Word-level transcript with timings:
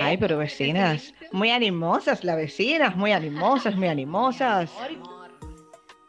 Ay, 0.00 0.16
pero 0.16 0.38
vecinas. 0.38 1.14
Muy 1.32 1.50
animosas 1.50 2.24
las 2.24 2.36
vecinas, 2.36 2.96
muy 2.96 3.12
animosas, 3.12 3.74
muy 3.76 3.88
animosas. 3.88 4.70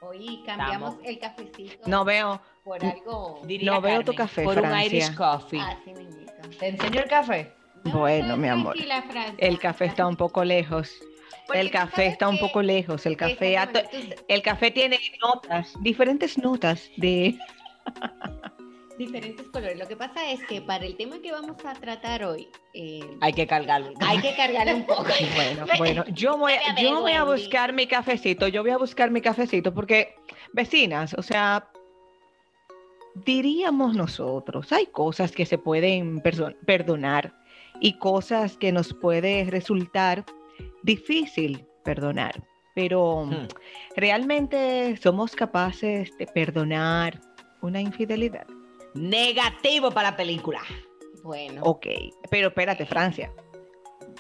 Hoy 0.02 0.44
cambiamos 0.45 0.95
el 1.03 1.19
cafecito. 1.19 1.78
No 1.88 2.03
veo. 2.06 2.41
Por 2.64 2.84
algo. 2.86 3.41
no 3.61 3.81
veo 3.81 4.03
tu 4.03 4.14
café, 4.14 4.44
Por 4.44 4.53
Francia. 4.56 4.78
un 4.80 4.86
Irish 4.86 5.16
coffee. 5.16 5.59
Así 5.59 5.94
mismito. 5.94 6.31
¿Te 6.59 6.67
enseño 6.67 7.02
el 7.02 7.09
café? 7.09 7.53
Bueno, 7.86 8.38
mi 8.38 8.47
amor. 8.47 8.75
El 9.38 9.59
café 9.59 9.86
está 9.86 10.08
un 10.08 10.16
poco 10.16 10.44
lejos. 10.44 10.91
Porque 11.45 11.59
El 11.59 11.72
café 11.72 12.06
está 12.08 12.30
un 12.30 12.38
poco 12.39 12.61
lejos. 12.61 13.06
El 13.06 13.17
café, 13.17 13.53
Exactamente, 13.53 14.16
tú- 14.16 14.23
el 14.30 14.41
café 14.41 14.72
tiene 14.72 14.97
notas, 15.22 15.73
diferentes 15.81 16.38
notas 16.38 16.89
de. 16.97 17.38
diferentes 18.97 19.47
colores. 19.49 19.77
Lo 19.80 19.88
que 19.88 19.95
pasa 19.95 20.30
es 20.31 20.44
que 20.45 20.61
para 20.61 20.86
el 20.86 20.95
tema 20.95 21.19
que 21.22 21.31
vamos 21.31 21.58
a 21.66 21.73
tratar 21.73 22.23
hoy, 22.23 22.47
eh, 22.73 23.02
Hay 23.22 23.33
que 23.33 23.47
cargarlo. 23.47 23.91
hay 24.00 24.19
que 24.19 24.35
cargarle 24.35 24.75
un 24.75 24.85
poco. 24.85 25.05
Bueno, 25.35 25.66
bueno, 25.77 26.05
yo 26.09 26.38
voy, 26.38 26.53
yo 26.81 27.02
voy 27.02 27.11
a 27.13 27.23
buscar 27.23 27.73
mi 27.73 27.88
cafecito, 27.88 28.47
yo 28.47 28.61
voy 28.61 28.72
a 28.72 28.77
buscar 28.77 29.09
mi 29.11 29.22
cafecito, 29.22 29.73
porque 29.73 30.16
vecinas, 30.53 31.13
o 31.17 31.22
sea, 31.23 31.69
diríamos 33.25 33.95
nosotros, 33.95 34.72
hay 34.72 34.88
cosas 34.88 35.31
que 35.31 35.45
se 35.45 35.57
pueden 35.57 36.22
perdonar 36.66 37.33
y 37.80 37.97
cosas 37.97 38.57
que 38.57 38.72
nos 38.72 38.94
puede 38.94 39.45
resultar 39.50 40.25
difícil 40.83 41.66
perdonar, 41.83 42.44
pero 42.75 43.25
Hmm. 43.25 43.47
¿realmente 43.96 44.97
somos 44.97 45.35
capaces 45.35 46.16
de 46.17 46.25
perdonar 46.28 47.19
una 47.62 47.81
infidelidad? 47.81 48.46
Negativo 48.95 49.91
para 49.91 50.11
la 50.11 50.17
película. 50.17 50.61
Bueno, 51.23 51.61
Ok, 51.63 51.87
pero 52.29 52.49
espérate, 52.49 52.85
Francia. 52.85 53.31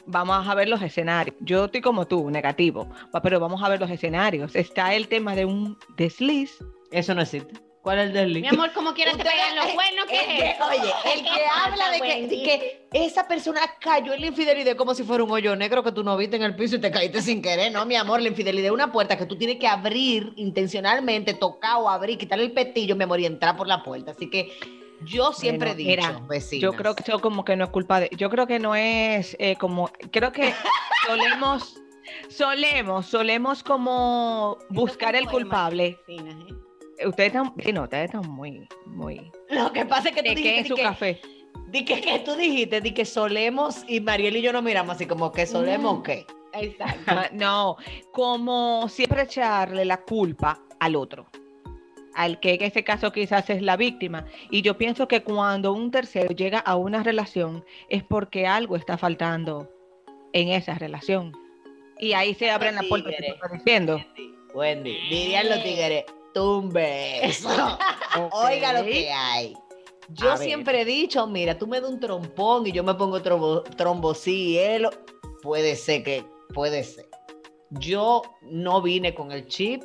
Vamos 0.05 0.47
a 0.47 0.55
ver 0.55 0.67
los 0.67 0.81
escenarios. 0.81 1.35
Yo 1.41 1.65
estoy 1.65 1.81
como 1.81 2.07
tú, 2.07 2.29
negativo, 2.29 2.89
pero 3.21 3.39
vamos 3.39 3.61
a 3.63 3.69
ver 3.69 3.79
los 3.79 3.89
escenarios. 3.89 4.55
Está 4.55 4.93
el 4.93 5.07
tema 5.07 5.35
de 5.35 5.45
un 5.45 5.77
desliz. 5.95 6.57
Eso 6.91 7.13
no 7.13 7.21
existe. 7.21 7.53
¿Cuál 7.83 7.99
es 7.99 8.07
el 8.07 8.13
del 8.13 8.41
mi 8.41 8.47
amor, 8.47 8.71
como 8.71 8.93
quieras 8.93 9.17
te 9.17 9.23
pegan 9.25 9.57
los 9.57 9.73
buenos 9.73 10.05
que 10.07 10.15
es. 10.15 10.55
oye, 10.61 10.93
el 11.13 11.21
que 11.21 11.45
habla 11.53 11.91
de 11.91 11.99
que, 11.99 12.27
de 12.27 12.43
que 12.43 12.87
esa 12.93 13.27
persona 13.27 13.59
cayó 13.81 14.13
en 14.13 14.21
la 14.21 14.27
infidelidad 14.27 14.77
como 14.77 14.95
si 14.95 15.03
fuera 15.03 15.21
un 15.21 15.31
hoyo 15.31 15.53
negro 15.57 15.83
que 15.83 15.91
tú 15.91 16.01
no 16.01 16.15
viste 16.15 16.37
en 16.37 16.43
el 16.43 16.55
piso 16.55 16.77
y 16.77 16.79
te 16.79 16.89
caíste 16.89 17.21
sin 17.21 17.41
querer. 17.41 17.73
No, 17.73 17.85
mi 17.85 17.97
amor, 17.97 18.21
la 18.21 18.29
infidelidad 18.29 18.67
es 18.67 18.71
una 18.71 18.89
puerta 18.89 19.17
que 19.17 19.25
tú 19.25 19.37
tienes 19.37 19.57
que 19.57 19.67
abrir 19.67 20.31
intencionalmente, 20.37 21.33
tocar 21.33 21.75
o 21.75 21.89
abrir, 21.89 22.17
quitarle 22.17 22.45
el 22.45 22.53
petillo, 22.53 22.95
mi 22.95 23.03
amor, 23.03 23.19
y 23.19 23.25
entrar 23.25 23.57
por 23.57 23.67
la 23.67 23.83
puerta. 23.83 24.11
Así 24.11 24.29
que 24.29 24.57
yo 25.03 25.33
siempre 25.33 25.73
Bueno, 25.73 25.81
he 25.81 25.95
dicho, 25.95 26.07
mira, 26.07 26.25
vecinas. 26.25 26.61
Yo 26.61 26.71
creo 26.71 26.95
que 26.95 27.03
eso 27.03 27.19
como 27.19 27.43
que 27.43 27.57
no 27.57 27.65
es 27.65 27.69
culpa 27.69 27.99
de. 27.99 28.09
Yo 28.15 28.29
creo 28.29 28.47
que 28.47 28.59
no 28.59 28.75
es 28.75 29.35
eh, 29.39 29.57
como. 29.57 29.91
Creo 30.09 30.31
que 30.31 30.53
solemos. 31.05 31.81
Solemos, 32.29 33.07
solemos 33.07 33.61
como 33.61 34.57
buscar 34.69 35.17
el 35.17 35.27
culpable. 35.27 35.99
Vecinas, 36.07 36.35
¿eh? 36.49 36.62
Ustedes 37.05 37.27
están, 37.27 37.53
sí, 37.63 37.71
no, 37.73 37.83
ustedes 37.83 38.05
están 38.05 38.29
muy, 38.29 38.67
muy. 38.85 39.31
Lo 39.49 39.71
que 39.71 39.85
pasa 39.85 40.09
es 40.09 40.15
que 40.15 40.23
tú 40.23 40.29
¿De 40.29 40.35
qué 40.35 40.41
dijiste 40.41 40.59
en 40.59 40.67
su 40.67 40.75
que, 40.75 40.81
café? 40.83 41.21
di 41.67 41.85
que, 41.85 42.01
que 42.01 42.19
tú 42.19 42.35
dijiste, 42.35 42.81
di 42.81 42.91
que 42.91 43.05
solemos, 43.05 43.83
y 43.87 43.99
Mariel 43.99 44.37
y 44.37 44.41
yo 44.41 44.53
nos 44.53 44.63
miramos 44.63 44.95
así 44.95 45.05
como 45.05 45.31
que 45.31 45.45
solemos, 45.45 45.99
Mm. 45.99 46.03
¿qué? 46.03 46.25
Exacto. 46.53 47.11
No, 47.33 47.77
como 48.11 48.87
siempre 48.89 49.23
echarle 49.23 49.85
la 49.85 50.01
culpa 50.01 50.59
al 50.79 50.95
otro, 50.95 51.27
al 52.13 52.39
que 52.39 52.53
en 52.53 52.61
este 52.63 52.83
caso 52.83 53.11
quizás 53.11 53.49
es 53.49 53.61
la 53.61 53.75
víctima. 53.75 54.25
Y 54.51 54.61
yo 54.61 54.77
pienso 54.77 55.07
que 55.07 55.23
cuando 55.23 55.73
un 55.73 55.89
tercero 55.89 56.29
llega 56.33 56.59
a 56.59 56.75
una 56.75 57.01
relación 57.03 57.65
es 57.89 58.03
porque 58.03 58.45
algo 58.45 58.75
está 58.75 58.97
faltando 58.99 59.67
en 60.33 60.49
esa 60.49 60.75
relación. 60.75 61.31
Y 61.99 62.13
ahí 62.13 62.33
se 62.35 62.49
abren 62.51 62.75
las 62.75 62.85
puertas 62.85 63.13
que 63.17 63.33
diciendo. 63.57 63.99
Wendy, 64.53 64.93
dirían 65.09 65.49
los 65.49 65.63
tigres, 65.63 66.03
tumbe 66.33 67.25
eso. 67.25 67.49
Oiga 68.31 68.73
lo 68.73 68.85
que 68.85 69.11
hay. 69.11 69.53
Yo 70.09 70.31
A 70.31 70.35
ver. 70.35 70.47
siempre 70.47 70.81
he 70.81 70.85
dicho, 70.85 71.25
mira, 71.27 71.57
tú 71.57 71.65
me 71.67 71.79
das 71.79 71.89
un 71.89 71.99
trompón 71.99 72.67
y 72.67 72.71
yo 72.71 72.83
me 72.83 72.93
pongo 72.95 73.21
trombo, 73.21 73.63
trombocielo. 73.63 74.89
Puede 75.41 75.75
ser 75.75 76.03
que, 76.03 76.25
puede 76.53 76.83
ser. 76.83 77.05
Yo 77.71 78.21
no 78.41 78.81
vine 78.81 79.15
con 79.15 79.31
el 79.31 79.47
chip 79.47 79.83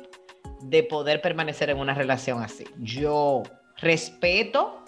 de 0.61 0.83
poder 0.83 1.21
permanecer 1.21 1.69
en 1.69 1.79
una 1.79 1.93
relación 1.93 2.43
así. 2.43 2.65
Yo 2.79 3.43
respeto, 3.77 4.83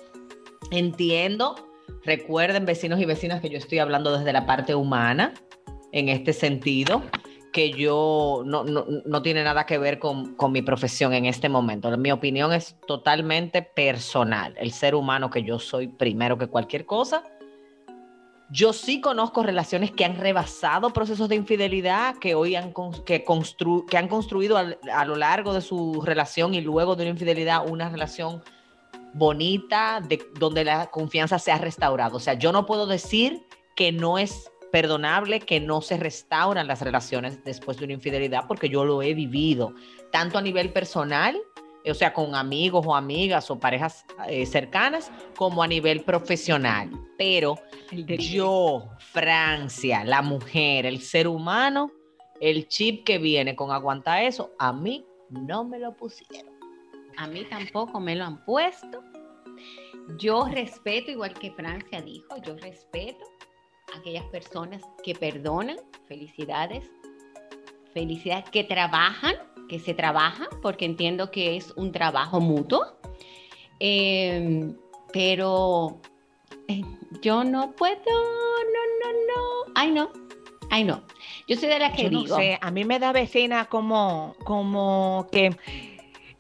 entiendo. 0.71 1.55
Recuerden, 2.03 2.65
vecinos 2.65 2.99
y 2.99 3.05
vecinas, 3.05 3.41
que 3.41 3.49
yo 3.49 3.57
estoy 3.57 3.79
hablando 3.79 4.17
desde 4.17 4.33
la 4.33 4.45
parte 4.45 4.75
humana 4.75 5.33
en 5.91 6.09
este 6.09 6.33
sentido 6.33 7.01
que 7.51 7.71
yo 7.71 8.43
no, 8.45 8.63
no, 8.63 8.85
no 9.05 9.21
tiene 9.21 9.43
nada 9.43 9.65
que 9.65 9.77
ver 9.77 9.99
con, 9.99 10.35
con 10.35 10.51
mi 10.51 10.61
profesión 10.61 11.13
en 11.13 11.25
este 11.25 11.49
momento. 11.49 11.95
Mi 11.97 12.11
opinión 12.11 12.53
es 12.53 12.77
totalmente 12.87 13.61
personal. 13.61 14.55
El 14.57 14.71
ser 14.71 14.95
humano 14.95 15.29
que 15.29 15.43
yo 15.43 15.59
soy 15.59 15.87
primero 15.87 16.37
que 16.37 16.47
cualquier 16.47 16.85
cosa. 16.85 17.23
Yo 18.49 18.73
sí 18.73 18.99
conozco 18.99 19.43
relaciones 19.43 19.91
que 19.91 20.03
han 20.03 20.17
rebasado 20.17 20.91
procesos 20.91 21.29
de 21.29 21.35
infidelidad, 21.35 22.17
que 22.17 22.35
hoy 22.35 22.55
han, 22.55 22.73
que 23.05 23.23
constru- 23.23 23.85
que 23.85 23.97
han 23.97 24.09
construido 24.09 24.57
al- 24.57 24.77
a, 24.93 25.05
lo 25.05 25.15
largo 25.15 25.53
de 25.53 25.61
su 25.61 26.01
relación 26.01 26.53
y 26.53 26.59
luego 26.61 26.95
de 26.95 27.03
una 27.03 27.11
infidelidad 27.11 27.65
una 27.69 27.89
relación 27.89 28.43
bonita, 29.13 30.01
de, 30.05 30.21
donde 30.37 30.63
la 30.65 30.87
confianza 30.87 31.39
se 31.39 31.51
ha 31.51 31.57
restaurado. 31.57 32.17
O 32.17 32.19
sea, 32.19 32.33
yo 32.33 32.51
no 32.51 32.65
puedo 32.65 32.87
decir 32.87 33.45
que 33.75 33.91
no 33.91 34.17
es 34.17 34.51
perdonable 34.71 35.41
que 35.41 35.59
no 35.59 35.81
se 35.81 35.97
restauran 35.97 36.67
las 36.67 36.81
relaciones 36.81 37.43
después 37.43 37.77
de 37.77 37.85
una 37.85 37.93
infidelidad, 37.93 38.45
porque 38.47 38.69
yo 38.69 38.85
lo 38.85 39.01
he 39.01 39.13
vivido, 39.13 39.73
tanto 40.11 40.37
a 40.37 40.41
nivel 40.41 40.71
personal, 40.71 41.39
o 41.85 41.93
sea, 41.93 42.13
con 42.13 42.35
amigos 42.35 42.85
o 42.87 42.95
amigas 42.95 43.49
o 43.51 43.59
parejas 43.59 44.05
eh, 44.27 44.45
cercanas, 44.45 45.11
como 45.35 45.63
a 45.63 45.67
nivel 45.67 46.01
profesional. 46.03 46.89
Pero 47.17 47.55
yo, 47.91 48.89
Francia, 48.99 50.03
la 50.03 50.21
mujer, 50.21 50.85
el 50.85 51.01
ser 51.01 51.27
humano, 51.27 51.91
el 52.39 52.67
chip 52.67 53.03
que 53.03 53.17
viene 53.17 53.55
con 53.55 53.71
aguantar 53.71 54.23
eso, 54.23 54.51
a 54.57 54.71
mí 54.73 55.05
no 55.29 55.63
me 55.63 55.79
lo 55.79 55.95
pusieron. 55.95 56.53
A 57.17 57.27
mí 57.27 57.45
tampoco 57.49 57.99
me 57.99 58.15
lo 58.15 58.25
han 58.25 58.43
puesto. 58.45 59.03
Yo 60.17 60.45
respeto, 60.45 61.11
igual 61.11 61.33
que 61.33 61.51
Francia 61.51 62.01
dijo, 62.01 62.37
yo 62.43 62.55
respeto 62.57 63.25
aquellas 63.95 64.25
personas 64.25 64.81
que 65.03 65.13
perdonan. 65.15 65.77
Felicidades. 66.07 66.89
Felicidades 67.93 68.49
que 68.49 68.63
trabajan, 68.63 69.35
que 69.67 69.79
se 69.79 69.93
trabajan, 69.93 70.47
porque 70.61 70.85
entiendo 70.85 71.31
que 71.31 71.57
es 71.57 71.71
un 71.75 71.91
trabajo 71.91 72.39
mutuo. 72.39 72.85
Eh, 73.79 74.73
pero 75.11 75.99
eh, 76.67 76.81
yo 77.21 77.43
no 77.43 77.71
puedo, 77.71 77.97
no, 78.05 78.83
no, 79.01 79.11
no. 79.11 79.71
Ay, 79.75 79.91
no. 79.91 80.11
Ay, 80.69 80.85
no. 80.85 81.03
Yo 81.47 81.57
soy 81.57 81.67
de 81.67 81.79
la 81.79 81.91
que 81.91 82.03
Yo 82.03 82.11
no 82.11 82.21
digo. 82.21 82.37
sé, 82.37 82.57
a 82.61 82.71
mí 82.71 82.85
me 82.85 82.97
da 82.97 83.11
vecina 83.11 83.65
como, 83.65 84.35
como 84.45 85.27
que 85.29 85.53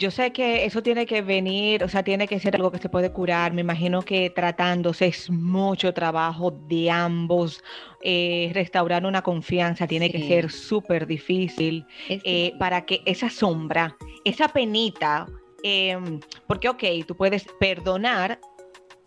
yo 0.01 0.09
sé 0.09 0.33
que 0.33 0.65
eso 0.65 0.81
tiene 0.81 1.05
que 1.05 1.21
venir, 1.21 1.83
o 1.83 1.87
sea, 1.87 2.01
tiene 2.01 2.27
que 2.27 2.39
ser 2.39 2.55
algo 2.55 2.71
que 2.71 2.79
se 2.79 2.89
puede 2.89 3.11
curar. 3.11 3.53
Me 3.53 3.61
imagino 3.61 4.01
que 4.01 4.31
tratándose 4.31 5.05
es 5.05 5.29
mucho 5.29 5.93
trabajo 5.93 6.49
de 6.51 6.89
ambos. 6.89 7.63
eh, 8.03 8.49
restaurar 8.55 9.05
una 9.05 9.21
confianza 9.21 9.85
tiene 9.85 10.09
que 10.09 10.17
Sí. 10.17 10.27
ser 10.27 10.49
súper 10.49 11.05
difícil 11.05 11.85
eh, 12.09 12.51
para 12.57 12.83
que 12.87 13.03
esa 13.05 13.29
sombra, 13.29 13.95
esa 14.25 14.47
penita, 14.47 15.27
em, 15.61 16.19
porque 16.47 16.67
ok, 16.67 16.83
tú 17.05 17.15
puedes 17.15 17.45
perdonar, 17.59 18.39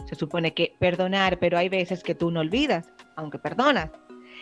se 0.08 0.14
supone 0.14 0.54
que 0.54 0.76
perdonar, 0.78 1.40
pero 1.40 1.58
hay 1.58 1.68
veces 1.68 2.04
que 2.04 2.14
tú 2.14 2.30
no 2.30 2.38
olvidas, 2.38 2.88
aunque 3.16 3.40
perdonas. 3.40 3.90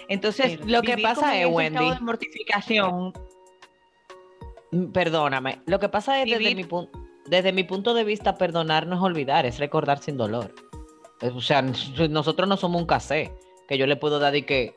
Entonces, 0.08 0.58
Pero 0.58 0.68
lo 0.68 0.82
que 0.82 0.98
pasa 0.98 1.34
es, 1.40 1.46
Wendy, 1.46 1.88
de 1.94 2.00
mortificación 2.00 3.14
Perdóname. 4.92 5.60
Lo 5.66 5.78
que 5.78 5.88
pasa 5.88 6.20
es 6.22 6.30
desde 6.30 6.54
mi, 6.54 6.66
desde 7.26 7.52
mi 7.52 7.64
punto 7.64 7.94
de 7.94 8.04
vista, 8.04 8.36
perdonar 8.36 8.86
no 8.86 8.96
es 8.96 9.02
olvidar, 9.02 9.44
es 9.46 9.58
recordar 9.58 9.98
sin 9.98 10.16
dolor. 10.16 10.54
Eh, 11.20 11.30
O 11.34 11.40
sea, 11.40 11.62
nos- 11.62 11.92
nosotros 12.10 12.48
no 12.48 12.56
somos 12.56 12.80
un 12.80 12.86
casé 12.86 13.34
que 13.68 13.76
yo 13.78 13.86
le 13.86 13.96
puedo 13.96 14.18
dar 14.18 14.34
y 14.34 14.42
que 14.42 14.74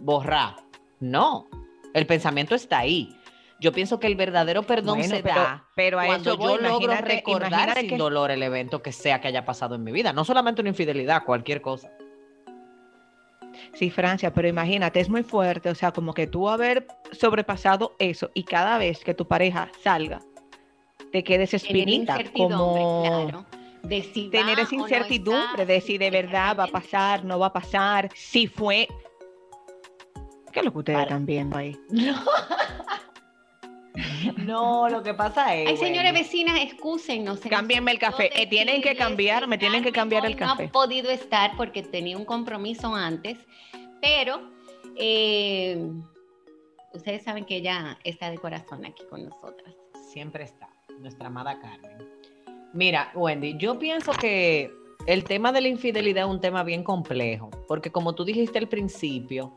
borrar. 0.00 0.56
No, 1.00 1.48
el 1.94 2.06
pensamiento 2.06 2.54
está 2.54 2.78
ahí. 2.78 3.14
Yo 3.60 3.72
pienso 3.72 4.00
que 4.00 4.06
el 4.06 4.14
verdadero 4.14 4.62
perdón 4.62 4.98
Bueno, 4.98 5.16
se 5.16 5.22
pero, 5.22 5.34
da 5.34 5.68
pero 5.76 6.00
a 6.00 6.06
cuando 6.06 6.30
eso 6.30 6.38
voy, 6.38 6.52
yo 6.52 6.58
logro 6.68 6.94
recordar 6.96 7.74
sin 7.76 7.88
que- 7.90 7.96
dolor 7.98 8.30
el 8.30 8.42
evento 8.42 8.82
que 8.82 8.90
sea 8.90 9.20
que 9.20 9.28
haya 9.28 9.44
pasado 9.44 9.74
en 9.74 9.84
mi 9.84 9.92
vida. 9.92 10.14
No 10.14 10.24
solamente 10.24 10.62
una 10.62 10.70
infidelidad, 10.70 11.24
cualquier 11.24 11.60
cosa. 11.60 11.90
Sí, 13.74 13.90
Francia, 13.90 14.32
pero 14.32 14.48
imagínate, 14.48 15.00
es 15.00 15.08
muy 15.08 15.22
fuerte, 15.22 15.70
o 15.70 15.74
sea, 15.74 15.92
como 15.92 16.12
que 16.12 16.26
tú 16.26 16.48
haber 16.48 16.86
sobrepasado 17.12 17.94
eso 17.98 18.30
y 18.34 18.44
cada 18.44 18.78
vez 18.78 19.04
que 19.04 19.14
tu 19.14 19.26
pareja 19.26 19.70
salga, 19.82 20.20
te 21.12 21.24
quedes 21.24 21.54
espinita, 21.54 22.18
como 22.36 23.02
claro, 23.02 23.46
de 23.82 24.02
si 24.02 24.28
tener 24.30 24.58
esa 24.60 24.76
no 24.76 24.82
incertidumbre 24.82 25.66
de 25.66 25.80
si 25.80 25.98
de 25.98 26.10
verdad 26.10 26.56
va 26.58 26.64
a 26.64 26.68
pasar, 26.68 27.24
no 27.24 27.38
va 27.38 27.46
a 27.46 27.52
pasar, 27.52 28.10
si 28.14 28.46
fue... 28.46 28.88
¿Qué 30.52 30.60
es 30.60 30.64
lo 30.64 30.72
que 30.72 30.78
ustedes 30.78 30.96
Para- 30.96 31.08
están 31.08 31.26
viendo 31.26 31.56
ahí? 31.56 31.78
No, 31.90 32.14
lo 34.46 35.02
que 35.02 35.14
pasa 35.14 35.54
es. 35.54 35.68
Ay, 35.68 35.76
señores 35.76 36.12
vecinas, 36.12 36.60
excúsennos. 36.60 37.40
se 37.40 37.48
nos 37.48 37.58
Cámbienme 37.58 37.92
el 37.92 37.98
café. 37.98 38.30
Eh, 38.40 38.46
tienen 38.46 38.82
que 38.82 38.94
cambiar, 38.96 39.46
me 39.46 39.58
tienen 39.58 39.82
que 39.82 39.92
cambiar 39.92 40.26
el 40.26 40.36
café. 40.36 40.64
No 40.64 40.68
ha 40.68 40.72
podido 40.72 41.10
estar 41.10 41.56
porque 41.56 41.82
tenía 41.82 42.16
un 42.16 42.24
compromiso 42.24 42.94
antes, 42.94 43.38
pero 44.00 44.50
eh, 44.96 45.90
ustedes 46.92 47.22
saben 47.22 47.44
que 47.44 47.56
ella 47.56 47.98
está 48.04 48.30
de 48.30 48.38
corazón 48.38 48.84
aquí 48.84 49.02
con 49.08 49.24
nosotras. 49.28 49.74
siempre 50.12 50.44
está, 50.44 50.68
nuestra 50.98 51.28
amada 51.28 51.58
Carmen. 51.60 52.08
Mira, 52.72 53.10
Wendy, 53.14 53.56
yo 53.58 53.78
pienso 53.78 54.12
que 54.12 54.72
el 55.06 55.24
tema 55.24 55.50
de 55.52 55.60
la 55.60 55.68
infidelidad 55.68 56.24
es 56.24 56.30
un 56.30 56.40
tema 56.40 56.62
bien 56.62 56.84
complejo, 56.84 57.50
porque 57.66 57.90
como 57.90 58.14
tú 58.14 58.24
dijiste 58.24 58.58
al 58.58 58.68
principio, 58.68 59.54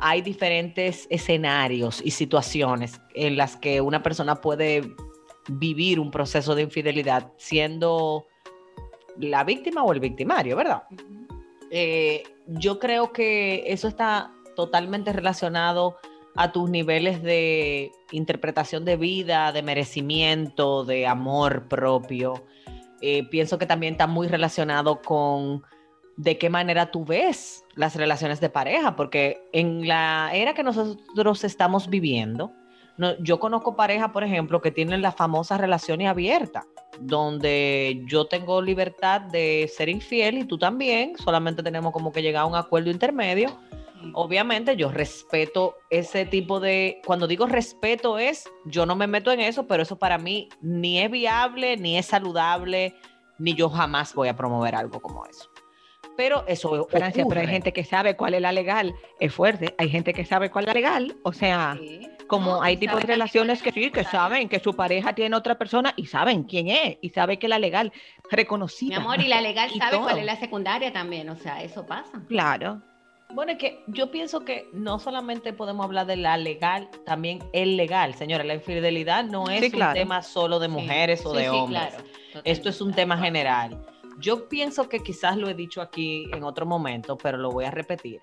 hay 0.00 0.22
diferentes 0.22 1.06
escenarios 1.10 2.00
y 2.04 2.10
situaciones 2.12 3.00
en 3.14 3.36
las 3.36 3.56
que 3.56 3.80
una 3.80 4.02
persona 4.02 4.36
puede 4.36 4.94
vivir 5.48 5.98
un 5.98 6.10
proceso 6.10 6.54
de 6.54 6.62
infidelidad 6.62 7.32
siendo 7.36 8.26
la 9.18 9.44
víctima 9.44 9.82
o 9.82 9.92
el 9.92 10.00
victimario, 10.00 10.56
¿verdad? 10.56 10.82
Eh, 11.70 12.22
yo 12.46 12.78
creo 12.78 13.12
que 13.12 13.64
eso 13.66 13.88
está 13.88 14.32
totalmente 14.56 15.12
relacionado 15.12 15.96
a 16.36 16.52
tus 16.52 16.70
niveles 16.70 17.22
de 17.22 17.90
interpretación 18.12 18.84
de 18.84 18.96
vida, 18.96 19.52
de 19.52 19.62
merecimiento, 19.62 20.84
de 20.84 21.06
amor 21.06 21.66
propio. 21.68 22.44
Eh, 23.00 23.24
pienso 23.28 23.58
que 23.58 23.66
también 23.66 23.94
está 23.94 24.06
muy 24.06 24.28
relacionado 24.28 25.02
con 25.02 25.64
de 26.18 26.36
qué 26.36 26.50
manera 26.50 26.90
tú 26.90 27.04
ves 27.04 27.64
las 27.76 27.94
relaciones 27.96 28.40
de 28.40 28.50
pareja, 28.50 28.96
porque 28.96 29.40
en 29.52 29.86
la 29.86 30.30
era 30.34 30.52
que 30.52 30.64
nosotros 30.64 31.44
estamos 31.44 31.88
viviendo, 31.88 32.52
no- 32.96 33.16
yo 33.22 33.38
conozco 33.38 33.76
parejas, 33.76 34.10
por 34.10 34.24
ejemplo, 34.24 34.60
que 34.60 34.72
tienen 34.72 35.00
la 35.00 35.12
famosa 35.12 35.56
relación 35.56 36.02
abierta, 36.02 36.66
donde 37.00 38.02
yo 38.06 38.26
tengo 38.26 38.60
libertad 38.60 39.20
de 39.20 39.70
ser 39.74 39.88
infiel 39.88 40.38
y 40.38 40.44
tú 40.44 40.58
también, 40.58 41.16
solamente 41.16 41.62
tenemos 41.62 41.92
como 41.92 42.10
que 42.12 42.20
llegar 42.20 42.42
a 42.42 42.46
un 42.46 42.56
acuerdo 42.56 42.90
intermedio. 42.90 43.56
Obviamente 44.14 44.76
yo 44.76 44.90
respeto 44.90 45.76
ese 45.90 46.24
tipo 46.24 46.58
de, 46.60 47.00
cuando 47.06 47.26
digo 47.28 47.46
respeto 47.46 48.18
es, 48.18 48.48
yo 48.64 48.86
no 48.86 48.96
me 48.96 49.06
meto 49.06 49.30
en 49.30 49.38
eso, 49.40 49.66
pero 49.68 49.84
eso 49.84 49.96
para 49.98 50.18
mí 50.18 50.48
ni 50.60 51.00
es 51.00 51.10
viable, 51.10 51.76
ni 51.76 51.96
es 51.96 52.06
saludable, 52.06 52.94
ni 53.38 53.54
yo 53.54 53.68
jamás 53.70 54.14
voy 54.14 54.26
a 54.28 54.36
promover 54.36 54.74
algo 54.74 55.00
como 55.00 55.24
eso. 55.26 55.48
Pero 56.18 56.44
eso 56.48 56.84
Francia, 56.90 57.24
pero 57.28 57.40
hay 57.40 57.46
gente 57.46 57.72
que 57.72 57.84
sabe 57.84 58.16
cuál 58.16 58.34
es 58.34 58.40
la 58.42 58.50
legal, 58.50 58.92
es 59.20 59.32
fuerte. 59.32 59.72
Hay 59.78 59.88
gente 59.88 60.12
que 60.12 60.24
sabe 60.24 60.50
cuál 60.50 60.64
es 60.64 60.66
la 60.66 60.74
legal, 60.74 61.16
o 61.22 61.32
sea, 61.32 61.76
Sí. 61.80 62.08
como 62.26 62.56
No, 62.56 62.62
hay 62.62 62.76
tipos 62.76 63.00
de 63.02 63.06
relaciones 63.06 63.62
que 63.62 63.70
sí, 63.70 63.92
que 63.92 64.02
saben 64.02 64.48
que 64.48 64.58
su 64.58 64.74
pareja 64.74 65.14
tiene 65.14 65.36
otra 65.36 65.56
persona 65.56 65.94
y 65.94 66.06
saben 66.06 66.42
quién 66.42 66.70
es 66.70 66.98
y 67.02 67.10
sabe 67.10 67.38
que 67.38 67.46
la 67.46 67.60
legal 67.60 67.92
Mi 67.94 68.30
reconocida. 68.36 68.96
amor, 68.96 69.20
y 69.20 69.28
la 69.28 69.40
legal 69.40 69.70
Y 69.74 69.78
sabe 69.78 69.98
cuál 69.98 70.18
es 70.18 70.24
la 70.26 70.34
secundaria 70.34 70.92
también, 70.92 71.28
o 71.28 71.36
sea, 71.36 71.62
eso 71.62 71.86
pasa. 71.86 72.20
Claro. 72.28 72.82
Bueno, 73.32 73.52
es 73.52 73.58
que 73.58 73.84
yo 73.86 74.10
pienso 74.10 74.40
que 74.44 74.66
no 74.72 74.98
solamente 74.98 75.52
podemos 75.52 75.84
hablar 75.84 76.06
de 76.06 76.16
la 76.16 76.36
legal, 76.36 76.88
también 77.06 77.38
el 77.52 77.76
legal, 77.76 78.14
señora. 78.14 78.42
La 78.42 78.54
infidelidad 78.54 79.22
no 79.22 79.48
es 79.50 79.60
Sí, 79.70 79.80
un 79.80 79.92
tema 79.92 80.22
solo 80.24 80.58
de 80.58 80.66
Sí. 80.66 80.72
mujeres 80.72 81.24
o 81.24 81.30
Sí, 81.30 81.36
de 81.36 81.42
sí, 81.44 81.48
hombres. 81.50 81.88
claro, 81.94 82.04
Esto 82.44 82.70
es 82.70 82.80
un 82.80 82.92
tema 82.92 83.16
general. 83.18 83.78
Yo 84.20 84.48
pienso 84.48 84.88
que 84.88 85.00
quizás 85.00 85.36
lo 85.36 85.48
he 85.48 85.54
dicho 85.54 85.80
aquí 85.80 86.28
en 86.34 86.42
otro 86.44 86.66
momento, 86.66 87.16
pero 87.16 87.38
lo 87.38 87.50
voy 87.50 87.64
a 87.64 87.70
repetir. 87.70 88.20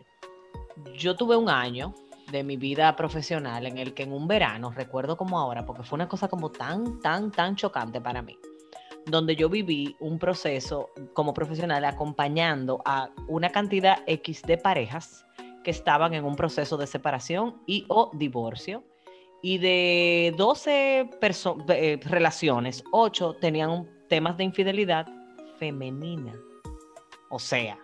Yo 0.97 1.15
tuve 1.15 1.36
un 1.38 1.50
año 1.50 1.94
de 2.31 2.44
mi 2.44 2.57
vida 2.57 2.95
profesional 2.95 3.65
en 3.65 3.77
el 3.77 3.94
que 3.94 4.03
en 4.03 4.12
un 4.12 4.27
verano, 4.27 4.71
recuerdo 4.71 5.15
como 5.15 5.39
ahora, 5.39 5.65
porque 5.65 5.83
fue 5.83 5.95
una 5.95 6.07
cosa 6.09 6.27
como 6.27 6.51
tan, 6.51 7.00
tan, 7.00 7.31
tan 7.31 7.56
chocante 7.56 8.01
para 8.01 8.21
mí, 8.21 8.38
donde 9.06 9.36
yo 9.36 9.47
viví 9.47 9.95
un 10.00 10.19
proceso 10.19 10.89
como 11.13 11.33
profesional 11.33 11.86
acompañando 11.86 12.81
a 12.83 13.09
una 13.27 13.50
cantidad 13.50 14.00
X 14.07 14.42
de 14.42 14.57
parejas 14.57 15.25
que 15.64 15.71
estaban 15.71 16.14
en 16.14 16.25
un 16.25 16.35
proceso 16.35 16.78
de 16.78 16.87
separación 16.87 17.61
y 17.66 17.85
o 17.87 18.11
divorcio. 18.14 18.83
Y 19.42 19.59
de 19.59 20.33
12 20.35 21.09
perso- 21.21 21.64
eh, 21.69 21.99
relaciones, 22.04 22.83
8 22.92 23.35
tenían 23.40 23.87
temas 24.09 24.37
de 24.37 24.44
infidelidad 24.44 25.06
femenina. 25.57 26.33
O 27.30 27.40
sea, 27.40 27.78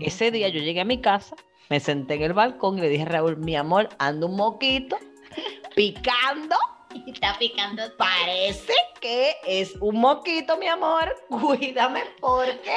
ese 0.00 0.30
día 0.30 0.48
yo 0.48 0.60
llegué 0.60 0.80
a 0.80 0.84
mi 0.84 1.00
casa, 1.00 1.36
me 1.70 1.80
senté 1.80 2.14
en 2.14 2.22
el 2.22 2.32
balcón 2.32 2.78
y 2.78 2.80
le 2.82 2.88
dije 2.88 3.02
a 3.02 3.06
Raúl, 3.06 3.36
mi 3.36 3.56
amor, 3.56 3.88
ando 3.98 4.26
un 4.26 4.36
moquito 4.36 4.96
picando. 5.76 6.56
Está 7.06 7.36
picando. 7.38 7.82
Parece 7.96 8.72
que 9.00 9.32
es 9.46 9.74
un 9.80 10.00
moquito, 10.00 10.56
mi 10.56 10.66
amor. 10.66 11.14
Cuídame 11.28 12.02
porque 12.20 12.72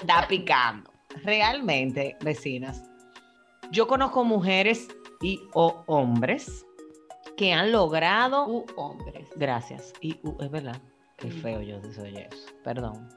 está 0.00 0.26
picando. 0.28 0.90
Realmente, 1.24 2.16
vecinas, 2.20 2.82
yo 3.72 3.88
conozco 3.88 4.24
mujeres 4.24 4.88
y 5.20 5.40
o 5.52 5.82
hombres 5.86 6.64
que 7.36 7.52
han 7.52 7.72
logrado 7.72 8.46
U 8.46 8.64
hombres. 8.76 9.28
Gracias. 9.36 9.92
Y 10.00 10.18
uh, 10.22 10.36
es 10.40 10.50
verdad. 10.50 10.80
Qué 11.18 11.26
Mm. 11.28 11.42
feo 11.42 11.60
yo 11.60 11.80
soy 11.92 12.16
eso. 12.16 12.46
Perdón. 12.64 13.08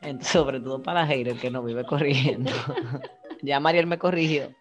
Sobre 0.20 0.60
todo 0.60 0.82
para 0.82 1.10
Heider 1.10 1.36
que 1.36 1.50
no 1.50 1.62
vive 1.62 1.84
corrigiendo. 1.84 2.50
ya 3.42 3.60
Mariel 3.60 3.86
me 3.86 3.98
corrigió. 3.98 4.54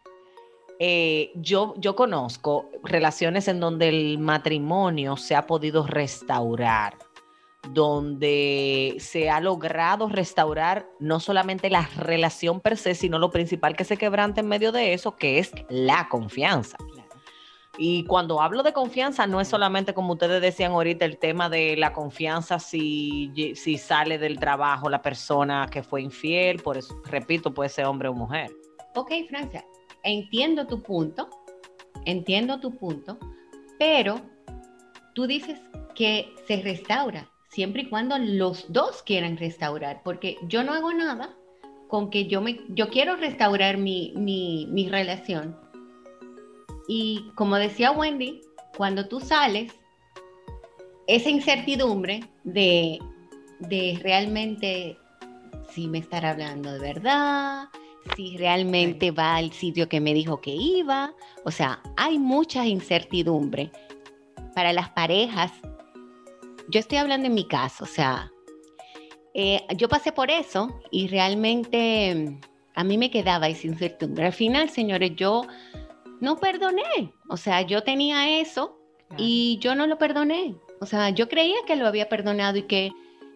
Eh, 0.82 1.32
yo, 1.36 1.74
yo 1.78 1.96
conozco 1.96 2.70
relaciones 2.84 3.50
en 3.50 3.60
donde 3.60 3.90
el 3.90 4.18
matrimonio 4.18 5.18
se 5.18 5.36
ha 5.36 5.46
podido 5.46 5.86
restaurar, 5.86 6.98
donde 7.74 8.96
se 9.00 9.30
ha 9.30 9.42
logrado 9.42 10.08
restaurar 10.08 10.88
no 11.00 11.20
solamente 11.20 11.70
la 11.70 11.90
relación 11.98 12.62
per 12.62 12.78
se, 12.78 12.96
sino 12.96 13.20
lo 13.20 13.30
principal 13.30 13.76
que 13.76 13.84
se 13.84 13.98
quebranta 13.98 14.40
en 14.40 14.48
medio 14.48 14.72
de 14.72 14.94
eso, 14.94 15.18
que 15.18 15.40
es 15.40 15.52
la 15.68 16.08
confianza. 16.08 16.78
Y 17.82 18.04
cuando 18.04 18.42
hablo 18.42 18.62
de 18.62 18.74
confianza, 18.74 19.26
no 19.26 19.40
es 19.40 19.48
solamente 19.48 19.94
como 19.94 20.12
ustedes 20.12 20.42
decían 20.42 20.74
ahorita, 20.74 21.06
el 21.06 21.18
tema 21.18 21.50
de 21.50 21.78
la 21.78 21.94
confianza 21.94 22.60
si, 22.60 23.32
si 23.56 23.78
sale 23.78 24.18
del 24.18 24.38
trabajo 24.38 24.90
la 24.90 25.02
persona 25.02 25.66
que 25.72 25.82
fue 25.82 26.02
infiel, 26.02 26.62
por 26.62 26.78
eso, 26.78 27.02
repito, 27.06 27.54
puede 27.54 27.70
ser 27.70 27.86
hombre 27.86 28.10
o 28.10 28.14
mujer. 28.14 28.52
Ok, 28.96 29.14
Francia, 29.30 29.64
entiendo 30.04 30.68
tu 30.68 30.84
punto, 30.84 31.30
entiendo 32.04 32.60
tu 32.60 32.76
punto, 32.76 33.18
pero 33.80 34.20
tú 35.16 35.26
dices 35.26 35.62
que 35.96 36.36
se 36.50 36.62
restaura 36.62 37.30
siempre 37.48 37.84
y 37.84 37.90
cuando 37.90 38.18
los 38.18 38.70
dos 38.74 39.02
quieran 39.04 39.38
restaurar, 39.38 40.02
porque 40.04 40.38
yo 40.50 40.66
no 40.66 40.74
hago 40.74 40.92
nada 40.92 41.34
con 41.88 42.10
que 42.10 42.28
yo 42.28 42.42
me, 42.42 42.60
yo 42.68 42.90
quiero 42.90 43.16
restaurar 43.16 43.78
mi, 43.78 44.12
mi, 44.18 44.68
mi 44.70 44.90
relación 44.90 45.69
y 46.90 47.30
como 47.36 47.56
decía 47.58 47.92
Wendy, 47.92 48.42
cuando 48.76 49.08
tú 49.08 49.20
sales, 49.20 49.72
esa 51.06 51.30
incertidumbre 51.30 52.28
de, 52.44 52.98
de 53.60 54.00
realmente 54.02 54.98
si 55.70 55.88
me 55.88 56.00
estará 56.00 56.32
hablando 56.32 56.74
de 56.74 56.80
verdad, 56.80 57.70
si 58.16 58.38
realmente 58.38 59.12
va 59.12 59.36
al 59.36 59.52
sitio 59.52 59.88
que 59.88 60.02
me 60.02 60.16
dijo 60.16 60.42
que 60.42 60.50
iba. 60.50 61.14
O 61.46 61.52
sea, 61.52 61.80
hay 61.96 62.18
mucha 62.18 62.66
incertidumbre 62.66 63.72
para 64.56 64.74
las 64.74 64.90
parejas. 64.90 65.52
Yo 66.70 66.80
estoy 66.80 66.98
hablando 66.98 67.28
en 67.28 67.36
mi 67.36 67.48
caso, 67.48 67.84
o 67.84 67.88
sea, 67.88 68.32
eh, 69.36 69.62
yo 69.78 69.90
pasé 69.90 70.12
por 70.12 70.32
eso 70.32 70.82
y 70.90 71.08
realmente 71.08 72.16
mm, 72.16 72.42
a 72.74 72.84
mí 72.84 72.98
me 72.98 73.12
quedaba 73.12 73.48
esa 73.48 73.68
incertidumbre. 73.68 74.26
Al 74.26 74.34
final, 74.34 74.72
señores, 74.72 75.12
yo 75.16 75.44
no 76.20 76.38
perdoné. 76.38 77.14
O 77.28 77.38
sea, 77.38 77.62
yo 77.62 77.84
tenía 77.84 78.40
eso 78.40 78.80
y 79.18 79.58
yo 79.62 79.76
no 79.76 79.88
lo 79.88 79.98
perdoné. 79.98 80.56
O 80.82 80.86
sea, 80.86 81.10
yo 81.10 81.28
creía 81.28 81.58
que 81.66 81.76
lo 81.76 81.88
había 81.88 82.10
perdonado 82.10 82.58
y 82.58 82.64
que, 82.64 82.92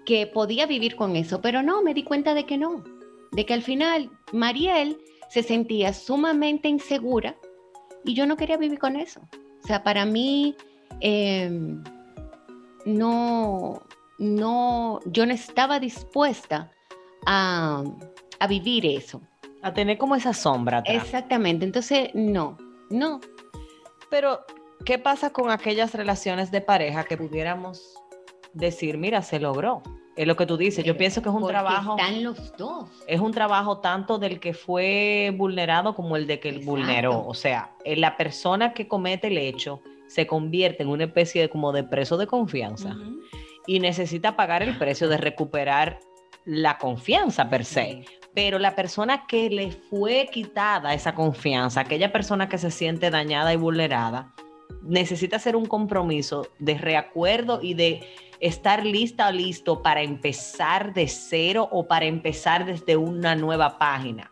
que 0.05 0.27
podía 0.27 0.65
vivir 0.65 0.95
con 0.95 1.15
eso, 1.15 1.41
pero 1.41 1.61
no, 1.61 1.81
me 1.81 1.93
di 1.93 2.03
cuenta 2.03 2.33
de 2.33 2.45
que 2.45 2.57
no. 2.57 2.83
De 3.31 3.45
que 3.45 3.53
al 3.53 3.63
final 3.63 4.09
Mariel 4.31 4.97
se 5.29 5.43
sentía 5.43 5.93
sumamente 5.93 6.67
insegura 6.67 7.35
y 8.05 8.13
yo 8.13 8.25
no 8.25 8.37
quería 8.37 8.57
vivir 8.57 8.79
con 8.79 8.95
eso. 8.95 9.21
O 9.63 9.67
sea, 9.67 9.83
para 9.83 10.05
mí 10.05 10.55
em, 10.99 11.83
no, 12.85 13.81
no, 14.19 14.99
yo 15.05 15.25
no 15.25 15.33
estaba 15.33 15.79
dispuesta 15.79 16.71
a, 17.25 17.83
a 18.39 18.47
vivir 18.47 18.85
eso. 18.85 19.21
A 19.61 19.73
tener 19.73 19.97
como 19.97 20.15
esa 20.15 20.33
sombra. 20.33 20.79
atrás. 20.79 21.03
Exactamente, 21.03 21.65
entonces 21.65 22.09
no, 22.13 22.57
no. 22.93 23.19
Pero, 24.09 24.41
¿qué 24.85 24.97
pasa 24.97 25.31
con 25.31 25.49
aquellas 25.49 25.93
relaciones 25.93 26.51
de 26.51 26.61
pareja 26.61 27.03
que 27.03 27.17
pudiéramos 27.17 27.95
decir, 28.53 28.97
mira, 28.97 29.21
se 29.21 29.39
logró? 29.39 29.81
Es 30.15 30.27
lo 30.27 30.35
que 30.35 30.45
tú 30.45 30.57
dices. 30.57 30.85
Yo 30.85 30.95
pienso 30.95 31.23
que 31.23 31.29
es 31.29 31.35
un 31.35 31.47
trabajo. 31.47 31.97
Están 31.97 32.23
los 32.23 32.55
dos. 32.55 32.87
Es 33.07 33.19
un 33.19 33.31
trabajo 33.31 33.79
tanto 33.79 34.19
del 34.19 34.39
que 34.39 34.53
fue 34.53 35.33
vulnerado 35.35 35.95
como 35.95 36.15
el 36.15 36.27
de 36.27 36.39
que 36.39 36.49
Exacto. 36.49 36.69
vulneró. 36.69 37.25
O 37.25 37.33
sea, 37.33 37.71
eh, 37.83 37.95
la 37.95 38.15
persona 38.15 38.73
que 38.73 38.87
comete 38.87 39.27
el 39.27 39.39
hecho 39.39 39.81
se 40.07 40.27
convierte 40.27 40.83
en 40.83 40.89
una 40.89 41.05
especie 41.05 41.41
de 41.41 41.49
como 41.49 41.71
de 41.71 41.83
preso 41.83 42.17
de 42.17 42.27
confianza 42.27 42.95
y 43.65 43.79
necesita 43.79 44.35
pagar 44.35 44.61
el 44.61 44.77
precio 44.77 45.09
de 45.09 45.17
recuperar 45.17 45.99
la 46.45 46.77
confianza 46.77 47.49
per 47.49 47.65
se. 47.65 48.05
Pero 48.33 48.57
la 48.59 48.75
persona 48.75 49.25
que 49.27 49.49
le 49.49 49.71
fue 49.71 50.29
quitada 50.31 50.93
esa 50.93 51.13
confianza, 51.13 51.81
aquella 51.81 52.11
persona 52.11 52.49
que 52.49 52.57
se 52.57 52.71
siente 52.71 53.09
dañada 53.09 53.53
y 53.53 53.57
vulnerada, 53.57 54.33
necesita 54.81 55.35
hacer 55.35 55.55
un 55.55 55.65
compromiso 55.65 56.47
de 56.59 56.77
reacuerdo 56.77 57.59
y 57.61 57.73
de 57.75 58.01
estar 58.39 58.85
lista 58.85 59.29
o 59.29 59.31
listo 59.31 59.81
para 59.81 60.01
empezar 60.01 60.93
de 60.93 61.07
cero 61.07 61.69
o 61.71 61.87
para 61.87 62.05
empezar 62.05 62.65
desde 62.65 62.97
una 62.97 63.35
nueva 63.35 63.77
página. 63.77 64.31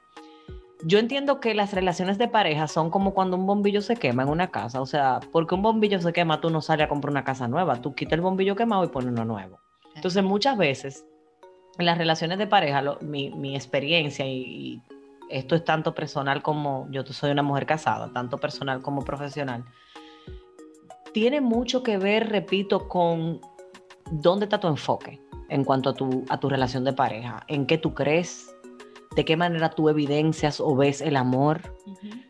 Yo 0.83 0.97
entiendo 0.97 1.39
que 1.39 1.53
las 1.53 1.73
relaciones 1.73 2.17
de 2.17 2.27
pareja 2.27 2.67
son 2.67 2.89
como 2.89 3.13
cuando 3.13 3.37
un 3.37 3.45
bombillo 3.45 3.81
se 3.81 3.95
quema 3.95 4.23
en 4.23 4.29
una 4.29 4.49
casa. 4.49 4.81
O 4.81 4.87
sea, 4.87 5.19
porque 5.31 5.53
un 5.53 5.61
bombillo 5.61 6.01
se 6.01 6.11
quema, 6.11 6.41
tú 6.41 6.49
no 6.49 6.59
sales 6.61 6.85
a 6.85 6.89
comprar 6.89 7.11
una 7.11 7.23
casa 7.23 7.47
nueva. 7.47 7.81
Tú 7.81 7.93
quitas 7.93 8.13
el 8.13 8.21
bombillo 8.21 8.55
quemado 8.55 8.83
y 8.83 8.87
pones 8.87 9.11
uno 9.11 9.23
nuevo. 9.23 9.59
Entonces, 9.95 10.23
muchas 10.23 10.57
veces, 10.57 11.05
en 11.81 11.85
las 11.85 11.97
relaciones 11.97 12.37
de 12.37 12.47
pareja, 12.47 12.81
lo- 12.81 12.97
mi, 13.01 13.55
experiencia, 13.55 14.25
y, 14.25 14.31
y 14.31 14.81
esto 15.29 15.55
es 15.55 15.65
tanto 15.65 15.93
personal 15.93 16.41
como 16.41 16.87
yo 16.91 17.03
soy 17.13 17.31
una 17.31 17.43
mujer 17.43 17.65
casada, 17.65 18.11
tanto 18.13 18.37
personal 18.37 18.81
como 18.81 19.03
profesional, 19.03 19.65
tiene 21.13 21.41
mucho 21.41 21.83
que 21.83 21.97
ver, 21.97 22.29
repito, 22.29 22.87
con 22.87 23.41
dónde 24.11 24.45
está 24.45 24.59
tu 24.59 24.67
enfoque 24.67 25.19
en 25.49 25.63
cuanto 25.65 25.89
a 25.89 25.93
tu, 25.93 26.23
a 26.29 26.39
tu 26.39 26.47
relación 26.49 26.85
de 26.85 26.93
pareja, 26.93 27.43
en 27.47 27.65
qué 27.65 27.77
tú 27.77 27.93
crees, 27.93 28.50
de 29.15 29.25
qué 29.25 29.35
manera 29.35 29.69
tú 29.69 29.89
evidencias 29.89 30.59
o 30.59 30.75
ves 30.75 31.01
el 31.01 31.17
amor, 31.17 31.75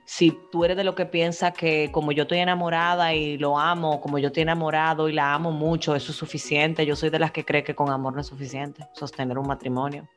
si 0.05 0.37
tú 0.51 0.65
eres 0.65 0.75
de 0.75 0.83
lo 0.83 0.95
que 0.95 1.05
piensa 1.05 1.51
que 1.53 1.91
como 1.91 2.11
yo 2.11 2.23
estoy 2.23 2.39
enamorada 2.39 3.13
y 3.13 3.37
lo 3.37 3.57
amo, 3.57 4.01
como 4.01 4.17
yo 4.17 4.27
estoy 4.27 4.43
enamorado 4.43 5.07
y 5.07 5.13
la 5.13 5.33
amo 5.33 5.51
mucho, 5.51 5.95
eso 5.95 6.11
es 6.11 6.17
suficiente. 6.17 6.85
Yo 6.85 6.95
soy 6.95 7.09
de 7.09 7.19
las 7.19 7.31
que 7.31 7.45
cree 7.45 7.63
que 7.63 7.75
con 7.75 7.89
amor 7.89 8.13
no 8.13 8.21
es 8.21 8.27
suficiente 8.27 8.87
sostener 8.93 9.37
un 9.37 9.47
matrimonio. 9.47 10.07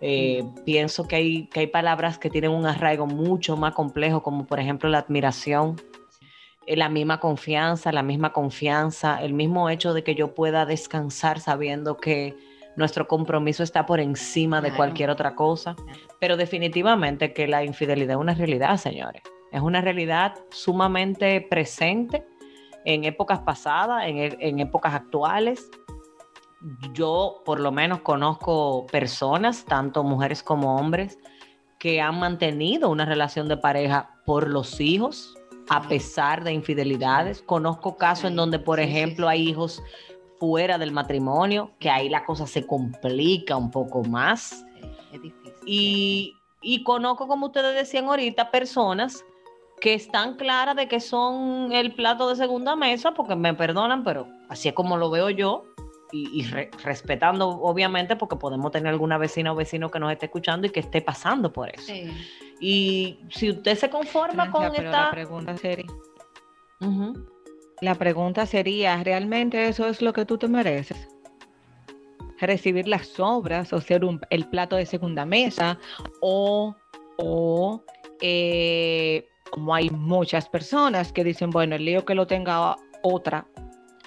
Eh, 0.00 0.44
Pienso 0.64 1.08
que 1.08 1.16
hay, 1.16 1.46
que 1.46 1.60
hay 1.60 1.66
palabras 1.66 2.18
que 2.18 2.30
tienen 2.30 2.50
un 2.50 2.66
arraigo 2.66 3.06
mucho 3.06 3.56
más 3.56 3.74
complejo, 3.74 4.22
como 4.22 4.46
por 4.46 4.60
ejemplo 4.60 4.88
la 4.88 4.98
admiración, 4.98 5.80
eh, 6.66 6.76
la 6.76 6.88
misma 6.88 7.18
confianza, 7.18 7.90
la 7.92 8.02
misma 8.02 8.32
confianza, 8.32 9.22
el 9.22 9.32
mismo 9.32 9.70
hecho 9.70 9.94
de 9.94 10.04
que 10.04 10.14
yo 10.14 10.34
pueda 10.34 10.66
descansar 10.66 11.40
sabiendo 11.40 11.96
que 11.96 12.36
nuestro 12.78 13.08
compromiso 13.08 13.64
está 13.64 13.84
por 13.84 13.98
encima 13.98 14.60
de 14.60 14.72
cualquier 14.72 15.10
otra 15.10 15.34
cosa. 15.34 15.74
Pero 16.20 16.36
definitivamente 16.36 17.34
que 17.34 17.48
la 17.48 17.64
infidelidad 17.64 18.12
es 18.12 18.20
una 18.20 18.34
realidad, 18.34 18.76
señores. 18.76 19.22
Es 19.50 19.60
una 19.60 19.80
realidad 19.80 20.34
sumamente 20.50 21.40
presente 21.40 22.24
en 22.84 23.04
épocas 23.04 23.40
pasadas, 23.40 24.06
en, 24.06 24.18
e- 24.18 24.36
en 24.38 24.60
épocas 24.60 24.94
actuales. 24.94 25.68
Yo 26.92 27.42
por 27.44 27.58
lo 27.58 27.72
menos 27.72 28.00
conozco 28.02 28.86
personas, 28.86 29.64
tanto 29.64 30.04
mujeres 30.04 30.44
como 30.44 30.76
hombres, 30.76 31.18
que 31.80 32.00
han 32.00 32.20
mantenido 32.20 32.90
una 32.90 33.04
relación 33.04 33.48
de 33.48 33.56
pareja 33.56 34.10
por 34.24 34.48
los 34.48 34.80
hijos, 34.80 35.36
a 35.68 35.82
pesar 35.82 36.44
de 36.44 36.52
infidelidades. 36.52 37.42
Conozco 37.42 37.96
casos 37.96 38.30
en 38.30 38.36
donde, 38.36 38.60
por 38.60 38.78
ejemplo, 38.78 39.28
hay 39.28 39.48
hijos 39.48 39.82
fuera 40.38 40.78
del 40.78 40.92
matrimonio, 40.92 41.72
que 41.78 41.90
ahí 41.90 42.08
la 42.08 42.24
cosa 42.24 42.46
se 42.46 42.66
complica 42.66 43.56
un 43.56 43.70
poco 43.70 44.02
más. 44.04 44.64
Sí, 44.80 44.88
es 45.12 45.22
difícil. 45.22 45.52
Y, 45.66 46.34
y 46.62 46.82
conozco, 46.84 47.26
como 47.28 47.46
ustedes 47.46 47.74
decían 47.74 48.06
ahorita, 48.06 48.50
personas 48.50 49.24
que 49.80 49.94
están 49.94 50.36
claras 50.36 50.74
de 50.76 50.88
que 50.88 51.00
son 51.00 51.70
el 51.72 51.94
plato 51.94 52.28
de 52.28 52.36
segunda 52.36 52.74
mesa, 52.76 53.12
porque 53.12 53.36
me 53.36 53.54
perdonan, 53.54 54.02
pero 54.02 54.26
así 54.48 54.68
es 54.68 54.74
como 54.74 54.96
lo 54.96 55.10
veo 55.10 55.30
yo, 55.30 55.64
y, 56.10 56.40
y 56.40 56.44
re- 56.46 56.70
respetando, 56.82 57.48
obviamente, 57.48 58.16
porque 58.16 58.36
podemos 58.36 58.72
tener 58.72 58.88
alguna 58.92 59.18
vecina 59.18 59.52
o 59.52 59.54
vecino 59.54 59.90
que 59.90 60.00
nos 60.00 60.10
esté 60.10 60.26
escuchando 60.26 60.66
y 60.66 60.70
que 60.70 60.80
esté 60.80 61.02
pasando 61.02 61.52
por 61.52 61.68
eso. 61.68 61.84
Sí. 61.92 62.10
Y 62.60 63.20
si 63.30 63.50
usted 63.50 63.76
se 63.76 63.90
conforma 63.90 64.46
Francia, 64.46 64.52
con 64.52 64.76
pero 64.76 64.90
la 64.90 64.98
esta... 64.98 65.10
pregunta 65.10 65.56
sería, 65.58 65.86
Ujú. 66.80 67.26
La 67.80 67.94
pregunta 67.94 68.46
sería, 68.46 69.02
¿realmente 69.04 69.68
eso 69.68 69.86
es 69.86 70.02
lo 70.02 70.12
que 70.12 70.24
tú 70.24 70.38
te 70.38 70.48
mereces? 70.48 71.08
Recibir 72.40 72.86
las 72.86 73.18
obras 73.18 73.72
o 73.72 73.80
ser 73.80 74.04
un- 74.04 74.20
el 74.30 74.46
plato 74.46 74.76
de 74.76 74.86
segunda 74.86 75.24
mesa 75.24 75.78
o, 76.20 76.74
o 77.18 77.82
eh, 78.20 79.28
como 79.50 79.74
hay 79.74 79.90
muchas 79.90 80.48
personas 80.48 81.12
que 81.12 81.24
dicen, 81.24 81.50
bueno, 81.50 81.74
el 81.76 81.84
lío 81.84 82.04
que 82.04 82.14
lo 82.14 82.26
tenga 82.26 82.76
otra 83.02 83.46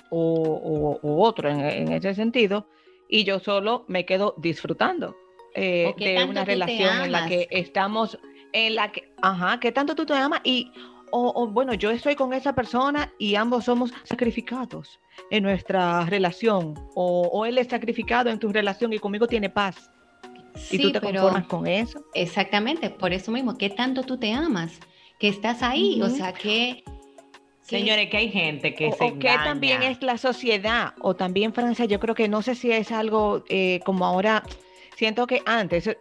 o, 0.10 0.20
o- 0.22 1.00
o 1.08 1.24
otro 1.24 1.50
en, 1.50 1.60
en 1.62 1.92
ese 1.92 2.14
sentido 2.14 2.68
y 3.10 3.24
yo 3.26 3.40
solo 3.40 3.84
me 3.88 4.06
quedo 4.06 4.36
disfrutando 4.38 5.16
eh, 5.56 5.94
de 5.98 6.16
una 6.30 6.46
relación 6.46 6.90
en 7.06 7.12
la 7.12 7.20
que 7.28 7.48
estamos, 7.52 8.18
en 8.54 8.76
la 8.76 8.92
que, 8.94 9.12
ajá, 9.22 9.60
que 9.60 9.72
tanto 9.74 9.96
tú 9.96 10.06
te 10.06 10.14
amas 10.14 10.40
y 10.46 10.72
o, 11.12 11.32
o, 11.36 11.48
bueno, 11.48 11.74
yo 11.74 11.92
estoy 11.92 12.16
con 12.16 12.34
esa 12.34 12.54
persona 12.54 13.12
y 13.20 13.36
ambos 13.36 13.66
somos 13.66 13.92
sacrificados 14.04 15.00
en 15.30 15.44
nuestra 15.44 16.06
relación. 16.06 16.74
O, 16.96 17.30
o 17.32 17.46
él 17.46 17.58
es 17.58 17.68
sacrificado 17.68 18.30
en 18.30 18.40
tu 18.40 18.52
relación 18.52 18.92
y 18.94 19.00
conmigo 19.00 19.28
tiene 19.28 19.50
paz. 19.50 19.90
Y 20.72 20.78
tú 20.80 20.88
Sí, 20.88 20.92
te 20.94 21.00
pero- 21.02 21.22
conformas 21.22 21.48
con 21.48 21.68
eso. 21.68 22.04
Exactamente, 22.14 22.90
por 22.90 23.14
eso 23.14 23.32
mismo, 23.32 23.58
¿qué 23.58 23.70
tanto 23.70 24.04
tú 24.04 24.18
te 24.18 24.32
amas? 24.34 24.80
Que 25.20 25.28
estás 25.28 25.62
ahí, 25.64 26.02
o 26.02 26.08
Ujú. 26.08 26.16
sea, 26.16 26.34
que... 26.34 26.84
Señores, 27.62 28.10
que 28.10 28.18
hay 28.18 28.30
gente 28.30 28.74
que 28.74 28.88
O, 28.88 28.94
se 28.94 29.04
o 29.06 29.20
que 29.20 29.28
también 29.30 29.84
es 29.84 30.02
la 30.02 30.18
sociedad. 30.18 30.94
O 31.00 31.16
también, 31.16 31.54
Francia, 31.54 31.86
yo 31.86 32.00
creo 32.00 32.16
que 32.16 32.28
no 32.28 32.42
sé 32.42 32.56
si 32.56 32.72
es 32.72 32.92
algo 32.92 33.44
eh, 33.48 33.80
como 33.86 34.06
ahora. 34.06 34.44
Siento 34.98 35.26
que 35.28 35.42
antes 35.46 35.96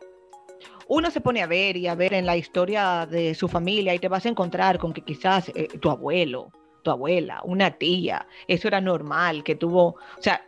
uno 0.92 1.10
se 1.12 1.20
pone 1.20 1.40
a 1.40 1.46
ver 1.46 1.76
y 1.76 1.86
a 1.86 1.94
ver 1.94 2.12
en 2.14 2.26
la 2.26 2.36
historia 2.36 3.06
de 3.06 3.34
su 3.36 3.46
familia 3.46 3.94
y 3.94 4.00
te 4.00 4.08
vas 4.08 4.26
a 4.26 4.28
encontrar 4.28 4.76
con 4.78 4.92
que 4.92 5.02
quizás 5.02 5.48
eh, 5.54 5.68
tu 5.80 5.88
abuelo, 5.88 6.50
tu 6.82 6.90
abuela, 6.90 7.40
una 7.44 7.70
tía, 7.70 8.26
eso 8.48 8.66
era 8.66 8.80
normal, 8.80 9.44
que 9.44 9.54
tuvo, 9.54 9.84
o 9.86 9.96
sea, 10.18 10.42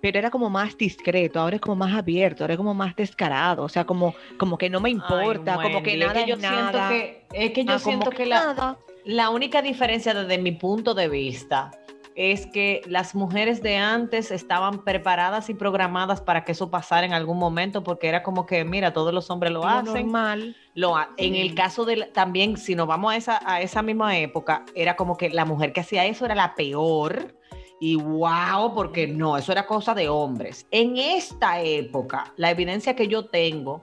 pero 0.00 0.16
era 0.20 0.30
como 0.30 0.50
más 0.50 0.78
discreto, 0.78 1.40
ahora 1.40 1.56
es 1.56 1.60
como 1.60 1.74
más 1.74 1.92
abierto, 1.96 2.44
ahora 2.44 2.54
es 2.54 2.58
como 2.58 2.74
más 2.74 2.94
descarado, 2.94 3.64
o 3.64 3.68
sea, 3.68 3.84
como, 3.86 4.14
como 4.38 4.56
que 4.56 4.70
no 4.70 4.78
me 4.80 4.90
Ay, 4.90 4.94
importa, 4.94 5.56
como 5.60 5.82
que 5.82 5.98
Wendy, 5.98 6.04
es 6.04 6.06
nada 6.14 6.26
yo 6.26 6.36
nada. 6.36 6.88
siento 6.88 6.88
que 6.88 7.26
es 7.46 7.50
que 7.52 7.64
yo 7.64 7.72
Ah, 7.72 7.78
siento 7.80 8.10
que 8.10 8.16
que 8.18 8.26
la, 8.26 8.40
nada. 8.54 8.78
La 9.04 9.30
única 9.30 9.62
diferencia 9.62 10.14
desde 10.14 10.38
mi 10.38 10.52
punto 10.52 10.94
de 10.94 11.08
vista 11.08 11.72
es 12.20 12.46
que 12.46 12.82
las 12.88 13.14
mujeres 13.14 13.62
de 13.62 13.76
antes 13.76 14.32
estaban 14.32 14.82
preparadas 14.82 15.48
y 15.50 15.54
programadas 15.54 16.20
para 16.20 16.44
que 16.44 16.50
eso 16.50 16.68
pasara 16.68 17.06
en 17.06 17.12
algún 17.12 17.38
momento, 17.38 17.84
porque 17.84 18.08
era 18.08 18.24
como 18.24 18.44
que, 18.44 18.64
mira, 18.64 18.92
todos 18.92 19.14
los 19.14 19.30
hombres 19.30 19.52
lo 19.52 19.64
hacen. 19.64 20.06
normal. 20.06 20.56
Lo 20.74 20.96
ha- 20.96 21.10
En 21.16 21.36
el 21.36 21.54
caso 21.54 21.84
de 21.84 22.06
también, 22.12 22.56
si 22.56 22.74
nos 22.74 22.88
vamos 22.88 23.12
a 23.12 23.16
esa, 23.16 23.40
a 23.44 23.60
esa 23.62 23.82
misma 23.82 24.18
época, 24.18 24.64
era 24.74 24.96
como 24.96 25.16
que 25.16 25.30
la 25.30 25.44
mujer 25.44 25.72
que 25.72 25.80
hacía 25.80 26.06
eso 26.06 26.24
era 26.24 26.34
la 26.34 26.56
peor. 26.56 27.36
Y 27.80 27.94
wow, 27.94 28.74
porque 28.74 29.06
no, 29.06 29.36
eso 29.36 29.52
era 29.52 29.64
cosa 29.64 29.94
de 29.94 30.08
hombres. 30.08 30.66
En 30.72 30.96
esta 30.96 31.62
época, 31.62 32.32
la 32.36 32.50
evidencia 32.50 32.96
que 32.96 33.06
yo 33.06 33.26
tengo 33.26 33.80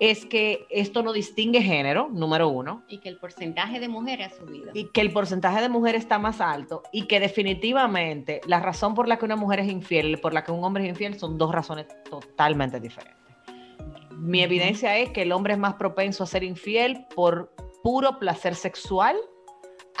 es 0.00 0.24
que 0.26 0.66
esto 0.70 1.02
no 1.02 1.12
distingue 1.12 1.60
género, 1.62 2.08
número 2.10 2.48
uno, 2.48 2.82
Y 2.88 2.98
que 2.98 3.08
el 3.08 3.18
porcentaje 3.18 3.80
de 3.80 3.88
mujeres 3.88 4.32
ha 4.32 4.36
subido. 4.36 4.70
y 4.74 4.84
que 4.90 5.00
el 5.00 5.12
porcentaje 5.12 5.60
de 5.60 5.68
mujeres 5.68 6.02
está 6.02 6.18
más 6.18 6.40
alto 6.40 6.82
y 6.92 7.06
que 7.06 7.20
definitivamente 7.20 8.40
la 8.46 8.60
razón 8.60 8.94
por 8.94 9.08
la 9.08 9.18
que 9.18 9.24
una 9.24 9.36
mujer 9.36 9.60
es 9.60 9.68
infiel 9.68 10.10
y 10.10 10.16
por 10.16 10.32
la 10.32 10.44
que 10.44 10.52
un 10.52 10.62
hombre 10.62 10.84
es 10.84 10.90
infiel 10.90 11.18
son 11.18 11.36
dos 11.38 11.52
razones 11.52 11.86
totalmente 12.08 12.80
diferentes. 12.80 13.16
Mi 14.16 14.42
evidencia 14.42 14.96
es 14.98 15.10
que 15.10 15.22
el 15.22 15.32
hombre 15.32 15.54
es 15.54 15.58
más 15.58 15.74
propenso 15.74 16.24
a 16.24 16.26
ser 16.26 16.42
infiel 16.42 17.06
por 17.14 17.52
puro 17.82 18.18
placer 18.18 18.54
sexual, 18.54 19.16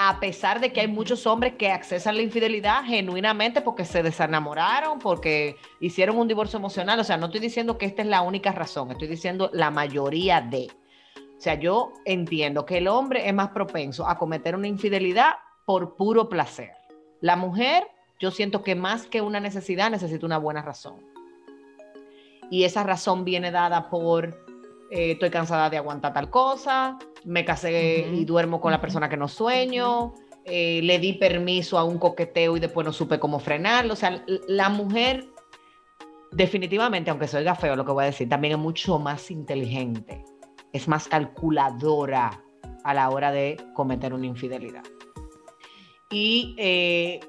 a 0.00 0.20
pesar 0.20 0.60
de 0.60 0.72
que 0.72 0.80
hay 0.80 0.86
muchos 0.86 1.26
hombres 1.26 1.54
que 1.58 1.72
accesan 1.72 2.16
la 2.16 2.22
infidelidad 2.22 2.84
genuinamente 2.84 3.60
porque 3.62 3.84
se 3.84 4.04
desenamoraron, 4.04 5.00
porque 5.00 5.56
hicieron 5.80 6.16
un 6.18 6.28
divorcio 6.28 6.56
emocional. 6.56 7.00
O 7.00 7.04
sea, 7.04 7.16
no 7.16 7.26
estoy 7.26 7.40
diciendo 7.40 7.76
que 7.76 7.86
esta 7.86 8.02
es 8.02 8.08
la 8.08 8.22
única 8.22 8.52
razón, 8.52 8.92
estoy 8.92 9.08
diciendo 9.08 9.50
la 9.52 9.72
mayoría 9.72 10.40
de. 10.40 10.68
O 11.36 11.40
sea, 11.40 11.54
yo 11.54 11.94
entiendo 12.04 12.64
que 12.64 12.78
el 12.78 12.86
hombre 12.86 13.28
es 13.28 13.34
más 13.34 13.48
propenso 13.48 14.08
a 14.08 14.16
cometer 14.16 14.54
una 14.54 14.68
infidelidad 14.68 15.32
por 15.66 15.96
puro 15.96 16.28
placer. 16.28 16.70
La 17.20 17.34
mujer, 17.34 17.88
yo 18.20 18.30
siento 18.30 18.62
que 18.62 18.76
más 18.76 19.06
que 19.06 19.20
una 19.20 19.40
necesidad, 19.40 19.90
necesita 19.90 20.24
una 20.24 20.38
buena 20.38 20.62
razón. 20.62 21.04
Y 22.52 22.62
esa 22.62 22.84
razón 22.84 23.24
viene 23.24 23.50
dada 23.50 23.90
por, 23.90 24.26
eh, 24.92 25.12
estoy 25.12 25.30
cansada 25.30 25.68
de 25.70 25.76
aguantar 25.76 26.12
tal 26.12 26.30
cosa, 26.30 26.98
me 27.28 27.44
casé 27.44 28.08
y 28.10 28.24
duermo 28.24 28.58
con 28.60 28.72
la 28.72 28.80
persona 28.80 29.08
que 29.08 29.16
no 29.16 29.28
sueño, 29.28 30.14
eh, 30.44 30.80
le 30.82 30.98
di 30.98 31.12
permiso 31.12 31.78
a 31.78 31.84
un 31.84 31.98
coqueteo 31.98 32.56
y 32.56 32.60
después 32.60 32.86
no 32.86 32.92
supe 32.92 33.18
cómo 33.18 33.38
frenarlo. 33.38 33.92
O 33.92 33.96
sea, 33.96 34.24
la 34.46 34.70
mujer 34.70 35.26
definitivamente, 36.32 37.10
aunque 37.10 37.28
se 37.28 37.36
oiga 37.36 37.54
feo 37.54 37.76
lo 37.76 37.84
que 37.84 37.92
voy 37.92 38.04
a 38.04 38.06
decir, 38.06 38.30
también 38.30 38.54
es 38.54 38.58
mucho 38.58 38.98
más 38.98 39.30
inteligente, 39.30 40.24
es 40.72 40.88
más 40.88 41.06
calculadora 41.06 42.42
a 42.82 42.94
la 42.94 43.10
hora 43.10 43.30
de 43.30 43.62
cometer 43.74 44.14
una 44.14 44.24
infidelidad. 44.24 44.84
Y 46.10 46.54
eh, 46.56 47.20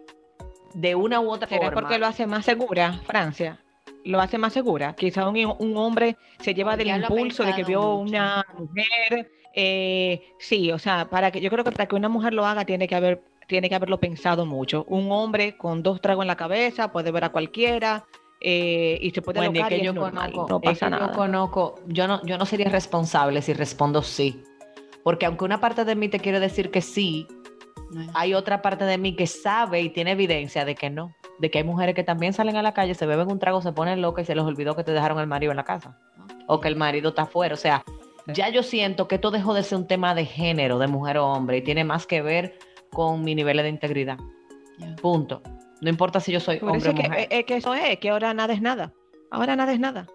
de 0.75 0.95
una 0.95 1.19
u 1.19 1.29
otra 1.29 1.49
¿Será 1.49 1.65
forma... 1.65 1.81
porque 1.81 1.99
lo 1.99 2.07
hace 2.07 2.25
más 2.25 2.45
segura, 2.45 3.01
Francia? 3.05 3.59
Lo 4.05 4.21
hace 4.21 4.37
más 4.37 4.53
segura. 4.53 4.95
Quizá 4.95 5.27
un, 5.27 5.35
un 5.59 5.75
hombre 5.75 6.15
se 6.39 6.53
lleva 6.53 6.77
del 6.77 6.87
impulso 6.87 7.43
de 7.43 7.53
que 7.53 7.65
vio 7.65 7.81
mucho. 7.81 8.11
una 8.11 8.45
mujer. 8.57 9.29
Eh, 9.55 10.21
sí, 10.39 10.71
o 10.71 10.79
sea, 10.79 11.09
para 11.09 11.31
que 11.31 11.41
yo 11.41 11.49
creo 11.49 11.63
que 11.63 11.71
para 11.71 11.87
que 11.87 11.95
una 11.95 12.09
mujer 12.09 12.33
lo 12.33 12.45
haga 12.45 12.65
tiene 12.65 12.87
que 12.87 12.95
haber 12.95 13.23
tiene 13.47 13.67
que 13.67 13.75
haberlo 13.75 13.99
pensado 13.99 14.45
mucho. 14.45 14.85
Un 14.87 15.11
hombre 15.11 15.57
con 15.57 15.81
dos 15.81 16.01
tragos 16.01 16.23
en 16.23 16.27
la 16.27 16.37
cabeza 16.37 16.91
puede 16.91 17.11
ver 17.11 17.23
a 17.23 17.29
cualquiera 17.29 18.05
eh, 18.39 18.99
y 19.01 19.09
se 19.09 19.21
puede 19.23 19.39
alocar 19.39 19.69
que 19.69 19.79
y 19.79 19.83
yo 19.83 19.89
es 19.89 19.95
normal, 19.95 20.31
conozco, 20.31 20.49
no 20.49 20.59
es 20.63 20.63
pasa 20.63 20.85
que 20.85 20.91
nada. 20.91 21.07
yo 21.07 21.13
conozco, 21.13 21.75
yo 21.87 22.07
no, 22.07 22.23
yo 22.25 22.37
no 22.37 22.45
sería 22.45 22.69
responsable 22.69 23.41
si 23.41 23.53
respondo 23.53 24.03
sí. 24.03 24.43
Porque 25.03 25.25
aunque 25.25 25.45
una 25.45 25.59
parte 25.59 25.83
de 25.83 25.95
mí 25.95 26.09
te 26.09 26.19
quiere 26.19 26.39
decir 26.39 26.69
que 26.69 26.81
sí, 26.81 27.27
hay 28.13 28.35
otra 28.35 28.61
parte 28.61 28.85
de 28.85 28.97
mí 28.97 29.15
que 29.15 29.27
sabe 29.27 29.81
y 29.81 29.89
tiene 29.89 30.11
evidencia 30.11 30.63
de 30.63 30.75
que 30.75 30.89
no. 30.89 31.15
De 31.39 31.49
que 31.49 31.57
hay 31.57 31.63
mujeres 31.63 31.95
que 31.95 32.03
también 32.03 32.33
salen 32.33 32.55
a 32.55 32.61
la 32.61 32.73
calle, 32.73 32.93
se 32.93 33.05
beben 33.05 33.31
un 33.31 33.39
trago, 33.39 33.61
se 33.61 33.71
ponen 33.71 34.01
locas 34.01 34.23
y 34.23 34.27
se 34.27 34.35
les 34.35 34.43
olvidó 34.43 34.75
que 34.75 34.83
te 34.83 34.91
dejaron 34.91 35.19
el 35.19 35.27
marido 35.27 35.51
en 35.51 35.57
la 35.57 35.63
casa. 35.63 35.97
O 36.47 36.59
que 36.59 36.67
el 36.67 36.75
marido 36.75 37.09
está 37.09 37.23
afuera. 37.23 37.55
O 37.55 37.57
sea, 37.57 37.83
ya 38.33 38.49
yo 38.49 38.63
siento 38.63 39.07
que 39.07 39.15
esto 39.15 39.31
dejó 39.31 39.53
de 39.53 39.63
ser 39.63 39.77
un 39.77 39.87
tema 39.87 40.13
de 40.15 40.25
género, 40.25 40.79
de 40.79 40.87
mujer 40.87 41.17
o 41.17 41.27
hombre, 41.27 41.57
y 41.57 41.61
tiene 41.61 41.83
más 41.83 42.05
que 42.07 42.21
ver 42.21 42.57
con 42.91 43.23
mi 43.23 43.35
nivel 43.35 43.57
de 43.57 43.69
integridad. 43.69 44.17
Punto. 45.01 45.41
No 45.81 45.89
importa 45.89 46.19
si 46.19 46.31
yo 46.31 46.39
soy 46.39 46.57
Por 46.59 46.71
hombre 46.71 46.89
o 46.89 46.93
es 46.93 46.99
que, 46.99 47.07
mujer. 47.09 47.27
es 47.29 47.45
que 47.45 47.55
eso 47.57 47.73
es, 47.73 47.97
que 47.99 48.09
ahora 48.09 48.33
nada 48.33 48.53
es 48.53 48.61
nada. 48.61 48.93
Ahora 49.31 49.55
nada 49.55 49.71
es 49.73 49.79
nada. 49.79 50.07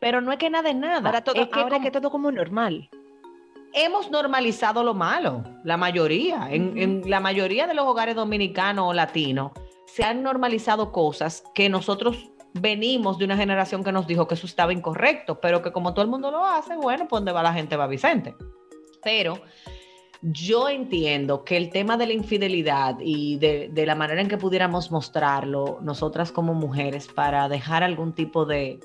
Pero 0.00 0.20
no 0.20 0.32
es 0.32 0.38
que 0.38 0.50
nada 0.50 0.68
es 0.70 0.76
nada. 0.76 1.06
Ahora 1.08 1.22
todo, 1.24 1.40
es 1.40 1.48
que 1.48 1.54
ahora 1.60 1.76
es 1.76 1.80
como- 1.80 1.84
que 1.84 1.90
todo 1.90 2.10
como 2.10 2.30
normal. 2.30 2.88
hemos 3.72 4.10
normalizado 4.10 4.82
lo 4.82 4.94
malo, 4.94 5.42
la 5.64 5.76
mayoría. 5.76 6.48
En, 6.50 6.76
en 6.78 7.02
la 7.10 7.20
mayoría 7.20 7.66
de 7.66 7.74
los 7.74 7.86
hogares 7.86 8.14
dominicanos 8.14 8.88
o 8.88 8.92
latinos 8.94 9.52
se 9.86 10.02
han 10.04 10.22
normalizado 10.22 10.92
cosas 10.92 11.44
que 11.54 11.68
nosotros 11.68 12.30
venimos 12.60 13.18
de 13.18 13.24
una 13.24 13.36
generación 13.36 13.84
que 13.84 13.92
nos 13.92 14.06
dijo 14.06 14.26
que 14.26 14.34
eso 14.34 14.46
estaba 14.46 14.72
incorrecto, 14.72 15.40
pero 15.40 15.62
que 15.62 15.72
como 15.72 15.94
todo 15.94 16.04
el 16.04 16.10
mundo 16.10 16.30
lo 16.30 16.44
hace, 16.44 16.76
bueno, 16.76 17.06
pues 17.08 17.20
donde 17.20 17.32
va 17.32 17.42
la 17.42 17.52
gente 17.52 17.76
va 17.76 17.86
Vicente. 17.86 18.34
Pero 19.02 19.40
yo 20.22 20.68
entiendo 20.68 21.44
que 21.44 21.56
el 21.56 21.70
tema 21.70 21.96
de 21.96 22.06
la 22.06 22.12
infidelidad 22.12 22.96
y 23.00 23.38
de, 23.38 23.68
de 23.72 23.86
la 23.86 23.94
manera 23.94 24.20
en 24.20 24.28
que 24.28 24.38
pudiéramos 24.38 24.90
mostrarlo, 24.90 25.78
nosotras 25.82 26.32
como 26.32 26.54
mujeres, 26.54 27.08
para 27.08 27.48
dejar 27.48 27.82
algún 27.82 28.14
tipo 28.14 28.44
de, 28.44 28.80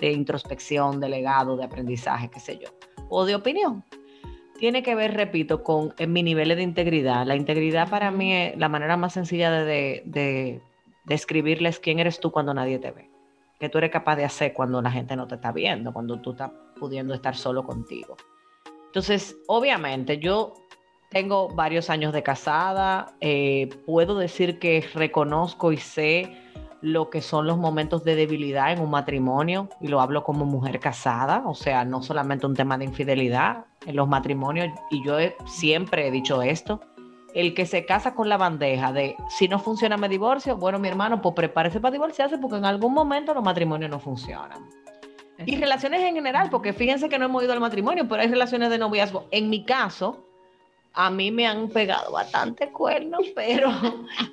de 0.00 0.12
introspección, 0.12 1.00
de 1.00 1.08
legado, 1.08 1.56
de 1.56 1.64
aprendizaje, 1.64 2.30
qué 2.30 2.40
sé 2.40 2.58
yo, 2.58 2.68
o 3.08 3.24
de 3.24 3.34
opinión, 3.34 3.84
tiene 4.58 4.82
que 4.82 4.94
ver, 4.94 5.14
repito, 5.14 5.62
con 5.62 5.94
eh, 5.98 6.06
mi 6.06 6.22
nivel 6.22 6.48
de 6.48 6.62
integridad. 6.62 7.26
La 7.26 7.36
integridad 7.36 7.88
para 7.88 8.10
mí 8.10 8.32
es 8.32 8.56
la 8.56 8.68
manera 8.68 8.96
más 8.96 9.12
sencilla 9.12 9.50
de, 9.50 10.02
de 10.04 10.60
describirles 11.04 11.78
quién 11.78 11.98
eres 11.98 12.20
tú 12.20 12.30
cuando 12.30 12.54
nadie 12.54 12.78
te 12.78 12.90
ve. 12.90 13.13
Que 13.58 13.68
tú 13.68 13.78
eres 13.78 13.90
capaz 13.90 14.16
de 14.16 14.24
hacer 14.24 14.52
cuando 14.52 14.80
la 14.82 14.90
gente 14.90 15.16
no 15.16 15.26
te 15.26 15.36
está 15.36 15.52
viendo, 15.52 15.92
cuando 15.92 16.20
tú 16.20 16.32
estás 16.32 16.50
pudiendo 16.78 17.14
estar 17.14 17.36
solo 17.36 17.64
contigo. 17.64 18.16
Entonces, 18.86 19.36
obviamente, 19.48 20.18
yo 20.18 20.54
tengo 21.10 21.48
varios 21.48 21.90
años 21.90 22.12
de 22.12 22.22
casada, 22.22 23.14
eh, 23.20 23.68
puedo 23.86 24.18
decir 24.18 24.58
que 24.58 24.84
reconozco 24.94 25.72
y 25.72 25.76
sé 25.76 26.36
lo 26.80 27.08
que 27.08 27.22
son 27.22 27.46
los 27.46 27.56
momentos 27.56 28.04
de 28.04 28.14
debilidad 28.14 28.72
en 28.72 28.80
un 28.80 28.90
matrimonio 28.90 29.68
y 29.80 29.88
lo 29.88 30.00
hablo 30.00 30.22
como 30.22 30.44
mujer 30.44 30.80
casada, 30.80 31.42
o 31.46 31.54
sea, 31.54 31.84
no 31.84 32.02
solamente 32.02 32.46
un 32.46 32.54
tema 32.54 32.76
de 32.76 32.84
infidelidad 32.84 33.64
en 33.86 33.96
los 33.96 34.06
matrimonios 34.06 34.68
y 34.90 35.02
yo 35.04 35.18
he- 35.18 35.34
siempre 35.46 36.06
he 36.06 36.10
dicho 36.10 36.42
esto, 36.42 36.80
el 37.34 37.52
que 37.52 37.66
se 37.66 37.84
casa 37.84 38.14
con 38.14 38.28
la 38.28 38.36
bandeja 38.36 38.92
de 38.92 39.16
si 39.28 39.48
no 39.48 39.58
funciona 39.58 39.96
me 39.96 40.08
divorcio, 40.08 40.56
bueno 40.56 40.78
mi 40.78 40.88
hermano, 40.88 41.20
pues 41.20 41.34
prepárese 41.34 41.80
para 41.80 41.92
divorciarse 41.92 42.38
porque 42.38 42.56
en 42.56 42.64
algún 42.64 42.94
momento 42.94 43.34
los 43.34 43.44
matrimonios 43.44 43.90
no 43.90 43.98
funcionan. 43.98 44.68
Y 45.46 45.56
relaciones 45.56 46.00
en 46.02 46.14
general, 46.14 46.48
porque 46.48 46.72
fíjense 46.72 47.08
que 47.08 47.18
no 47.18 47.24
hemos 47.24 47.42
ido 47.42 47.52
al 47.52 47.60
matrimonio, 47.60 48.06
pero 48.08 48.22
hay 48.22 48.28
relaciones 48.28 48.70
de 48.70 48.78
noviazgo. 48.78 49.26
En 49.32 49.50
mi 49.50 49.64
caso, 49.64 50.24
a 50.92 51.10
mí 51.10 51.32
me 51.32 51.46
han 51.46 51.68
pegado 51.68 52.12
bastante 52.12 52.70
cuernos, 52.70 53.26
pero 53.34 53.70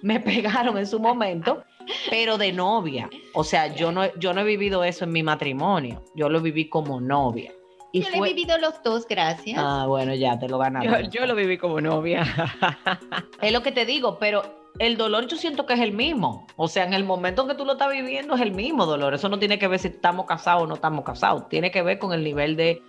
me 0.04 0.20
pegaron 0.20 0.78
en 0.78 0.86
su 0.86 1.00
momento, 1.00 1.64
pero 2.10 2.38
de 2.38 2.54
novia. 2.54 3.10
O 3.34 3.44
sea, 3.44 3.74
yo 3.74 3.92
no, 3.92 4.14
yo 4.16 4.34
no 4.34 4.42
he 4.42 4.46
vivido 4.46 4.84
eso 4.84 5.06
en 5.06 5.12
mi 5.12 5.24
matrimonio, 5.24 6.04
yo 6.14 6.30
lo 6.30 6.40
viví 6.40 6.70
como 6.70 7.02
novia. 7.02 7.52
Y 7.94 8.02
Yo 8.02 8.10
lo 8.10 8.26
he 8.26 8.30
vivido 8.34 8.58
los 8.58 8.82
dos, 8.84 9.06
gracias. 9.08 9.58
Ah, 9.62 9.86
bueno, 9.88 10.14
ya 10.16 10.40
te 10.40 10.48
lo 10.48 10.58
ganaste. 10.58 10.90
Yo, 10.90 11.10
yo 11.22 11.26
lo 11.28 11.36
viví 11.36 11.58
como 11.58 11.82
novia. 11.82 12.24
Es 13.42 13.52
lo 13.52 13.62
que 13.64 13.72
te 13.72 13.86
digo, 13.86 14.18
pero 14.20 14.44
el 14.80 14.98
dolor 14.98 15.28
yo 15.28 15.36
siento 15.36 15.66
que 15.66 15.74
es 15.74 15.80
el 15.80 15.92
mismo. 15.92 16.48
O 16.56 16.68
sea, 16.68 16.86
en 16.86 16.94
el 16.94 17.04
momento 17.04 17.42
en 17.42 17.50
que 17.50 17.56
tú 17.56 17.66
lo 17.66 17.74
estás 17.74 17.92
viviendo 17.92 18.36
es 18.36 18.42
el 18.42 18.52
mismo 18.54 18.86
dolor. 18.86 19.14
Eso 19.14 19.28
no 19.30 19.40
tiene 19.40 19.60
que 19.60 19.68
ver 19.68 19.80
si 19.80 19.90
estamos 19.90 20.26
casados 20.26 20.64
o 20.64 20.68
no 20.68 20.76
estamos 20.76 21.04
casados. 21.04 21.50
Tiene 21.50 21.72
que 21.72 21.82
ver 21.82 22.00
con 22.00 22.14
el 22.14 22.24
nivel 22.24 22.56
de 22.56 22.82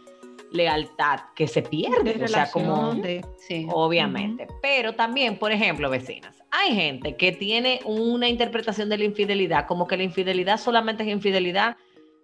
lealtad 0.53 1.21
que 1.35 1.49
se 1.49 1.63
pierde. 1.63 2.15
De 2.15 2.25
o 2.25 2.29
sea, 2.29 2.51
como 2.51 2.95
de- 2.95 3.25
Sí. 3.39 3.67
obviamente. 3.73 4.47
Pero 4.61 4.95
también, 4.95 5.39
por 5.39 5.51
ejemplo, 5.53 5.91
vecinas, 5.91 6.43
hay 6.51 6.75
gente 6.75 7.17
que 7.17 7.33
tiene 7.33 7.81
una 7.85 8.29
interpretación 8.29 8.89
de 8.89 8.99
la 8.99 9.05
infidelidad 9.05 9.67
como 9.67 9.87
que 9.87 9.97
la 9.97 10.03
infidelidad 10.03 10.59
solamente 10.59 11.03
es 11.03 11.09
infidelidad 11.09 11.77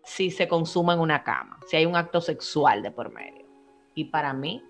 si 0.09 0.31
se 0.31 0.49
consuma 0.49 0.95
en 0.95 1.01
una 1.01 1.23
cama, 1.23 1.59
si 1.67 1.77
hay 1.77 1.85
un 1.87 1.95
acto 1.95 2.21
sexual 2.23 2.83
de 2.83 2.91
por 2.91 3.13
medio. 3.13 3.45
Y 3.95 4.05
para 4.05 4.33
mí, 4.33 4.63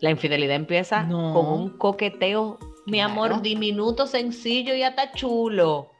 la 0.00 0.10
infidelidad 0.10 0.54
empieza 0.56 1.02
No. 1.02 1.32
con 1.32 1.46
un 1.46 1.70
coqueteo, 1.78 2.58
mi 2.86 2.98
Claro. 2.98 3.12
amor, 3.12 3.42
diminuto, 3.42 4.06
sencillo 4.06 4.74
y 4.74 4.82
hasta 4.82 5.12
chulo. 5.12 5.90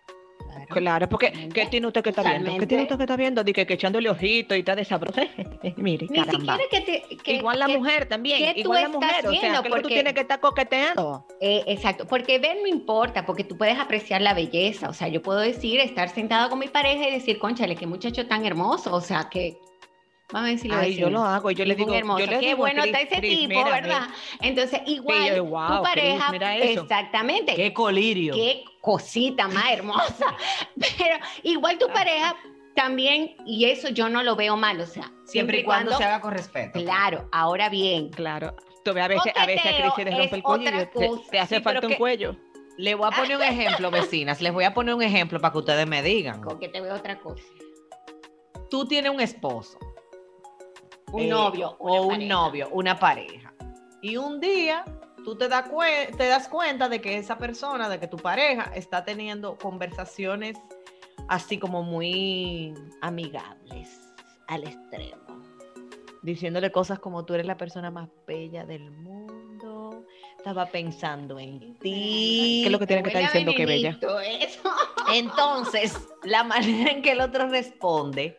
Claro. 0.54 0.66
Claro, 0.84 1.08
porque. 1.08 1.32
¿qué 1.52 1.66
tiene 1.66 1.86
usted 1.86 2.02
que 2.02 2.10
está 2.10 2.22
viendo? 2.22 2.56
¿Qué 2.58 2.66
tiene 2.66 2.82
usted 2.84 2.96
que 2.96 3.02
está 3.02 3.16
viendo? 3.16 3.42
Dice 3.44 3.66
que, 3.66 3.74
echándole 3.74 4.08
ojito 4.10 4.54
y 4.54 4.60
está 4.60 4.74
de 4.76 4.84
sabroso. 4.84 5.20
Mire, 5.76 6.06
Ni 6.10 6.18
caramba. 6.24 6.58
que 6.70 6.80
te. 6.80 7.02
que- 7.16 7.32
igual 7.34 7.58
la 7.58 7.66
que- 7.66 7.78
mujer 7.78 8.06
también. 8.06 8.38
¿qué 8.38 8.54
tú 8.54 8.60
Igual 8.60 8.82
la 8.82 8.86
estás 8.88 9.00
mujer. 9.00 9.26
O 9.26 9.40
sea, 9.40 9.62
que 9.62 9.68
tú 9.68 9.74
Porque- 9.74 9.88
tienes 9.94 10.12
que 10.14 10.20
estar 10.20 10.40
coqueteando. 10.40 11.26
Eh, 11.40 11.62
exacto, 11.66 12.06
porque 12.06 12.38
ver 12.38 12.56
no 12.60 12.66
importa, 12.66 13.24
porque 13.26 13.44
tú 13.44 13.56
puedes 13.56 13.78
apreciar 13.78 14.20
la 14.22 14.34
belleza. 14.34 14.88
O 14.88 14.92
sea, 14.92 15.08
yo 15.08 15.22
puedo 15.22 15.40
decir, 15.40 15.80
estar 15.80 16.08
sentada 16.08 16.48
con 16.48 16.58
mi 16.58 16.68
pareja 16.68 17.08
y 17.08 17.12
decir, 17.12 17.38
conchale, 17.38 17.76
qué 17.76 17.86
muchacho 17.86 18.26
tan 18.26 18.44
hermoso. 18.46 18.94
O 18.94 19.00
sea, 19.00 19.28
que 19.30 19.58
Vamos 20.34 20.48
a 20.48 20.50
decirlo 20.52 20.76
Ay, 20.76 20.96
yo 20.96 21.10
lo 21.10 21.22
hago. 21.22 21.50
Yo 21.52 21.64
le 21.64 21.76
digo, 21.76 21.94
hermoso. 21.94 22.18
yo 22.18 22.26
le 22.26 22.40
Qué 22.40 22.46
digo 22.46 22.58
bueno 22.58 22.82
Chris, 22.82 22.92
está 22.94 23.00
ese 23.08 23.20
Chris, 23.20 23.38
tipo, 23.38 23.48
mira, 23.50 23.70
¿verdad? 23.70 24.08
Entonces, 24.40 24.80
igual 24.86 25.26
yo, 25.28 25.36
tu 25.36 25.44
wow, 25.46 25.66
Chris, 25.68 25.80
pareja, 25.88 26.32
mira 26.32 26.56
eso. 26.56 26.82
exactamente. 26.82 27.54
Qué 27.54 27.72
colirio. 27.72 28.34
Qué 28.34 28.64
cosita 28.80 29.46
más 29.46 29.70
hermosa. 29.70 30.36
Pero 30.98 31.16
igual 31.44 31.78
tu 31.78 31.86
pareja 31.86 32.34
también, 32.74 33.36
y 33.46 33.66
eso 33.66 33.90
yo 33.90 34.08
no 34.08 34.24
lo 34.24 34.34
veo 34.34 34.56
mal, 34.56 34.80
o 34.80 34.86
sea, 34.86 35.08
Siempre 35.24 35.60
y 35.60 35.62
cuando, 35.62 35.96
se 35.96 36.02
haga 36.02 36.20
con 36.20 36.32
respeto. 36.32 36.80
Claro, 36.82 37.28
ahora 37.30 37.68
bien, 37.68 38.08
Claro. 38.10 38.56
Tú 38.84 38.90
a 38.90 39.06
veces, 39.06 39.32
a 39.36 39.46
veces 39.46 39.64
a 39.64 39.70
Chris 39.70 39.92
se 39.94 40.04
le 40.04 40.10
Coqueteo 40.10 40.18
rompe 40.18 40.36
el 40.36 40.42
cuello 40.42 41.20
te, 41.30 41.38
hace 41.38 41.56
Sí, 41.58 41.62
falta 41.62 41.86
un 41.86 41.92
que- 41.92 41.98
cuello. 41.98 42.36
Le 42.76 42.96
voy 42.96 43.06
a 43.06 43.10
poner 43.16 43.36
un 43.36 43.42
ejemplo, 43.44 43.90
vecinas. 43.92 44.40
Les 44.42 44.52
voy 44.52 44.64
a 44.64 44.74
poner 44.74 44.96
un 44.96 45.02
ejemplo 45.02 45.40
para 45.40 45.52
que 45.52 45.58
ustedes 45.58 45.86
me 45.86 46.02
digan. 46.02 46.42
con 46.42 46.58
que 46.58 46.68
te 46.68 46.80
veo 46.80 46.96
otra 46.96 47.20
cosa. 47.20 47.44
Tú 48.68 48.84
tienes 48.86 49.12
un 49.12 49.20
esposo. 49.20 49.78
Un 51.14 51.22
eh, 51.22 51.28
novio. 51.28 51.76
o 51.78 52.02
un 52.08 52.26
novio, 52.26 52.68
una 52.72 52.98
pareja. 52.98 53.52
Y 54.02 54.16
un 54.16 54.40
día 54.40 54.84
tú 55.24 55.36
te, 55.36 55.48
te 55.48 56.26
das 56.26 56.48
cuenta 56.48 56.88
de 56.88 57.00
que 57.00 57.16
esa 57.16 57.38
persona, 57.38 57.88
de 57.88 58.00
que 58.00 58.08
tu 58.08 58.16
pareja 58.16 58.70
está 58.74 59.04
teniendo 59.04 59.56
conversaciones 59.56 60.56
así 61.28 61.58
como 61.58 61.82
muy 61.82 62.74
amigables 63.00 64.00
al 64.48 64.64
extremo. 64.64 65.22
Diciéndole 66.22 66.72
cosas 66.72 66.98
como 66.98 67.24
tú 67.24 67.34
eres 67.34 67.46
la 67.46 67.56
persona 67.56 67.90
más 67.90 68.08
bella 68.26 68.64
del 68.64 68.90
mundo. 68.90 70.04
Estaba 70.36 70.66
pensando 70.66 71.38
en 71.38 71.74
ti. 71.78 72.62
¿Qué 72.62 72.66
es 72.66 72.72
lo 72.72 72.78
que 72.78 72.86
tiene 72.86 73.02
que 73.02 73.10
estar 73.10 73.22
diciendo 73.22 73.52
que 73.56 73.66
bella? 73.66 73.98
Eso. 74.40 74.70
Entonces, 75.12 75.96
la 76.24 76.42
manera 76.44 76.90
en 76.90 77.02
que 77.02 77.12
el 77.12 77.20
otro 77.20 77.48
responde, 77.48 78.36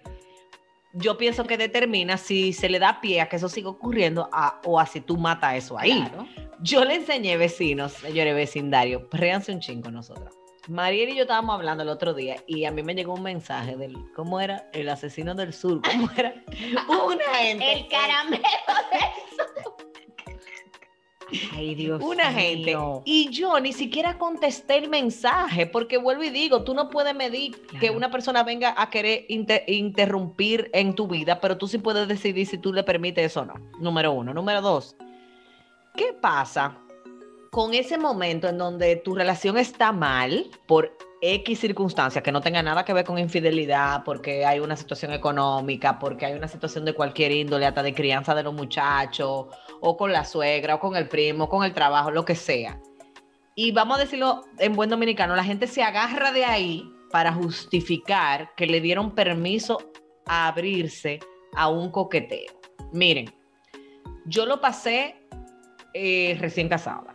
yo 0.96 1.18
pienso 1.18 1.46
que 1.46 1.58
determina 1.58 2.18
si 2.18 2.52
se 2.54 2.70
le 2.70 2.80
da 2.80 3.00
pie 3.02 3.22
a 3.22 3.30
que 3.30 3.36
eso 3.36 3.50
siga 3.50 3.70
ocurriendo 3.70 4.30
a- 4.32 4.60
o 4.66 4.80
a 4.80 4.86
si 4.86 5.02
tú 5.02 5.18
matas 5.18 5.56
eso 5.56 5.78
ahí. 5.78 6.00
Claro. 6.02 6.26
Yo 6.62 6.84
le 6.86 6.96
enseñé 6.96 7.38
vecinos, 7.38 7.92
señores 7.94 8.34
vecindario, 8.34 9.08
réanse 9.12 9.52
un 9.52 9.60
chingo 9.60 9.92
nosotras. 9.92 10.34
Mariel 10.68 11.10
y 11.10 11.16
yo 11.16 11.22
estábamos 11.24 11.54
hablando 11.54 11.84
el 11.84 11.90
otro 11.90 12.14
día 12.16 12.38
y 12.48 12.66
a 12.66 12.72
mí 12.72 12.82
me 12.82 12.96
llegó 12.96 13.14
un 13.14 13.22
mensaje 13.22 13.76
del, 13.76 13.96
¿cómo 14.16 14.42
era? 14.42 14.68
El 14.74 14.90
asesino 14.90 15.36
del 15.36 15.54
sur, 15.54 15.80
¿cómo 15.84 16.10
era? 16.18 16.34
Una 17.06 17.24
gente. 17.36 17.72
El 17.72 17.88
caramelo. 17.88 18.44
Ay, 21.54 21.76
Dios 21.76 22.02
Una 22.04 22.32
gente. 22.32 22.76
Y 23.06 23.30
yo 23.32 23.60
ni 23.60 23.74
siquiera 23.74 24.18
contesté 24.18 24.78
el 24.78 24.90
mensaje, 24.90 25.66
porque 25.66 25.98
vuelvo 25.98 26.24
y 26.24 26.30
digo, 26.30 26.64
tú 26.64 26.74
no 26.74 26.90
puedes 26.90 27.16
medir 27.16 27.60
que 27.80 27.90
una 27.90 28.12
persona 28.12 28.44
venga 28.44 28.76
a 28.78 28.90
querer 28.90 29.26
inter- 29.30 29.64
interrumpir 29.68 30.70
en 30.74 30.94
tu 30.94 31.08
vida, 31.08 31.40
pero 31.42 31.58
tú 31.58 31.68
sí 31.68 31.78
puedes 31.78 32.08
decidir 32.08 32.46
si 32.48 32.58
tú 32.58 32.72
le 32.72 32.84
permites 32.84 33.26
eso 33.26 33.42
o 33.42 33.46
no. 33.46 33.56
Número 33.80 34.12
uno. 34.12 34.34
Número 34.34 34.62
dos, 34.62 34.96
¿qué 35.96 36.14
pasa 36.14 36.78
con 37.52 37.74
ese 37.74 37.98
momento 37.98 38.48
en 38.48 38.58
donde 38.58 38.98
tu 38.98 39.16
relación 39.16 39.58
está 39.58 39.92
mal 39.92 40.46
por 40.68 40.96
X 41.34 41.60
circunstancias 41.60 42.24
que 42.24 42.32
no 42.32 42.40
tenga 42.40 42.62
nada 42.62 42.86
que 42.86 42.94
ver 42.94 43.04
con 43.04 43.18
infidelidad, 43.18 44.04
porque 44.04 44.46
hay 44.46 44.60
una 44.60 44.76
situación 44.76 45.12
económica, 45.12 45.98
porque 45.98 46.28
hay 46.28 46.34
una 46.34 46.48
situación 46.48 46.86
de 46.86 46.94
cualquier 46.94 47.32
índole, 47.32 47.66
hasta 47.66 47.82
de 47.82 47.96
crianza 47.96 48.36
de 48.36 48.44
los 48.44 48.54
muchachos, 48.54 49.48
o 49.82 49.98
con 49.98 50.12
la 50.12 50.24
suegra, 50.24 50.76
o 50.76 50.80
con 50.80 50.96
el 50.96 51.08
primo, 51.08 51.50
con 51.50 51.64
el 51.64 51.74
trabajo, 51.74 52.12
lo 52.12 52.26
que 52.26 52.36
sea. 52.36 52.80
Y 53.56 53.72
vamos 53.72 53.98
a 53.98 54.02
decirlo 54.02 54.44
en 54.60 54.74
buen 54.74 54.90
dominicano, 54.90 55.36
la 55.36 55.44
gente 55.44 55.66
se 55.66 55.82
agarra 55.82 56.32
de 56.32 56.46
ahí 56.46 56.84
para 57.12 57.34
justificar 57.34 58.54
que 58.56 58.68
le 58.68 58.82
dieron 58.82 59.16
permiso 59.16 59.80
a 60.28 60.48
abrirse 60.48 61.20
a 61.56 61.70
un 61.70 61.90
coqueteo. 61.90 62.54
Miren, 62.92 63.34
yo 64.26 64.46
lo 64.46 64.62
pasé 64.62 65.16
eh, 65.94 66.38
recién 66.40 66.70
casada. 66.70 67.15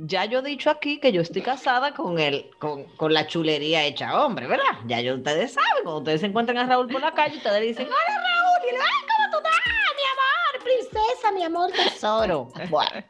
Ya 0.00 0.24
yo 0.26 0.38
he 0.38 0.42
dicho 0.42 0.70
aquí 0.70 1.00
que 1.00 1.10
yo 1.12 1.20
estoy 1.20 1.42
casada 1.42 1.92
con 1.92 2.18
el, 2.20 2.48
con, 2.58 2.84
con 2.96 3.12
la 3.12 3.26
chulería 3.26 3.84
hecha 3.84 4.24
hombre, 4.24 4.46
¿verdad? 4.46 4.64
Ya 4.86 5.00
yo, 5.00 5.16
ustedes 5.16 5.54
saben, 5.54 5.82
cuando 5.82 5.98
ustedes 5.98 6.20
se 6.20 6.26
encuentran 6.26 6.56
a 6.58 6.66
Raúl 6.66 6.86
por 6.88 7.00
la 7.00 7.12
calle, 7.12 7.36
ustedes 7.38 7.60
le 7.60 7.66
dicen, 7.66 7.86
hola 7.86 7.96
Raúl, 7.96 8.68
y 8.68 8.72
le 8.72 8.78
ay, 8.78 9.06
¿cómo 9.08 9.30
tú 9.32 9.36
estás? 9.38 9.60
Mi 9.96 10.04
amor, 10.14 10.64
princesa, 10.64 11.32
mi 11.32 11.42
amor, 11.42 11.72
tesoro. 11.72 12.48
Bueno. 12.70 13.04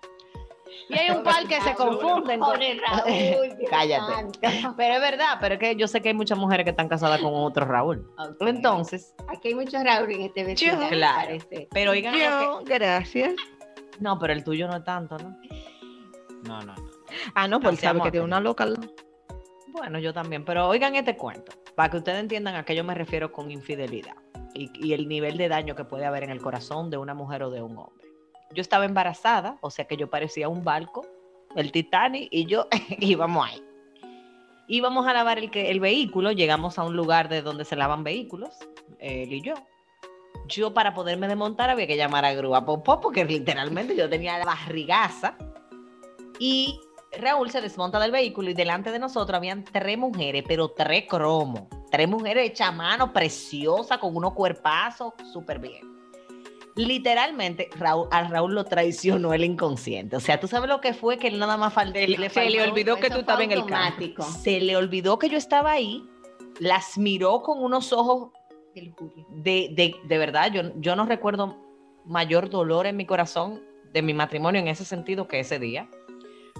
Y 0.90 0.96
hay 0.98 1.10
un 1.10 1.22
par 1.22 1.46
que 1.46 1.60
se 1.60 1.74
confunden. 1.74 2.40
con- 2.40 2.52
Pobre 2.52 2.80
Raúl. 2.80 3.58
Cállate. 3.70 4.26
Pero 4.74 4.94
es 4.94 5.00
verdad, 5.02 5.36
pero 5.38 5.54
es 5.56 5.60
que 5.60 5.76
yo 5.76 5.86
sé 5.86 6.00
que 6.00 6.08
hay 6.08 6.14
muchas 6.14 6.38
mujeres 6.38 6.64
que 6.64 6.70
están 6.70 6.88
casadas 6.88 7.20
con 7.20 7.34
otro 7.34 7.66
Raúl. 7.66 8.10
Entonces, 8.40 9.14
Aquí 9.28 9.48
hay 9.48 9.54
muchos 9.54 9.84
Raúl 9.84 10.10
en 10.12 10.22
este 10.22 10.44
vecindario. 10.44 10.88
Claro. 10.88 11.16
parece. 11.26 11.68
pero 11.70 11.90
oigan, 11.90 12.14
Yo, 12.14 12.62
gracias. 12.64 13.34
no, 14.00 14.18
pero 14.18 14.32
el 14.32 14.42
tuyo 14.42 14.66
no 14.66 14.78
es 14.78 14.84
tanto, 14.84 15.18
¿no? 15.18 15.36
No, 16.44 16.60
no, 16.60 16.74
no. 16.74 16.90
Ah, 17.34 17.48
no, 17.48 17.60
pues 17.60 17.74
él 17.74 17.78
sabe 17.78 18.00
que 18.02 18.10
tiene 18.10 18.24
una 18.24 18.40
loca. 18.40 18.66
Bueno, 19.68 19.98
yo 19.98 20.12
también, 20.12 20.44
pero 20.44 20.68
oigan 20.68 20.94
este 20.96 21.16
cuento, 21.16 21.52
para 21.74 21.90
que 21.90 21.98
ustedes 21.98 22.20
entiendan 22.20 22.56
a 22.56 22.64
qué 22.64 22.74
yo 22.74 22.84
me 22.84 22.94
refiero 22.94 23.32
con 23.32 23.50
infidelidad 23.50 24.16
y, 24.54 24.70
y 24.74 24.92
el 24.92 25.08
nivel 25.08 25.36
de 25.36 25.48
daño 25.48 25.74
que 25.74 25.84
puede 25.84 26.04
haber 26.04 26.24
en 26.24 26.30
el 26.30 26.40
corazón 26.40 26.90
de 26.90 26.96
una 26.96 27.14
mujer 27.14 27.42
o 27.42 27.50
de 27.50 27.62
un 27.62 27.76
hombre. 27.78 28.08
Yo 28.54 28.62
estaba 28.62 28.84
embarazada, 28.86 29.58
o 29.60 29.70
sea 29.70 29.86
que 29.86 29.96
yo 29.96 30.08
parecía 30.08 30.48
un 30.48 30.64
barco, 30.64 31.06
el 31.54 31.72
Titanic, 31.72 32.28
y 32.30 32.46
yo 32.46 32.66
íbamos 32.98 33.46
ahí. 33.46 33.62
Íbamos 34.68 35.06
a 35.06 35.14
lavar 35.14 35.38
el 35.38 35.80
vehículo, 35.80 36.32
llegamos 36.32 36.78
a 36.78 36.84
un 36.84 36.94
lugar 36.94 37.28
de 37.28 37.40
donde 37.40 37.64
se 37.64 37.74
lavan 37.74 38.04
vehículos, 38.04 38.50
él 38.98 39.32
y 39.32 39.40
yo. 39.40 39.54
Yo 40.46 40.74
para 40.74 40.94
poderme 40.94 41.26
desmontar 41.26 41.70
había 41.70 41.86
que 41.86 41.96
llamar 41.96 42.24
a 42.24 42.34
grúa 42.34 42.64
popó, 42.64 43.00
porque 43.00 43.24
literalmente 43.24 43.96
yo 43.96 44.08
tenía 44.08 44.38
la 44.38 44.44
barrigaza. 44.44 45.36
Y 46.38 46.80
Raúl 47.20 47.50
se 47.50 47.60
desmonta 47.60 47.98
del 47.98 48.10
vehículo 48.12 48.50
y 48.50 48.54
delante 48.54 48.92
de 48.92 48.98
nosotros 48.98 49.36
habían 49.36 49.64
tres 49.64 49.96
mujeres, 49.98 50.44
pero 50.46 50.68
tres 50.70 51.04
cromos. 51.08 51.62
Tres 51.90 52.08
mujeres 52.08 52.50
hechas 52.50 52.68
a 52.68 52.72
mano, 52.72 53.12
preciosas, 53.12 53.98
con 53.98 54.14
unos 54.14 54.34
cuerpazos, 54.34 55.14
súper 55.32 55.58
bien. 55.58 55.88
Literalmente, 56.76 57.68
Raúl, 57.76 58.06
a 58.12 58.22
Raúl 58.28 58.54
lo 58.54 58.64
traicionó 58.64 59.32
el 59.34 59.42
inconsciente. 59.44 60.14
O 60.16 60.20
sea, 60.20 60.38
tú 60.38 60.46
sabes 60.46 60.68
lo 60.68 60.80
que 60.80 60.94
fue 60.94 61.18
que 61.18 61.26
él 61.26 61.38
nada 61.38 61.56
más 61.56 61.72
faltó. 61.72 61.98
Se 61.98 62.06
le- 62.06 62.30
se 62.30 62.50
le 62.50 62.62
olvidó 62.70 62.96
que 62.96 63.10
tú 63.10 63.18
estabas 63.20 63.42
en 63.44 63.52
el 63.52 63.58
carro. 63.66 63.96
Se 64.42 64.60
le 64.60 64.76
olvidó 64.76 65.18
que 65.18 65.28
yo 65.28 65.38
estaba 65.38 65.72
ahí, 65.72 66.04
las 66.60 66.96
miró 66.96 67.42
con 67.42 67.62
unos 67.64 67.92
ojos 67.92 68.30
de, 68.74 69.70
de, 69.74 69.96
de 70.04 70.18
verdad, 70.18 70.52
yo, 70.52 70.62
yo 70.76 70.94
no 70.94 71.04
recuerdo 71.04 71.56
mayor 72.04 72.48
dolor 72.48 72.86
en 72.86 72.96
mi 72.96 73.06
corazón 73.06 73.60
de 73.92 74.02
mi 74.02 74.14
matrimonio 74.14 74.60
en 74.60 74.68
ese 74.68 74.84
sentido 74.84 75.26
que 75.26 75.40
ese 75.40 75.58
día. 75.58 75.88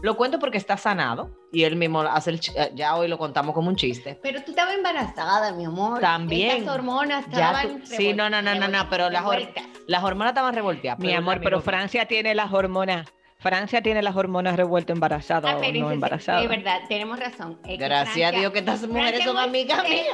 Lo 0.02 0.16
cuento 0.16 0.38
porque 0.38 0.58
está 0.58 0.76
sanado 0.76 1.30
y 1.52 1.64
él 1.64 1.76
mismo 1.76 2.00
hace 2.02 2.30
el, 2.30 2.40
ch- 2.40 2.52
eh, 2.56 2.70
ya 2.74 2.94
hoy 2.96 3.08
lo 3.08 3.18
contamos 3.18 3.54
como 3.54 3.68
un 3.68 3.76
chiste. 3.76 4.18
Pero 4.22 4.42
tú 4.44 4.52
estabas 4.52 4.74
embarazada, 4.74 5.52
mi 5.52 5.64
amor. 5.64 6.00
También. 6.00 6.58
Estas 6.58 6.74
hormonas 6.74 7.24
estaban. 7.26 7.80
tú- 7.80 7.87
sí, 7.87 8.12
no, 8.14 8.30
no, 8.30 8.40
no, 8.42 8.54
no, 8.54 8.68
no, 8.68 8.88
pero 8.90 9.11
las 9.11 9.24
hor-. 9.24 9.48
Las 9.87 10.04
hormonas 10.04 10.30
estaban 10.32 10.54
revolteadas. 10.54 11.00
Mi 11.00 11.12
amor, 11.14 11.40
pero 11.42 11.61
Francia 11.61 12.06
tiene 12.06 12.34
las 12.34 12.52
hormonas. 12.52 13.08
Francia 13.40 13.82
tiene 13.82 14.02
las 14.02 14.16
hormonas 14.16 14.56
revueltas 14.56 14.94
embarazada 14.94 15.52
Ah, 15.52 15.56
o 15.58 15.72
no 15.72 15.92
embarazada. 15.92 16.42
Es 16.42 16.48
verdad, 16.48 16.80
tenemos 16.88 17.20
razón. 17.20 17.61
Es 17.66 17.78
Gracias 17.78 18.34
a 18.34 18.37
Dios 18.37 18.52
que 18.52 18.58
estas 18.58 18.82
mujeres 18.88 19.11
Francia 19.22 19.26
son 19.26 19.37
amigas 19.38 19.84
mías. 19.88 20.04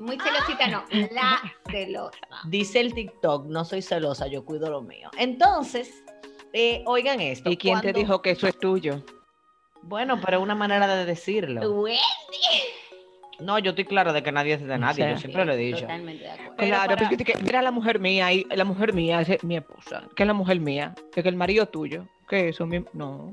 Muy 0.00 0.18
celosita, 0.18 0.66
no. 0.66 0.84
La 1.12 1.40
celosa. 1.70 2.18
Dice 2.46 2.80
el 2.80 2.92
TikTok, 2.92 3.46
no 3.46 3.64
soy 3.64 3.80
celosa, 3.82 4.26
yo 4.26 4.44
cuido 4.44 4.68
lo 4.68 4.82
mío. 4.82 5.08
Entonces, 5.16 6.03
eh, 6.54 6.82
oigan 6.86 7.20
esto. 7.20 7.50
¿Y 7.50 7.56
quién 7.58 7.80
te 7.82 7.92
dijo 7.92 8.22
que 8.22 8.30
eso 8.30 8.46
es 8.46 8.58
tuyo? 8.58 9.02
Bueno, 9.82 10.18
pero 10.24 10.38
es 10.38 10.42
una 10.42 10.54
manera 10.54 10.86
de 10.96 11.04
decirlo. 11.04 11.60
Wendy. 11.82 11.98
No, 13.40 13.58
yo 13.58 13.70
estoy 13.70 13.84
clara 13.84 14.12
de 14.12 14.22
que 14.22 14.30
nadie 14.32 14.54
es 14.54 14.64
de 14.64 14.78
nadie, 14.78 14.94
sea, 15.04 15.12
yo 15.12 15.18
siempre 15.18 15.44
lo 15.44 15.52
he 15.52 15.56
dicho. 15.56 15.80
Totalmente 15.80 16.22
de 16.22 16.30
acuerdo. 16.30 16.54
Pero 16.56 16.68
claro, 16.68 16.94
para- 16.94 17.08
porque 17.08 17.24
que- 17.24 17.38
mira 17.42 17.60
la 17.62 17.70
mujer 17.72 17.98
mía 17.98 18.32
y 18.32 18.44
la 18.44 18.64
mujer 18.64 18.92
mía 18.92 19.20
es 19.22 19.42
mi 19.42 19.56
esposa. 19.56 20.04
¿Qué 20.14 20.22
es 20.22 20.26
la 20.28 20.32
mujer 20.32 20.60
mía? 20.60 20.94
Que 21.12 21.20
es 21.20 21.26
el 21.26 21.34
marido 21.36 21.66
tuyo. 21.66 22.06
¿Qué 22.28 22.48
es 22.48 22.54
eso? 22.54 22.64
Mi- 22.66 22.84
No. 22.92 23.32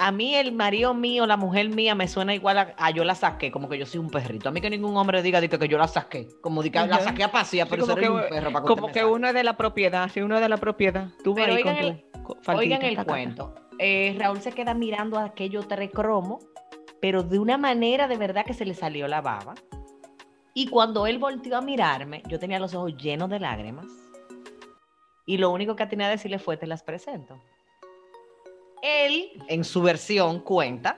A 0.00 0.12
mí 0.12 0.36
el 0.36 0.52
marido 0.52 0.94
mío, 0.94 1.26
la 1.26 1.36
mujer 1.36 1.70
mía 1.70 1.96
me 1.96 2.06
suena 2.06 2.32
igual 2.32 2.56
a, 2.58 2.74
a 2.76 2.90
yo 2.92 3.02
la 3.02 3.16
saqué, 3.16 3.50
como 3.50 3.68
que 3.68 3.76
yo 3.78 3.84
soy 3.84 3.98
un 3.98 4.10
perrito. 4.10 4.48
A 4.48 4.52
mí 4.52 4.60
que 4.60 4.70
ningún 4.70 4.96
hombre 4.96 5.22
diga 5.22 5.40
de 5.40 5.48
que, 5.48 5.68
yo 5.68 5.76
la 5.76 5.88
saqué, 5.88 6.28
como 6.40 6.62
que 6.62 6.70
la 6.70 7.00
saqué 7.00 7.24
a 7.24 7.32
pasear, 7.32 7.66
Sí, 7.66 7.70
pero 7.70 7.82
como 7.84 7.96
que- 7.96 8.08
un 8.08 8.20
perro 8.28 8.52
para 8.52 8.62
que 8.64 8.68
Como 8.68 8.92
que 8.92 9.04
uno 9.04 9.26
es 9.26 9.34
de 9.34 9.42
la 9.42 9.56
propiedad, 9.56 10.08
si 10.08 10.20
uno 10.20 10.36
es 10.36 10.40
de 10.40 10.48
la 10.48 10.56
propiedad. 10.56 11.08
Tú 11.24 11.34
Pero 11.34 11.48
con 11.62 11.72
oigan 11.74 12.00
tu 12.12 12.22
co- 12.22 12.36
faldita, 12.42 12.76
Oigan 12.76 12.82
el 12.84 13.04
cuento. 13.04 13.54
Eh, 13.80 14.14
Raúl 14.18 14.40
se 14.40 14.52
queda 14.52 14.72
mirando 14.72 15.18
a 15.18 15.24
aquello 15.24 15.62
tres 15.66 15.90
cromo, 15.92 16.38
pero 17.00 17.24
de 17.24 17.40
una 17.40 17.58
manera 17.58 18.06
de 18.06 18.16
verdad 18.16 18.44
que 18.44 18.54
se 18.54 18.64
le 18.64 18.74
salió 18.74 19.08
la 19.08 19.20
baba. 19.20 19.54
Y 20.54 20.68
cuando 20.68 21.08
él 21.08 21.18
volteó 21.18 21.56
a 21.56 21.60
mirarme, 21.60 22.22
yo 22.28 22.38
tenía 22.38 22.60
los 22.60 22.72
ojos 22.74 22.96
llenos 22.96 23.30
de 23.30 23.40
lágrimas. 23.40 23.86
Y 25.26 25.38
lo 25.38 25.50
único 25.50 25.74
que 25.76 25.86
tenía 25.86 26.06
que 26.06 26.12
decirle 26.12 26.38
fue, 26.38 26.56
te 26.56 26.66
las 26.68 26.82
presento. 26.84 27.40
Él, 28.82 29.30
en 29.48 29.64
su 29.64 29.82
versión, 29.82 30.40
cuenta 30.40 30.96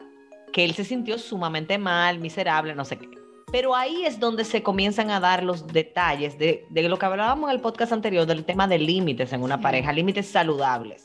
que 0.52 0.64
él 0.64 0.74
se 0.74 0.84
sintió 0.84 1.18
sumamente 1.18 1.78
mal, 1.78 2.18
miserable, 2.18 2.74
no 2.74 2.84
sé 2.84 2.98
qué. 2.98 3.08
Pero 3.52 3.74
ahí 3.74 4.04
es 4.04 4.20
donde 4.20 4.44
se 4.44 4.62
comienzan 4.62 5.10
a 5.10 5.18
dar 5.20 5.42
los 5.42 5.66
detalles 5.66 6.38
de, 6.38 6.66
de 6.70 6.82
lo 6.88 6.98
que 6.98 7.06
hablábamos 7.06 7.50
en 7.50 7.56
el 7.56 7.60
podcast 7.62 7.92
anterior, 7.92 8.24
del 8.26 8.44
tema 8.44 8.68
de 8.68 8.78
límites 8.78 9.32
en 9.32 9.42
una 9.42 9.56
Sí. 9.56 9.62
pareja, 9.62 9.92
límites 9.92 10.28
saludables. 10.28 11.04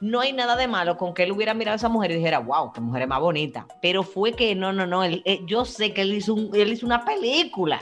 No 0.00 0.20
hay 0.20 0.32
nada 0.32 0.56
de 0.56 0.66
malo 0.66 0.96
con 0.96 1.14
que 1.14 1.22
él 1.22 1.32
hubiera 1.32 1.54
mirado 1.54 1.74
a 1.74 1.76
esa 1.76 1.88
mujer 1.88 2.10
y 2.10 2.16
dijera, 2.16 2.40
wow, 2.40 2.72
qué 2.72 2.80
mujer 2.80 3.02
es 3.02 3.08
más 3.08 3.20
bonita. 3.20 3.66
Pero 3.80 4.02
fue 4.02 4.32
que 4.32 4.54
no, 4.54 4.72
no, 4.72 4.84
no, 4.86 5.04
él- 5.04 5.22
eh, 5.24 5.40
yo 5.46 5.64
sé 5.64 5.94
que 5.94 6.02
él 6.02 6.12
hizo, 6.12 6.34
un- 6.34 6.50
él 6.54 6.72
hizo 6.72 6.84
una 6.84 7.04
película 7.04 7.80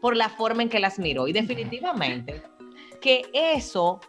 por 0.00 0.16
la 0.16 0.28
forma 0.28 0.62
en 0.62 0.68
que 0.68 0.78
las 0.78 0.98
miró. 0.98 1.26
Y 1.28 1.32
definitivamente 1.32 2.42
que 3.00 3.22
eso, 3.34 4.00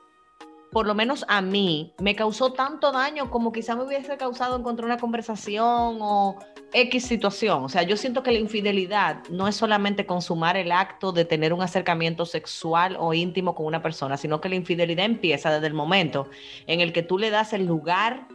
por 0.71 0.85
lo 0.85 0.93
menos 0.93 1.25
a 1.27 1.41
mí, 1.41 1.93
me 1.99 2.15
causó 2.15 2.53
tanto 2.53 2.91
daño 2.91 3.29
como 3.31 3.51
quizá 3.51 3.75
me 3.75 3.83
hubiese 3.83 4.17
causado 4.17 4.57
encontrar 4.57 4.85
una 4.85 4.97
conversación 4.97 5.97
o 6.01 6.37
X 6.73 7.05
situación. 7.05 7.63
O 7.63 7.69
sea, 7.69 7.83
yo 7.83 7.97
siento 7.97 8.23
que 8.23 8.31
la 8.31 8.39
infidelidad 8.39 9.23
no 9.29 9.47
es 9.47 9.55
solamente 9.55 10.05
consumar 10.05 10.57
el 10.57 10.71
acto 10.71 11.11
de 11.11 11.25
tener 11.25 11.53
un 11.53 11.61
acercamiento 11.61 12.25
sexual 12.25 12.97
o 12.99 13.13
íntimo 13.13 13.55
con 13.55 13.65
una 13.65 13.81
persona, 13.81 14.17
sino 14.17 14.41
que 14.41 14.49
la 14.49 14.55
infidelidad 14.55 15.05
empieza 15.05 15.51
desde 15.51 15.67
el 15.67 15.73
momento 15.73 16.27
en 16.67 16.81
el 16.81 16.91
que 16.91 17.03
tú 17.03 17.17
le 17.17 17.29
das 17.29 17.53
el 17.53 17.65
lugar 17.65 18.27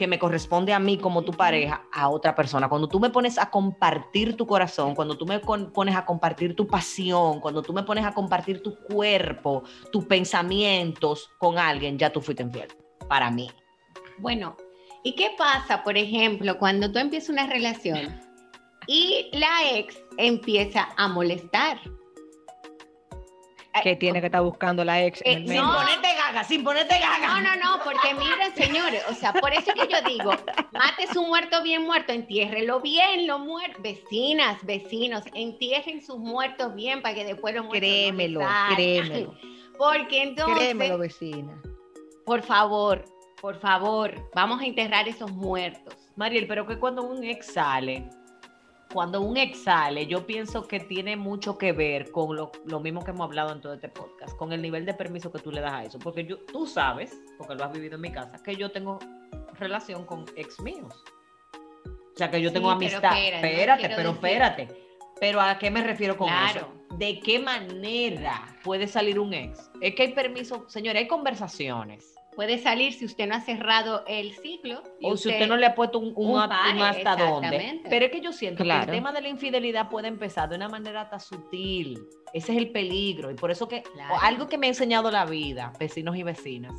que 0.00 0.06
me 0.06 0.18
corresponde 0.18 0.72
a 0.72 0.78
mí 0.78 0.96
como 0.96 1.24
tu 1.24 1.32
pareja 1.32 1.84
a 1.92 2.08
otra 2.08 2.34
persona. 2.34 2.70
Cuando 2.70 2.88
tú 2.88 2.98
me 2.98 3.10
pones 3.10 3.36
a 3.36 3.50
compartir 3.50 4.34
tu 4.34 4.46
corazón, 4.46 4.94
cuando 4.94 5.14
tú 5.14 5.26
me 5.26 5.40
pones 5.40 5.94
a 5.94 6.06
compartir 6.06 6.56
tu 6.56 6.66
pasión, 6.66 7.38
cuando 7.38 7.60
tú 7.60 7.74
me 7.74 7.82
pones 7.82 8.06
a 8.06 8.14
compartir 8.14 8.62
tu 8.62 8.74
cuerpo, 8.76 9.62
tus 9.92 10.06
pensamientos 10.06 11.28
con 11.36 11.58
alguien, 11.58 11.98
ya 11.98 12.10
tú 12.10 12.22
fuiste 12.22 12.42
infiel. 12.42 12.68
Para 13.10 13.30
mí. 13.30 13.50
Bueno, 14.16 14.56
¿y 15.04 15.14
qué 15.16 15.32
pasa, 15.36 15.84
por 15.84 15.98
ejemplo, 15.98 16.56
cuando 16.58 16.90
tú 16.90 16.98
empiezas 16.98 17.28
una 17.28 17.46
relación 17.46 18.22
y 18.86 19.28
la 19.34 19.70
ex 19.74 20.02
empieza 20.16 20.88
a 20.96 21.08
molestar? 21.08 21.78
Que 23.82 23.94
tiene 23.96 24.20
que 24.20 24.26
estar 24.26 24.42
buscando 24.42 24.84
la 24.84 25.02
ex 25.04 25.22
en 25.24 25.26
Eh, 25.26 25.32
el 25.32 25.42
no. 25.44 25.48
medio. 25.48 25.62
Sin 25.62 25.72
ponerte 25.74 26.14
gaga, 26.16 26.44
sin 26.44 26.64
ponerte 26.64 26.98
gaga. 26.98 27.28
No, 27.28 27.40
no, 27.40 27.56
no, 27.56 27.84
porque 27.84 28.14
miren, 28.14 28.54
señores, 28.56 29.02
o 29.08 29.14
sea, 29.14 29.32
por 29.32 29.52
eso 29.52 29.72
que 29.74 29.86
yo 29.88 30.02
digo, 30.08 30.32
mate 30.72 31.06
su 31.12 31.24
muerto 31.24 31.62
bien 31.62 31.82
muerto, 31.84 32.12
entiérrelo 32.12 32.80
bien, 32.80 33.26
lo 33.28 33.38
muerto. 33.38 33.80
Vecinas, 33.80 34.64
vecinos, 34.64 35.22
entierren 35.34 36.02
sus 36.04 36.18
muertos 36.18 36.74
bien 36.74 37.00
para 37.00 37.14
que 37.14 37.24
después 37.24 37.54
los 37.54 37.64
muertos 37.64 37.88
no 37.88 37.94
Créemelo, 37.94 38.40
salgan. 38.40 38.74
créemelo. 38.74 39.34
Porque 39.78 40.22
entonces, 40.24 40.56
Créemelo, 40.58 40.98
vecina. 40.98 41.62
por 42.26 42.42
favor, 42.42 43.04
por 43.40 43.58
favor, 43.60 44.12
vamos 44.34 44.60
a 44.60 44.66
enterrar 44.66 45.08
esos 45.08 45.30
muertos. 45.30 45.94
Mariel, 46.16 46.46
pero 46.46 46.66
que 46.66 46.76
cuando 46.78 47.02
un 47.02 47.24
ex 47.24 47.46
sale, 47.54 48.10
cuando 48.92 49.20
un 49.20 49.36
ex 49.36 49.62
sale, 49.64 50.06
yo 50.06 50.26
pienso 50.26 50.66
que 50.66 50.80
tiene 50.80 51.16
mucho 51.16 51.56
que 51.58 51.72
ver 51.72 52.10
con 52.10 52.34
lo, 52.36 52.50
lo 52.64 52.80
mismo 52.80 53.04
que 53.04 53.12
hemos 53.12 53.22
hablado 53.26 53.52
en 53.52 53.60
todo 53.60 53.74
este 53.74 53.88
podcast, 53.88 54.36
con 54.36 54.52
el 54.52 54.60
nivel 54.62 54.84
de 54.84 54.94
permiso 54.94 55.30
que 55.30 55.38
tú 55.38 55.52
le 55.52 55.60
das 55.60 55.72
a 55.72 55.84
eso. 55.84 55.98
Porque 55.98 56.24
yo, 56.24 56.38
tú 56.38 56.66
sabes, 56.66 57.16
porque 57.38 57.54
lo 57.54 57.64
has 57.64 57.72
vivido 57.72 57.94
en 57.96 58.00
mi 58.00 58.10
casa, 58.12 58.42
que 58.42 58.56
yo 58.56 58.70
tengo 58.72 58.98
relación 59.58 60.04
con 60.04 60.24
ex 60.36 60.60
míos. 60.60 60.94
O 61.54 62.16
sea, 62.16 62.30
que 62.30 62.40
yo 62.42 62.52
tengo 62.52 62.70
Sí, 62.72 62.76
pero 62.80 62.96
amistad. 62.98 63.12
espera, 63.16 63.40
no 63.40 63.46
espérate, 63.46 63.80
quiero 63.80 63.96
pero 63.96 64.12
decir- 64.12 64.24
espérate. 64.26 64.68
Pero 65.20 65.40
¿a 65.40 65.58
qué 65.58 65.70
me 65.70 65.82
refiero 65.82 66.16
con 66.16 66.28
Claro. 66.28 66.60
eso? 66.60 66.96
¿De 66.96 67.20
qué 67.20 67.38
manera 67.38 68.56
puede 68.64 68.86
salir 68.88 69.18
un 69.20 69.32
ex? 69.34 69.70
Es 69.80 69.94
que 69.94 70.02
hay 70.02 70.12
permiso, 70.14 70.64
señores, 70.68 71.02
hay 71.02 71.08
conversaciones. 71.08 72.14
Puede 72.36 72.58
salir 72.58 72.92
si 72.92 73.04
usted 73.04 73.26
no 73.26 73.34
ha 73.34 73.40
cerrado 73.40 74.04
el 74.06 74.32
ciclo. 74.32 74.82
y 75.00 75.06
O 75.06 75.16
si 75.16 75.28
usted 75.28 75.46
no 75.48 75.56
le 75.56 75.66
ha 75.66 75.74
puesto 75.74 75.98
un, 75.98 76.12
un, 76.16 76.30
un 76.32 76.40
a- 76.40 76.48
pare, 76.48 76.76
un 76.76 76.82
hasta 76.82 77.16
dónde. 77.16 77.48
exactamente. 77.48 77.90
Pero 77.90 78.06
es 78.06 78.12
que 78.12 78.20
yo 78.20 78.32
siento 78.32 78.62
que 78.64 78.70
el 78.70 78.86
tema 78.86 79.12
de 79.12 79.20
la 79.20 79.28
infidelidad 79.28 79.88
puede 79.88 80.08
empezar 80.08 80.48
de 80.48 80.56
una 80.56 80.68
manera 80.68 81.08
tan 81.10 81.20
sutil. 81.20 81.98
Ese 82.32 82.52
es 82.52 82.58
el 82.58 82.70
peligro. 82.70 83.30
Y 83.30 83.34
por 83.34 83.50
eso 83.50 83.66
que 83.68 83.82
Claro. 83.82 84.14
algo 84.22 84.48
que 84.48 84.56
me 84.58 84.66
ha 84.66 84.70
enseñado 84.70 85.10
la 85.10 85.24
vida, 85.26 85.72
vecinos 85.78 86.16
y 86.16 86.22
vecinas, 86.22 86.72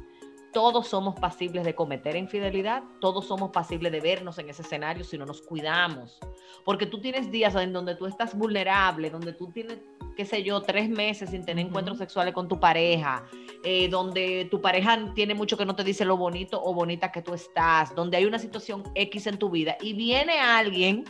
todos 0.53 0.87
somos 0.87 1.19
pasibles 1.19 1.63
de 1.63 1.75
cometer 1.75 2.15
infidelidad, 2.15 2.83
todos 2.99 3.25
somos 3.27 3.51
pasibles 3.51 3.91
de 3.91 4.01
vernos 4.01 4.37
en 4.37 4.49
ese 4.49 4.61
escenario 4.61 5.03
si 5.03 5.17
no 5.17 5.25
nos 5.25 5.41
cuidamos. 5.41 6.19
Porque 6.65 6.85
tú 6.85 6.99
tienes 6.99 7.31
días 7.31 7.55
en 7.55 7.73
donde 7.73 7.95
tú 7.95 8.05
estás 8.05 8.37
vulnerable, 8.37 9.09
donde 9.09 9.33
tú 9.33 9.51
tienes, 9.51 9.79
qué 10.15 10.25
sé 10.25 10.43
yo, 10.43 10.61
tres 10.61 10.89
meses 10.89 11.29
sin 11.29 11.45
tener 11.45 11.65
encuentros 11.65 11.97
sexuales 11.97 12.33
con 12.33 12.47
tu 12.47 12.59
pareja, 12.59 13.23
eh, 13.63 13.87
donde 13.89 14.47
tu 14.51 14.61
pareja 14.61 15.13
tiene 15.15 15.33
mucho 15.33 15.57
que 15.57 15.65
no 15.65 15.75
te 15.75 15.83
dice 15.83 16.05
lo 16.05 16.17
bonito 16.17 16.61
o 16.63 16.73
bonita 16.73 17.11
que 17.11 17.21
tú 17.21 17.33
estás, 17.33 17.95
donde 17.95 18.17
hay 18.17 18.25
una 18.25 18.39
situación 18.39 18.83
X 18.95 19.27
en 19.27 19.37
tu 19.37 19.49
vida 19.49 19.77
y 19.81 19.93
viene 19.93 20.39
alguien 20.39 21.05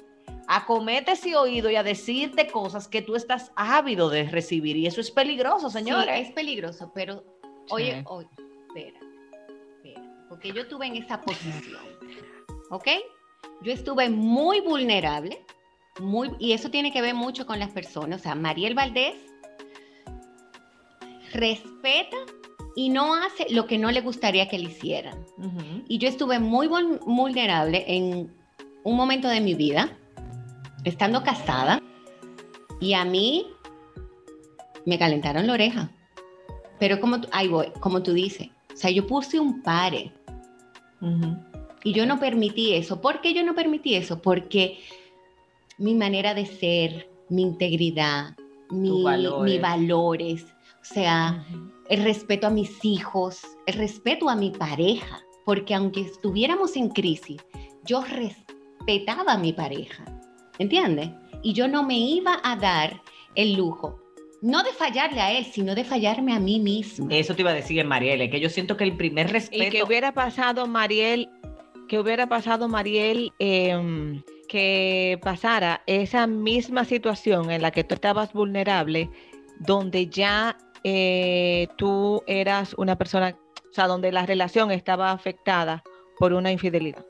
a 0.47 0.65
comerte 0.65 1.13
ese 1.13 1.35
oído 1.35 1.69
y 1.69 1.75
a 1.75 1.83
decirte 1.83 2.47
cosas 2.47 2.87
que 2.87 3.01
tú 3.01 3.15
estás 3.15 3.51
ávido 3.55 4.09
de 4.09 4.23
recibir 4.23 4.75
y 4.77 4.85
eso 4.85 5.01
es 5.01 5.09
peligroso, 5.11 5.69
Sí, 5.69 5.77
señores. 5.79 6.27
es 6.27 6.31
peligroso, 6.33 6.91
pero 6.93 7.23
oye, 7.69 8.03
oye, 8.05 8.27
espera, 8.67 8.99
porque 10.41 10.57
yo 10.57 10.63
estuve 10.63 10.87
en 10.87 10.95
esa 10.95 11.21
posición, 11.21 11.83
¿ok? 12.71 12.87
Yo 13.61 13.71
estuve 13.71 14.09
muy 14.09 14.59
vulnerable, 14.59 15.45
muy, 15.99 16.31
y 16.39 16.53
eso 16.53 16.71
tiene 16.71 16.91
que 16.91 16.99
ver 16.99 17.13
mucho 17.13 17.45
con 17.45 17.59
las 17.59 17.69
personas. 17.69 18.21
O 18.21 18.23
sea, 18.23 18.33
Mariel 18.33 18.73
Valdés 18.73 19.17
respeta 21.31 22.17
y 22.75 22.89
no 22.89 23.13
hace 23.13 23.53
lo 23.53 23.67
que 23.67 23.77
no 23.77 23.91
le 23.91 24.01
gustaría 24.01 24.49
que 24.49 24.57
le 24.57 24.69
hicieran. 24.71 25.23
Y 25.87 25.99
yo 25.99 26.07
estuve 26.09 26.39
muy 26.39 26.67
vul- 26.67 26.99
vulnerable 27.05 27.85
en 27.87 28.35
un 28.83 28.97
momento 28.97 29.27
de 29.27 29.41
mi 29.41 29.53
vida, 29.53 29.95
estando 30.85 31.21
casada, 31.21 31.79
y 32.79 32.93
a 32.93 33.05
mí 33.05 33.45
me 34.87 34.97
calentaron 34.97 35.45
la 35.45 35.53
oreja. 35.53 35.91
Pero 36.79 36.99
como, 36.99 37.17
ahí 37.31 37.47
voy, 37.47 37.67
como 37.79 38.01
tú 38.01 38.13
dices, 38.13 38.49
o 38.73 38.75
sea, 38.75 38.89
yo 38.89 39.05
puse 39.05 39.39
un 39.39 39.61
pare 39.61 40.11
Y 41.83 41.93
yo 41.93 42.05
no 42.05 42.19
permití 42.19 42.73
eso. 42.73 43.01
¿Por 43.01 43.21
qué 43.21 43.33
yo 43.33 43.43
no 43.43 43.55
permití 43.55 43.95
eso? 43.95 44.21
Porque 44.21 44.79
mi 45.77 45.95
manera 45.95 46.33
de 46.33 46.45
ser, 46.45 47.09
mi 47.29 47.41
integridad, 47.41 48.35
mi, 48.69 49.03
valores. 49.03 49.51
mis 49.51 49.61
valores, 49.61 50.45
o 50.81 50.85
sea, 50.85 51.45
el 51.89 52.03
respeto 52.03 52.47
a 52.47 52.51
mis 52.51 52.83
hijos, 52.83 53.41
el 53.65 53.75
respeto 53.75 54.29
a 54.29 54.35
mi 54.35 54.51
pareja, 54.51 55.21
porque 55.45 55.73
aunque 55.73 56.01
estuviéramos 56.01 56.75
en 56.75 56.89
crisis, 56.89 57.41
yo 57.85 58.03
respetaba 58.03 59.33
a 59.33 59.37
mi 59.37 59.53
pareja, 59.53 60.05
¿entiendes? 60.59 61.09
Y 61.41 61.53
yo 61.53 61.67
no 61.67 61.83
me 61.83 61.97
iba 61.97 62.39
a 62.43 62.55
dar 62.55 63.01
el 63.35 63.53
lujo, 63.53 63.99
no 64.41 64.63
de 64.63 64.71
fallarle 64.73 65.21
a 65.21 65.31
él, 65.31 65.45
sino 65.45 65.75
de 65.75 65.83
fallarme 65.83 66.33
a 66.33 66.39
mí 66.39 66.59
misma. 66.59 67.07
Eso 67.13 67.35
te 67.35 67.41
iba 67.41 67.51
a 67.51 67.53
decir 67.53 67.85
Mariel, 67.85 68.21
es 68.21 68.31
que 68.31 68.39
yo 68.39 68.49
siento 68.49 68.75
que 68.75 68.83
el 68.83 68.97
primer 68.97 69.31
respeto... 69.31 69.63
Y 69.63 69.69
que 69.69 69.83
hubiera 69.83 70.13
pasado, 70.13 70.67
Mariel, 70.67 71.29
que 71.87 71.99
hubiera 71.99 72.27
pasado, 72.27 72.67
Mariel, 72.67 73.31
em, 73.39 74.23
que 74.47 75.19
pasara 75.21 75.83
esa 75.85 76.25
misma 76.25 76.85
situación 76.85 77.51
en 77.51 77.61
la 77.61 77.71
que 77.71 77.83
tú 77.83 77.95
estabas 77.95 78.33
vulnerable, 78.33 79.09
donde 79.59 80.07
ya 80.07 80.57
eh, 80.83 81.67
tú 81.77 82.23
eras 82.25 82.73
una 82.77 82.97
persona, 82.97 83.37
o 83.69 83.73
sea, 83.73 83.87
donde 83.87 84.11
la 84.11 84.25
relación 84.25 84.71
estaba 84.71 85.11
afectada 85.11 85.83
por 86.17 86.33
una 86.33 86.51
infidelidad. 86.51 87.05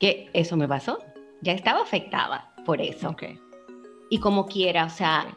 Que 0.00 0.30
eso 0.32 0.56
me 0.56 0.66
pasó, 0.66 0.98
ya 1.42 1.52
estaba 1.52 1.82
afectada 1.82 2.54
por 2.64 2.80
eso. 2.80 3.10
Ok. 3.10 3.24
Y 4.10 4.20
como 4.20 4.46
quiera, 4.46 4.86
o 4.86 4.90
sea, 4.90 5.36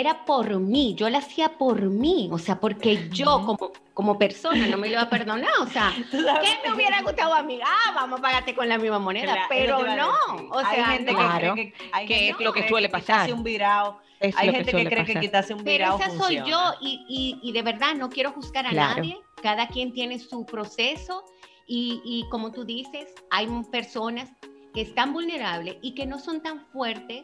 era 0.00 0.24
por 0.24 0.58
mí, 0.58 0.94
yo 0.96 1.08
lo 1.08 1.18
hacía 1.18 1.50
por 1.56 1.80
mí, 1.82 2.28
o 2.32 2.38
sea, 2.38 2.58
porque 2.58 3.08
yo 3.10 3.44
como, 3.46 3.70
como 3.94 4.18
persona 4.18 4.66
no 4.66 4.76
me 4.76 4.88
lo 4.88 4.94
iba 4.94 5.02
a 5.02 5.08
perdonar, 5.10 5.50
o 5.60 5.66
sea, 5.66 5.92
¿Qué 6.10 6.58
me 6.68 6.74
hubiera 6.74 7.00
gustado 7.02 7.32
a 7.34 7.42
mí? 7.42 7.60
Ah, 7.64 7.92
vamos 7.94 8.18
a 8.18 8.22
pagarte 8.22 8.54
con 8.54 8.68
la 8.68 8.76
misma 8.78 8.98
moneda, 8.98 9.32
Claro, 9.32 9.46
pero 9.48 9.78
no. 9.96 10.10
O 10.50 10.58
hay 10.58 10.74
sea, 10.76 10.86
gente 10.86 11.12
no. 11.12 11.18
que 11.18 11.38
cree 11.38 11.54
que, 11.54 11.74
hay 11.92 12.06
Que 12.06 12.14
gente 12.14 12.30
es 12.42 12.44
lo 12.44 12.52
que 12.52 12.60
cree 12.60 12.68
suele 12.68 12.88
pasar. 12.88 13.32
un 13.32 13.44
virao, 13.44 14.00
Es 14.20 14.36
hay 14.36 14.50
gente 14.50 14.72
que, 14.72 14.84
cree 14.84 14.88
que 14.88 14.96
pasar. 15.12 15.20
quitarse 15.22 15.54
un 15.54 15.62
Pero 15.64 15.96
virao 15.96 15.98
esa 16.00 16.18
soy 16.18 16.36
yo 16.44 16.58
y, 16.80 17.04
y- 17.08 17.48
y 17.48 17.52
de 17.52 17.62
verdad 17.62 17.94
no 17.94 18.08
quiero 18.10 18.32
juzgar 18.32 18.66
a 18.66 18.70
Claro. 18.70 18.96
nadie. 18.96 19.18
Cada 19.42 19.68
quien 19.68 19.92
tiene 19.92 20.18
su 20.18 20.44
proceso 20.44 21.24
y, 21.66 22.00
y 22.04 22.28
como 22.30 22.50
tú 22.50 22.64
dices, 22.64 23.06
hay 23.30 23.46
personas 23.70 24.28
que 24.74 24.80
están 24.80 25.12
vulnerables 25.12 25.76
y 25.82 25.94
que 25.94 26.04
no 26.06 26.18
son 26.18 26.42
tan 26.42 26.66
fuertes 26.72 27.22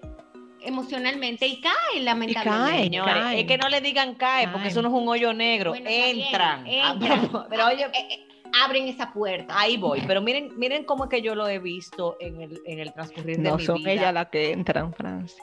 emocionalmente 0.63 1.47
y 1.47 1.61
caen 1.61 2.05
lamentablemente. 2.05 2.71
caen. 2.71 2.85
Señores, 2.85 3.15
Caen. 3.15 3.39
es 3.39 3.47
que 3.47 3.59
no 3.59 3.69
le 3.69 3.81
digan 3.81 4.15
cae, 4.15 4.45
porque 4.47 4.59
Caen. 4.61 4.71
eso 4.71 4.83
no 4.83 4.89
es 4.89 4.95
un 4.95 5.09
hoyo 5.09 5.33
negro. 5.33 5.71
Bueno, 5.71 5.89
entran. 5.91 6.65
Ah, 6.67 6.93
entran. 6.95 7.21
pero- 7.29 7.47
pero 7.51 7.67
oye, 7.67 7.85
Eh, 7.85 8.09
eh, 8.11 8.27
abren 8.63 8.89
esa 8.89 9.13
puerta. 9.13 9.59
ahí 9.59 9.77
voy. 9.77 10.03
Pero 10.07 10.21
miren, 10.23 10.51
miren 10.59 10.85
cómo 10.85 11.05
es 11.05 11.11
que 11.11 11.23
yo 11.23 11.35
lo 11.35 11.47
he 11.49 11.59
visto 11.59 12.17
en 12.21 12.41
el, 12.41 12.61
en 12.67 12.79
el 12.81 12.93
transcurrir 12.93 13.37
de 13.37 13.43
No 13.43 13.59
son 13.59 13.87
ellas 13.87 14.13
las 14.13 14.29
que 14.29 14.53
entran, 14.53 14.93
Francia. 14.95 15.43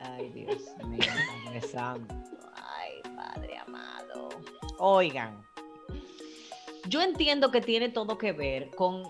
Ay, 0.00 0.30
Dios 0.30 0.62
mío, 0.86 1.00
Santo. 1.72 2.14
Ay, 2.54 3.12
Padre 3.16 3.56
amado. 3.58 4.28
Oigan, 4.78 5.42
yo 6.88 7.00
entiendo 7.00 7.50
que 7.50 7.60
tiene 7.60 7.88
todo 7.88 8.18
que 8.18 8.32
ver 8.32 8.70
con 8.70 9.02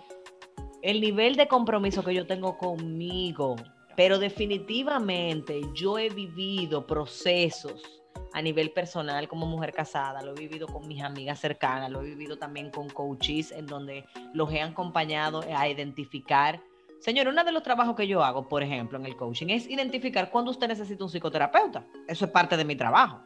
el 0.83 1.01
nivel 1.01 1.35
de 1.37 1.49
compromiso 1.49 2.05
que 2.05 2.15
yo 2.15 2.27
tengo 2.27 2.57
conmigo. 2.59 3.57
Pero 3.97 4.19
definitivamente 4.19 5.61
yo 5.73 5.99
he 5.99 6.09
vivido 6.09 6.87
procesos 6.87 8.05
a 8.33 8.43
nivel 8.43 8.73
personal 8.73 9.29
como 9.29 9.47
mujer 9.47 9.73
casada, 9.73 10.21
lo 10.21 10.33
he 10.33 10.41
vivido 10.41 10.67
con 10.67 10.89
mis 10.89 11.03
amigas 11.03 11.39
cercanas, 11.39 11.91
lo 11.91 12.03
he 12.03 12.07
vivido 12.07 12.37
también 12.37 12.71
con 12.71 12.89
coaches 12.89 13.53
en 13.53 13.67
donde 13.67 14.05
los 14.33 14.53
he 14.53 14.61
acompañado 14.61 15.45
a 15.57 15.69
identificar. 15.69 16.61
Señor, 16.99 17.29
uno 17.29 17.45
de 17.45 17.53
los 17.53 17.63
trabajos 17.63 17.95
que 17.95 18.09
yo 18.09 18.25
hago, 18.25 18.49
por 18.49 18.63
ejemplo, 18.63 18.99
en 18.99 19.07
el 19.07 19.17
coaching, 19.17 19.49
es 19.49 19.69
identificar 19.69 20.31
cuándo 20.31 20.51
usted 20.51 20.67
necesita 20.67 21.05
un 21.05 21.11
psicoterapeuta. 21.11 21.87
Eso 22.09 22.25
es 22.25 22.31
parte 22.33 22.57
de 22.57 22.65
mi 22.65 22.75
trabajo. 22.75 23.21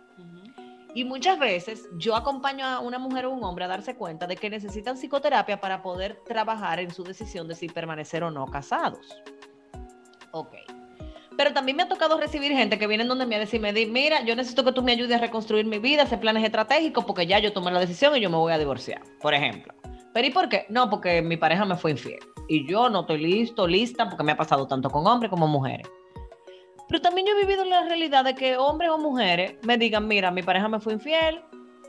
Y 0.95 1.05
muchas 1.05 1.39
veces 1.39 1.89
yo 1.97 2.17
acompaño 2.17 2.67
a 2.67 2.81
una 2.81 2.99
mujer 2.99 3.27
o 3.27 3.31
un 3.31 3.45
hombre 3.45 3.65
a 3.65 3.69
darse 3.69 3.95
cuenta 3.95 4.27
de 4.27 4.37
que 4.37 4.51
necesitan 4.51 4.97
psicoterapia 4.97 5.61
para 5.61 5.81
poder 5.81 6.19
trabajar 6.27 6.81
en 6.81 6.91
su 6.91 7.05
decisión 7.05 7.47
de 7.47 7.55
si 7.55 7.69
permanecer 7.69 8.25
o 8.25 8.31
no 8.31 8.47
casados. 8.47 9.23
Ok. 10.33 10.55
Pero 11.37 11.53
también 11.53 11.77
me 11.77 11.85
ha 11.85 11.89
tocado 11.89 12.19
recibir 12.19 12.51
gente 12.51 12.79
que 12.79 12.87
viene 12.89 13.05
donde 13.05 13.25
me 13.25 13.37
a 13.37 13.39
decirme, 13.39 13.73
mira, 13.73 14.25
yo 14.25 14.35
necesito 14.35 14.65
que 14.65 14.73
tú 14.73 14.83
me 14.83 14.93
ayudes 14.93 15.17
a 15.17 15.21
reconstruir 15.21 15.67
mi 15.67 15.79
vida, 15.79 16.03
hacer 16.03 16.19
planes 16.19 16.43
estratégicos, 16.43 17.05
porque 17.05 17.29
ya 17.29 17.39
yo 17.39 17.53
tomé 17.53 17.71
la 17.71 17.79
decisión 17.79 18.17
y 18.17 18.21
yo 18.21 18.29
me 18.29 18.37
voy 18.37 18.53
a 18.53 18.59
divorciar, 18.59 19.03
por 19.21 19.35
ejemplo. 19.35 19.73
¿Pero 20.13 20.27
y 20.27 20.31
por 20.31 20.49
qué? 20.49 20.67
No, 20.69 20.91
porque 20.91 21.23
mi 21.23 21.37
pareja 21.37 21.65
me 21.65 21.77
fue 21.77 21.93
infiel. 21.93 22.19
Y 22.49 22.67
yo 22.67 22.91
no 22.91 23.03
estoy 23.03 23.19
listo, 23.19 23.69
lista, 23.69 24.09
porque 24.09 24.25
me 24.25 24.33
ha 24.33 24.37
pasado 24.37 24.67
tanto 24.67 24.91
con 24.91 25.07
hombres 25.07 25.31
como 25.31 25.47
mujeres. 25.47 25.87
Pero 26.89 27.01
también 27.01 27.27
yo 27.27 27.35
he 27.35 27.41
vivido 27.41 27.65
la 27.65 27.85
realidad 27.85 28.25
de 28.25 28.35
que 28.35 28.57
hombres 28.57 28.91
o 28.91 28.99
mujeres 28.99 29.55
me 29.63 29.79
digan, 29.79 30.09
mira, 30.09 30.33
mi 30.33 30.43
pareja 30.43 30.69
me 30.69 30.81
fue 30.81 30.95
infiel, 30.95 31.41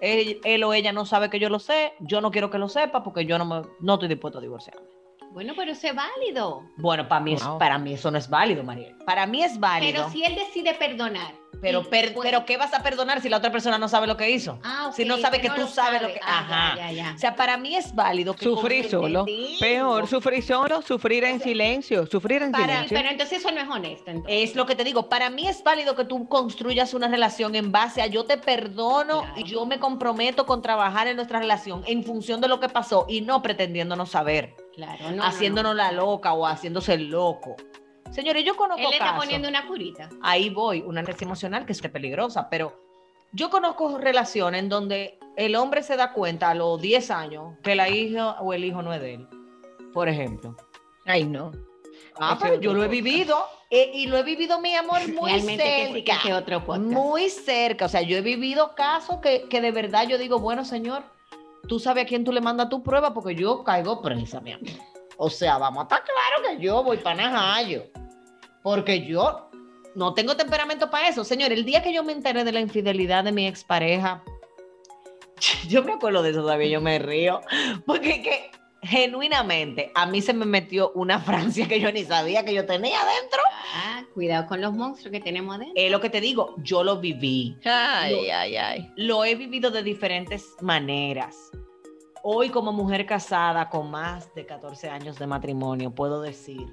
él, 0.01 0.63
o 0.63 0.73
ella 0.73 0.91
no 0.91 1.05
sabe 1.05 1.29
que 1.29 1.39
yo 1.39 1.49
lo 1.49 1.59
sé, 1.59 1.93
yo 2.01 2.21
no 2.21 2.31
quiero 2.31 2.49
que 2.49 2.57
lo 2.57 2.69
sepa 2.69 3.01
porque 3.03 3.25
yo 3.25 3.37
no, 3.37 3.45
me, 3.45 3.61
no 3.79 3.93
estoy 3.95 4.09
dispuesto 4.09 4.39
a 4.39 4.41
divorciarme. 4.41 4.98
Bueno, 5.31 5.53
pero 5.55 5.71
eso 5.71 5.87
es 5.87 5.95
válido. 5.95 6.63
Bueno, 6.77 7.07
para 7.07 7.21
mí, 7.21 7.35
para 7.59 7.77
mí 7.77 7.93
eso 7.93 8.09
no 8.09 8.17
es 8.17 8.29
válido, 8.29 8.63
Mariel. 8.63 8.95
Para 9.05 9.27
mí 9.27 9.43
es 9.43 9.59
válido. 9.59 9.91
Pero 9.93 10.09
si 10.09 10.23
él 10.23 10.35
decide 10.35 10.73
perdonar. 10.73 11.33
Pero, 11.61 11.83
pero 11.89 12.45
¿qué 12.45 12.57
vas 12.57 12.73
a 12.73 12.81
perdonar 12.81 13.21
si 13.21 13.29
la 13.29 13.37
otra 13.37 13.51
persona 13.51 13.77
no 13.77 13.89
sabe 13.89 14.07
lo 14.07 14.15
que 14.15 14.29
hizo? 14.29 14.59
Ah, 14.63 14.91
si 14.95 15.03
no 15.03 15.17
sabe 15.17 15.41
que, 15.41 15.49
tú 15.49 15.67
sabes 15.67 16.01
lo 16.01 16.07
que... 16.07 16.19
Ah, 16.23 16.73
Ajá. 16.75 17.13
O 17.15 17.17
sea, 17.17 17.35
para 17.35 17.57
mí 17.57 17.75
es 17.75 17.93
válido. 17.93 18.33
Que 18.33 18.45
sufrir 18.45 18.89
solo. 18.89 19.25
Peor, 19.59 20.07
sufrir 20.07 20.43
solo, 20.43 20.81
sufrir 20.81 21.23
en 21.25 21.41
silencio, 21.41 22.05
sufrir 22.05 22.43
en 22.43 22.53
silencio. 22.53 22.97
Pero 22.97 23.09
entonces 23.09 23.39
eso 23.39 23.51
no 23.51 23.59
es 23.59 23.67
honesto. 23.67 24.11
Es 24.27 24.55
lo 24.55 24.65
que 24.65 24.75
te 24.75 24.83
digo. 24.83 25.09
Para 25.09 25.29
mí 25.29 25.47
es 25.47 25.63
válido 25.63 25.95
que 25.95 26.05
tú 26.05 26.27
construyas 26.27 26.93
una 26.93 27.07
relación 27.07 27.55
en 27.55 27.71
base 27.71 28.01
a 28.01 28.07
yo 28.07 28.25
te 28.25 28.37
perdono 28.37 29.23
y 29.35 29.43
yo 29.43 29.65
me 29.65 29.79
comprometo 29.79 30.45
con 30.45 30.61
trabajar 30.61 31.07
en 31.07 31.15
nuestra 31.15 31.39
relación 31.39 31.83
en 31.87 32.03
función 32.03 32.41
de 32.41 32.47
lo 32.47 32.59
que 32.59 32.69
pasó 32.69 33.05
y 33.09 33.21
no 33.21 33.41
pretendiendo 33.41 33.95
no 33.95 34.05
saber. 34.05 34.55
Claro, 34.75 35.11
no, 35.11 35.23
haciéndonos 35.23 35.75
la 35.75 35.91
loca 35.91 36.33
o 36.33 36.45
haciéndose 36.45 36.93
el 36.93 37.09
loco. 37.09 37.55
Señores, 38.11 38.43
yo 38.43 38.55
conozco. 38.55 38.81
Él 38.81 38.93
está 38.93 39.15
poniendo 39.15 39.47
una 39.47 39.67
curita. 39.67 40.09
Ahí 40.21 40.49
voy, 40.49 40.81
una 40.81 41.01
anorexia 41.01 41.25
emocional 41.25 41.65
que 41.65 41.73
es 41.73 41.81
peligrosa, 41.81 42.49
pero 42.49 42.79
yo 43.31 43.49
conozco 43.49 43.97
relaciones 43.97 44.63
en 44.63 44.69
donde 44.69 45.19
el 45.35 45.55
hombre 45.55 45.83
se 45.83 45.95
da 45.95 46.13
cuenta 46.13 46.49
a 46.49 46.55
los 46.55 46.81
10 46.81 47.11
años 47.11 47.53
que 47.63 47.75
la 47.75 47.89
hija 47.89 48.41
o 48.41 48.53
el 48.53 48.65
hijo 48.65 48.81
no 48.81 48.93
es 48.93 49.01
de 49.01 49.15
él. 49.15 49.27
Por 49.93 50.09
ejemplo. 50.09 50.55
Ay, 51.05 51.25
no. 51.25 51.51
Ah, 52.19 52.37
pero 52.41 52.59
yo 52.59 52.73
lo 52.73 52.83
he 52.83 52.87
vivido 52.87 53.37
eh, 53.69 53.91
y 53.93 54.07
lo 54.07 54.17
he 54.17 54.23
vivido, 54.23 54.59
mi 54.59 54.75
amor, 54.75 55.07
muy 55.13 55.39
cerca. 55.39 56.19
Que 56.21 56.33
otro 56.33 56.61
muy 56.79 57.29
cerca. 57.29 57.85
O 57.85 57.89
sea, 57.89 58.01
yo 58.01 58.17
he 58.17 58.21
vivido 58.21 58.75
casos 58.75 59.17
que, 59.21 59.47
que 59.49 59.61
de 59.61 59.71
verdad 59.71 60.07
yo 60.07 60.17
digo, 60.17 60.39
bueno, 60.39 60.65
señor, 60.65 61.03
tú 61.67 61.79
sabes 61.79 62.03
a 62.03 62.07
quién 62.07 62.23
tú 62.23 62.31
le 62.31 62.41
mandas 62.41 62.69
tu 62.69 62.83
prueba 62.83 63.13
porque 63.13 63.35
yo 63.35 63.63
caigo 63.63 64.01
presa, 64.01 64.41
mi 64.41 64.53
amor. 64.53 64.69
O 65.21 65.29
sea, 65.29 65.57
vamos 65.57 65.81
a 65.81 65.83
estar 65.83 66.03
claro 66.03 66.49
que 66.49 66.63
yo 66.63 66.81
voy 66.81 66.95
para 66.97 67.29
Najayo. 67.29 67.83
Porque 68.63 69.05
yo 69.05 69.49
no 69.93 70.13
tengo 70.13 70.37
temperamento 70.37 70.89
para 70.89 71.09
eso. 71.09 71.25
Señor, 71.25 71.51
el 71.51 71.65
día 71.65 71.83
que 71.83 71.93
yo 71.93 72.05
me 72.05 72.13
enteré 72.13 72.45
de 72.45 72.53
la 72.53 72.61
infidelidad 72.61 73.25
de 73.25 73.33
mi 73.33 73.45
expareja, 73.45 74.23
yo 75.67 75.83
me 75.83 75.91
acuerdo 75.91 76.23
de 76.23 76.29
eso 76.29 76.41
todavía, 76.41 76.69
yo 76.69 76.79
me 76.79 76.99
río. 76.99 77.41
Porque 77.85 78.21
que 78.21 78.51
genuinamente 78.81 79.91
a 79.93 80.05
mí 80.05 80.21
se 80.21 80.33
me 80.33 80.45
metió 80.45 80.93
una 80.95 81.19
Francia 81.19 81.67
que 81.67 81.81
yo 81.81 81.91
ni 81.91 82.05
sabía 82.05 82.45
que 82.45 82.53
yo 82.53 82.65
tenía 82.65 83.01
adentro. 83.01 83.41
Ah, 83.75 84.03
cuidado 84.13 84.47
con 84.47 84.61
los 84.61 84.71
monstruos 84.71 85.11
que 85.11 85.19
tenemos 85.19 85.57
adentro. 85.57 85.73
Es 85.75 85.91
lo 85.91 85.99
que 85.99 86.09
te 86.09 86.21
digo, 86.21 86.55
yo 86.59 86.81
lo 86.81 87.01
viví. 87.01 87.57
Ay, 87.65 88.29
ay, 88.29 88.55
ay. 88.55 88.91
Lo 88.95 89.25
he 89.25 89.35
vivido 89.35 89.69
de 89.69 89.83
diferentes 89.83 90.45
maneras. 90.61 91.51
Hoy 92.23 92.49
como 92.49 92.71
mujer 92.71 93.05
casada 93.05 93.69
con 93.69 93.89
más 93.89 94.33
de 94.35 94.45
14 94.45 94.89
años 94.89 95.17
de 95.17 95.27
matrimonio, 95.27 95.91
puedo 95.91 96.21
decir 96.21 96.67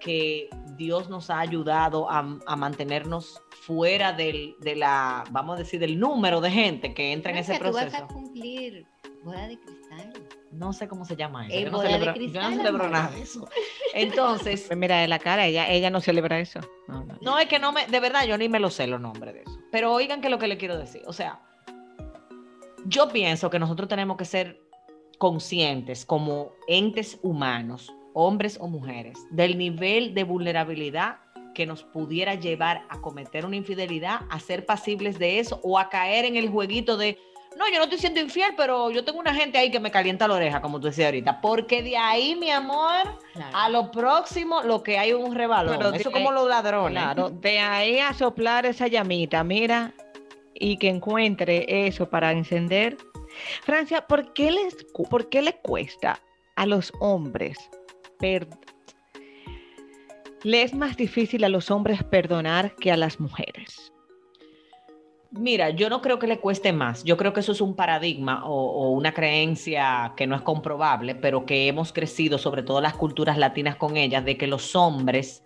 que 0.00 0.48
Dios 0.76 1.08
nos 1.08 1.30
ha 1.30 1.40
ayudado 1.40 2.08
a, 2.10 2.22
mantenernos 2.56 3.40
fuera 3.50 4.12
del, 4.12 4.54
de 4.60 4.76
la, 4.76 5.24
vamos 5.30 5.56
a 5.56 5.58
decir, 5.60 5.80
del 5.80 5.98
número 5.98 6.40
de 6.40 6.50
gente 6.50 6.94
que 6.94 7.12
entra 7.12 7.32
en 7.32 7.38
ese 7.38 7.58
proceso. 7.58 7.86
Tú 7.86 7.92
vas 7.92 8.02
a 8.02 8.06
cumplir 8.06 8.86
boda 9.24 9.48
de 9.48 9.58
cristal. 9.58 10.12
No 10.52 10.72
sé 10.72 10.86
cómo 10.86 11.04
se 11.04 11.16
llama 11.16 11.48
eso. 11.48 11.58
yo, 11.58 11.70
no 11.70 11.80
celebro, 11.80 12.14
yo 12.14 12.40
no 12.40 12.50
celebro 12.56 12.88
nada 12.88 13.10
de 13.10 13.22
eso. 13.22 13.48
Entonces. 13.94 14.64
Pues 14.68 14.78
mira, 14.78 15.00
de 15.00 15.08
la 15.08 15.18
cara, 15.18 15.46
ella, 15.46 15.68
ella 15.68 15.90
no 15.90 16.00
celebra 16.00 16.38
eso. 16.38 16.60
No, 17.20 17.38
es 17.38 17.48
que 17.48 17.58
no 17.58 17.72
me, 17.72 17.86
de 17.86 18.00
verdad, 18.00 18.24
yo 18.24 18.38
ni 18.38 18.48
me 18.48 18.60
lo 18.60 18.70
sé 18.70 18.86
los 18.86 19.00
nombres 19.00 19.34
de 19.34 19.42
eso. 19.42 19.58
Pero 19.72 19.92
oigan 19.92 20.20
que 20.20 20.30
lo 20.30 20.38
que 20.38 20.46
le 20.46 20.56
quiero 20.56 20.78
decir. 20.78 21.02
O 21.06 21.12
sea, 21.12 21.40
yo 22.84 23.08
pienso 23.08 23.50
que 23.50 23.58
nosotros 23.58 23.88
tenemos 23.88 24.16
que 24.16 24.24
ser 24.24 24.65
conscientes 25.18 26.04
como 26.04 26.52
entes 26.68 27.18
humanos, 27.22 27.92
hombres 28.12 28.58
o 28.60 28.68
mujeres, 28.68 29.18
del 29.30 29.58
nivel 29.58 30.14
de 30.14 30.24
vulnerabilidad 30.24 31.18
que 31.54 31.66
nos 31.66 31.82
pudiera 31.84 32.34
llevar 32.34 32.84
a 32.90 33.00
cometer 33.00 33.46
una 33.46 33.56
infidelidad, 33.56 34.20
a 34.28 34.38
ser 34.40 34.66
pasibles 34.66 35.18
de 35.18 35.38
eso 35.38 35.58
o 35.62 35.78
a 35.78 35.88
caer 35.88 36.26
en 36.26 36.36
el 36.36 36.50
jueguito 36.50 36.98
de, 36.98 37.18
no, 37.56 37.66
yo 37.70 37.78
no 37.78 37.84
estoy 37.84 37.98
siendo 37.98 38.20
infiel, 38.20 38.52
pero 38.56 38.90
yo 38.90 39.04
tengo 39.04 39.18
una 39.18 39.34
gente 39.34 39.56
ahí 39.56 39.70
que 39.70 39.80
me 39.80 39.90
calienta 39.90 40.28
la 40.28 40.34
oreja, 40.34 40.60
como 40.60 40.78
tú 40.78 40.88
decías 40.88 41.06
ahorita, 41.06 41.40
porque 41.40 41.82
de 41.82 41.96
ahí, 41.96 42.36
mi 42.36 42.50
amor, 42.50 43.18
a 43.54 43.70
lo 43.70 43.90
próximo 43.90 44.62
lo 44.62 44.82
que 44.82 44.98
hay 44.98 45.10
es 45.10 45.16
un 45.16 45.34
revalor. 45.34 45.78
Pero 45.78 45.94
eso 45.94 46.12
como 46.12 46.30
los 46.30 46.46
ladrones. 46.46 47.02
Claro, 47.02 47.30
de 47.30 47.58
ahí 47.58 47.98
a 47.98 48.12
soplar 48.12 48.66
esa 48.66 48.88
llamita, 48.88 49.42
mira, 49.42 49.94
y 50.52 50.76
que 50.76 50.90
encuentre 50.90 51.86
eso 51.86 52.10
para 52.10 52.32
encender 52.32 52.98
Francia, 53.62 54.06
¿por 54.06 54.32
qué, 54.32 54.50
les, 54.50 54.74
¿por 55.10 55.28
qué 55.28 55.42
le 55.42 55.56
cuesta 55.60 56.20
a 56.56 56.66
los 56.66 56.92
hombres 57.00 57.58
le 60.42 60.62
es 60.62 60.74
más 60.74 60.96
difícil 60.96 61.44
a 61.44 61.48
los 61.48 61.70
hombres 61.70 62.02
perdonar 62.04 62.74
que 62.76 62.90
a 62.92 62.96
las 62.96 63.20
mujeres? 63.20 63.92
Mira, 65.32 65.70
yo 65.70 65.90
no 65.90 66.00
creo 66.00 66.18
que 66.18 66.26
le 66.26 66.38
cueste 66.38 66.72
más. 66.72 67.04
Yo 67.04 67.16
creo 67.16 67.32
que 67.32 67.40
eso 67.40 67.52
es 67.52 67.60
un 67.60 67.74
paradigma 67.74 68.46
o, 68.46 68.90
una 68.90 69.12
creencia 69.12 70.14
que 70.16 70.26
no 70.26 70.34
es 70.34 70.42
comprobable, 70.42 71.14
pero 71.14 71.44
que 71.44 71.68
hemos 71.68 71.92
crecido, 71.92 72.38
sobre 72.38 72.62
todo 72.62 72.80
las 72.80 72.94
culturas 72.94 73.36
latinas 73.36 73.76
con 73.76 73.96
ellas, 73.96 74.24
de 74.24 74.38
que 74.38 74.46
los 74.46 74.74
hombres 74.76 75.42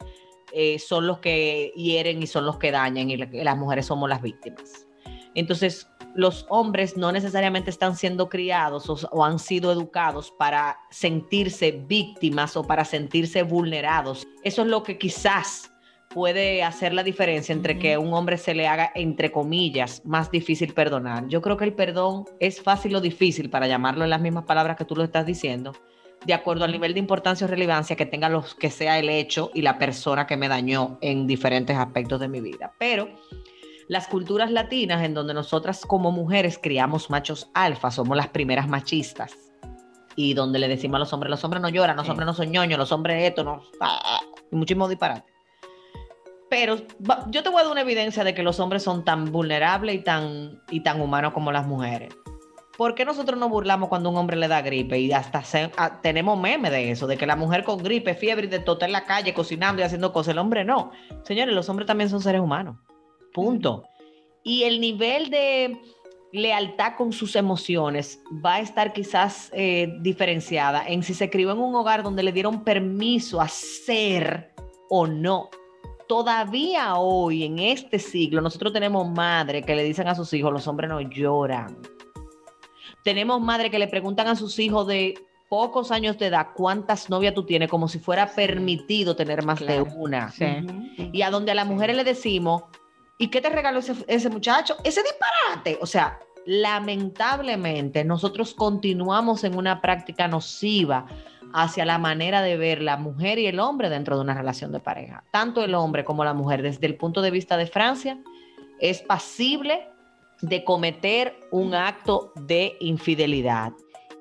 eh, 0.52 0.78
son 0.78 1.06
los 1.06 1.18
que 1.18 1.72
hieren 1.74 2.22
y 2.22 2.26
son 2.26 2.46
los 2.46 2.58
que 2.58 2.70
dañan 2.70 3.10
y 3.10 3.16
las 3.16 3.56
mujeres 3.56 3.86
somos 3.86 4.08
las 4.08 4.22
víctimas. 4.22 4.86
Entonces, 5.34 5.88
los 6.14 6.46
hombres 6.48 6.96
no 6.96 7.12
necesariamente 7.12 7.70
están 7.70 7.96
siendo 7.96 8.28
criados 8.28 9.08
o, 9.10 9.24
han 9.24 9.38
sido 9.38 9.72
educados 9.72 10.32
para 10.38 10.78
sentirse 10.90 11.72
víctimas 11.86 12.56
o 12.56 12.64
para 12.64 12.84
sentirse 12.84 13.42
vulnerados. 13.42 14.26
Eso 14.42 14.62
es 14.62 14.68
lo 14.68 14.82
que 14.82 14.98
quizás 14.98 15.72
puede 16.08 16.64
hacer 16.64 16.92
la 16.92 17.04
diferencia 17.04 17.52
entre 17.52 17.78
que 17.78 17.96
un 17.96 18.12
hombre 18.14 18.36
se 18.36 18.54
le 18.54 18.66
haga, 18.66 18.90
entre 18.94 19.30
comillas, 19.30 20.02
más 20.04 20.30
difícil 20.30 20.74
perdonar. 20.74 21.28
Yo 21.28 21.40
creo 21.40 21.56
que 21.56 21.64
el 21.64 21.72
perdón 21.72 22.24
es 22.40 22.60
fácil 22.60 22.96
o 22.96 23.00
difícil, 23.00 23.48
para 23.48 23.68
llamarlo 23.68 24.02
en 24.02 24.10
las 24.10 24.20
mismas 24.20 24.44
palabras 24.44 24.76
que 24.76 24.84
tú 24.84 24.96
lo 24.96 25.04
estás 25.04 25.24
diciendo, 25.24 25.72
de 26.26 26.34
acuerdo 26.34 26.64
al 26.64 26.72
nivel 26.72 26.94
de 26.94 26.98
importancia 27.00 27.46
o 27.46 27.50
relevancia 27.50 27.94
que 27.94 28.06
tenga 28.06 28.28
los 28.28 28.56
que 28.56 28.70
sea 28.70 28.98
el 28.98 29.08
hecho 29.08 29.52
y 29.54 29.62
la 29.62 29.78
persona 29.78 30.26
que 30.26 30.36
me 30.36 30.48
dañó 30.48 30.98
en 31.00 31.28
diferentes 31.28 31.76
aspectos 31.76 32.18
de 32.18 32.28
mi 32.28 32.40
vida. 32.40 32.72
Pero 32.76 33.08
las 33.90 34.06
culturas 34.06 34.52
latinas 34.52 35.02
en 35.02 35.14
donde 35.14 35.34
nosotras 35.34 35.84
como 35.84 36.12
mujeres 36.12 36.60
criamos 36.62 37.10
machos 37.10 37.50
alfa, 37.54 37.90
somos 37.90 38.16
las 38.16 38.28
primeras 38.28 38.68
machistas. 38.68 39.36
Y 40.14 40.34
donde 40.34 40.60
le 40.60 40.68
decimos 40.68 40.94
a 40.94 40.98
los 41.00 41.12
hombres, 41.12 41.28
los 41.28 41.42
hombres 41.42 41.60
no 41.60 41.70
lloran, 41.70 41.96
los 41.96 42.08
hombres 42.08 42.24
no 42.24 42.32
son 42.32 42.52
ñoños, 42.52 42.78
los 42.78 42.92
hombres 42.92 43.24
esto, 43.24 43.42
no... 43.42 43.62
Y 44.52 44.54
muchísimo 44.54 44.86
disparate. 44.86 45.24
Pero 46.48 46.76
yo 47.30 47.42
te 47.42 47.48
voy 47.48 47.60
a 47.60 47.64
dar 47.64 47.72
una 47.72 47.80
evidencia 47.80 48.22
de 48.22 48.32
que 48.32 48.44
los 48.44 48.60
hombres 48.60 48.84
son 48.84 49.04
tan 49.04 49.32
vulnerables 49.32 49.96
y 49.96 50.04
tan, 50.04 50.62
y 50.70 50.84
tan 50.84 51.00
humanos 51.00 51.32
como 51.32 51.50
las 51.50 51.66
mujeres. 51.66 52.14
¿Por 52.78 52.94
qué 52.94 53.04
nosotros 53.04 53.40
nos 53.40 53.50
burlamos 53.50 53.88
cuando 53.88 54.08
un 54.08 54.16
hombre 54.16 54.36
le 54.36 54.46
da 54.46 54.62
gripe? 54.62 55.00
Y 55.00 55.10
hasta 55.10 55.42
tenemos 56.00 56.38
meme 56.38 56.70
de 56.70 56.92
eso, 56.92 57.08
de 57.08 57.16
que 57.16 57.26
la 57.26 57.34
mujer 57.34 57.64
con 57.64 57.82
gripe, 57.82 58.14
fiebre 58.14 58.46
y 58.46 58.50
de 58.50 58.60
todo 58.60 58.78
en 58.82 58.92
la 58.92 59.04
calle 59.04 59.34
cocinando 59.34 59.82
y 59.82 59.84
haciendo 59.84 60.12
cosas, 60.12 60.30
el 60.30 60.38
hombre 60.38 60.64
no. 60.64 60.92
Señores, 61.24 61.52
los 61.52 61.68
hombres 61.68 61.88
también 61.88 62.08
son 62.08 62.20
seres 62.20 62.40
humanos. 62.40 62.76
Punto. 63.32 63.84
Y 64.42 64.64
el 64.64 64.80
nivel 64.80 65.30
de 65.30 65.78
lealtad 66.32 66.94
con 66.96 67.12
sus 67.12 67.36
emociones 67.36 68.20
va 68.44 68.56
a 68.56 68.60
estar 68.60 68.92
quizás 68.92 69.50
eh, 69.52 69.92
diferenciada 70.00 70.86
en 70.86 71.02
si 71.02 71.12
se 71.12 71.28
crió 71.28 71.50
en 71.50 71.58
un 71.58 71.74
hogar 71.74 72.02
donde 72.02 72.22
le 72.22 72.32
dieron 72.32 72.62
permiso 72.62 73.40
a 73.40 73.48
ser 73.48 74.52
o 74.88 75.06
no 75.06 75.50
todavía 76.10 76.96
hoy, 76.96 77.44
en 77.44 77.60
este 77.60 78.00
siglo, 78.00 78.40
nosotros 78.40 78.72
tenemos 78.72 79.08
madres 79.08 79.64
que 79.64 79.76
le 79.76 79.84
dicen 79.84 80.08
a 80.08 80.16
sus 80.16 80.32
hijos, 80.32 80.52
los 80.52 80.66
hombres 80.66 80.90
no 80.90 81.00
lloran. 81.00 81.78
Tenemos 83.04 83.40
madres 83.40 83.70
que 83.70 83.78
le 83.78 83.86
preguntan 83.86 84.26
a 84.26 84.34
sus 84.34 84.58
hijos 84.58 84.88
de 84.88 85.14
pocos 85.48 85.92
años 85.92 86.18
de 86.18 86.26
edad 86.26 86.48
cuántas 86.56 87.10
novias 87.10 87.32
tú 87.32 87.46
tienes, 87.46 87.70
como 87.70 87.86
si 87.86 88.00
fuera 88.00 88.26
permitido 88.26 89.14
tener 89.14 89.44
más 89.44 89.60
de 89.60 89.82
una. 89.82 90.32
Sí. 90.32 90.46
Y 91.12 91.22
a 91.22 91.30
donde 91.30 91.52
a 91.52 91.54
las 91.54 91.68
mujeres 91.68 91.94
le 91.94 92.02
decimos, 92.02 92.64
¿y 93.20 93.28
qué 93.28 93.42
te 93.42 93.50
regaló 93.50 93.80
ese, 93.80 94.30
muchacho? 94.30 94.76
Ese 94.82 95.02
disparate. 95.02 95.78
O 95.82 95.86
sea, 95.86 96.18
lamentablemente 96.46 98.02
nosotros 98.02 98.54
continuamos 98.54 99.44
en 99.44 99.56
una 99.56 99.82
práctica 99.82 100.26
nociva 100.26 101.06
hacia 101.52 101.84
la 101.84 101.98
manera 101.98 102.40
de 102.40 102.56
ver 102.56 102.80
la 102.80 102.96
mujer 102.96 103.38
y 103.38 103.46
el 103.46 103.60
hombre 103.60 103.90
dentro 103.90 104.16
de 104.16 104.22
una 104.22 104.32
relación 104.32 104.72
de 104.72 104.80
pareja. 104.80 105.22
Tanto 105.30 105.62
el 105.62 105.74
hombre 105.74 106.02
como 106.02 106.24
la 106.24 106.32
mujer, 106.32 106.62
desde 106.62 106.86
el 106.86 106.96
punto 106.96 107.20
de 107.20 107.30
vista 107.30 107.58
de 107.58 107.66
Francia, 107.66 108.18
es 108.78 109.02
pasible 109.02 109.86
de 110.40 110.64
cometer 110.64 111.38
un 111.50 111.74
acto 111.74 112.32
de 112.36 112.74
infidelidad. 112.80 113.72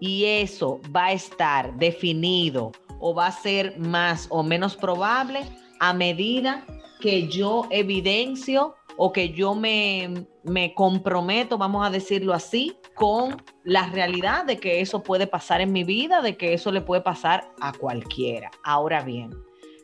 Y 0.01 0.25
eso 0.25 0.81
va 0.93 1.05
a 1.05 1.11
estar 1.13 1.73
definido 1.77 2.73
o 2.99 3.15
va 3.15 3.27
a 3.27 3.31
ser 3.31 3.79
más 3.79 4.27
o 4.29 4.43
menos 4.43 4.75
probable 4.75 5.43
a 5.79 5.93
medida 5.93 6.65
que 6.99 7.29
yo 7.29 7.65
evidencio 7.69 8.75
o 9.01 9.13
que 9.13 9.29
yo 9.29 9.55
me, 9.55 10.25
me 10.43 10.73
comprometo, 10.73 11.57
vamos 11.57 11.87
a 11.87 11.89
decirlo 11.89 12.33
así, 12.33 12.75
con 12.95 13.41
la 13.63 13.87
realidad 13.89 14.43
de 14.43 14.57
que 14.57 14.81
eso 14.81 15.01
puede 15.03 15.25
pasar 15.25 15.61
en 15.61 15.71
mi 15.71 15.85
vida, 15.85 16.21
de 16.21 16.35
que 16.35 16.53
eso 16.53 16.69
le 16.69 16.81
puede 16.81 17.01
pasar 17.01 17.49
a 17.61 17.71
cualquiera. 17.71 18.51
Ahora 18.61 19.01
bien, 19.01 19.29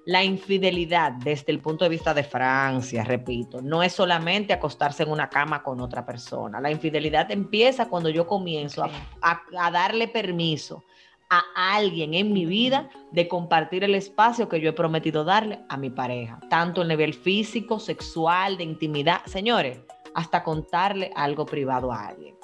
la 0.06 0.22
infidelidad 0.26 1.14
desde 1.14 1.54
el 1.54 1.60
punto 1.62 1.86
de 1.86 1.90
vista 1.90 2.14
de 2.14 2.26
Francia, 2.26 3.06
repito, 3.06 3.62
no 3.62 3.82
es 3.84 3.94
solamente 3.94 4.52
acostarse 4.52 5.04
en 5.04 5.10
una 5.12 5.30
cama 5.30 5.64
con 5.64 5.80
otra 5.80 6.06
persona. 6.06 6.60
La 6.60 6.70
infidelidad 6.70 7.32
empieza 7.32 7.88
cuando 7.88 8.10
yo 8.10 8.28
comienzo 8.28 8.84
a, 8.84 8.90
a- 9.22 9.42
a 9.58 9.72
darle 9.72 10.10
permiso 10.10 10.84
a 11.30 11.44
alguien 11.76 12.14
en 12.14 12.34
mi 12.34 12.46
vida 12.46 12.90
de 13.12 13.28
compartir 13.28 13.84
el 13.84 13.96
espacio 13.96 14.48
que 14.48 14.60
yo 14.60 14.70
he 14.70 14.74
prometido 14.74 15.24
darle 15.24 15.60
a 15.70 15.78
mi 15.78 15.90
pareja, 15.90 16.40
tanto 16.50 16.82
el 16.82 16.88
nivel 16.88 17.14
físico, 17.14 17.80
sexual, 17.80 18.58
de 18.58 18.64
intimidad. 18.64 19.26
Señores, 19.26 19.80
hasta 20.14 20.44
contarle 20.44 21.12
algo 21.16 21.46
privado 21.46 21.92
a 21.92 22.08
alguien. 22.08 22.36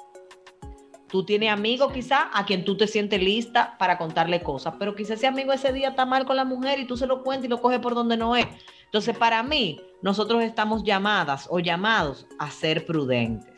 Tú 1.08 1.26
tienes 1.26 1.50
amigos 1.50 1.92
quizá 1.92 2.30
a 2.32 2.46
quien 2.46 2.64
tú 2.64 2.74
te 2.74 2.86
sientes 2.86 3.22
lista 3.22 3.76
para 3.78 3.98
contarle 3.98 4.42
cosas, 4.42 4.74
pero 4.78 4.94
quizá 4.94 5.12
ese 5.12 5.26
amigo 5.26 5.52
ese 5.52 5.70
día 5.70 5.90
está 5.90 6.06
mal 6.06 6.24
con 6.24 6.36
la 6.36 6.46
mujer 6.46 6.78
y 6.78 6.86
tú 6.86 6.96
se 6.96 7.06
lo 7.06 7.22
cuentas 7.22 7.44
y 7.44 7.48
lo 7.48 7.60
coges 7.60 7.80
por 7.80 7.94
donde 7.94 8.16
no 8.16 8.34
es. 8.34 8.46
Entonces, 8.86 9.16
para 9.16 9.42
mí, 9.42 9.78
nosotros 10.00 10.42
estamos 10.42 10.84
llamadas 10.84 11.48
o 11.50 11.58
llamados 11.58 12.26
a 12.38 12.50
ser 12.50 12.86
prudentes. 12.86 13.51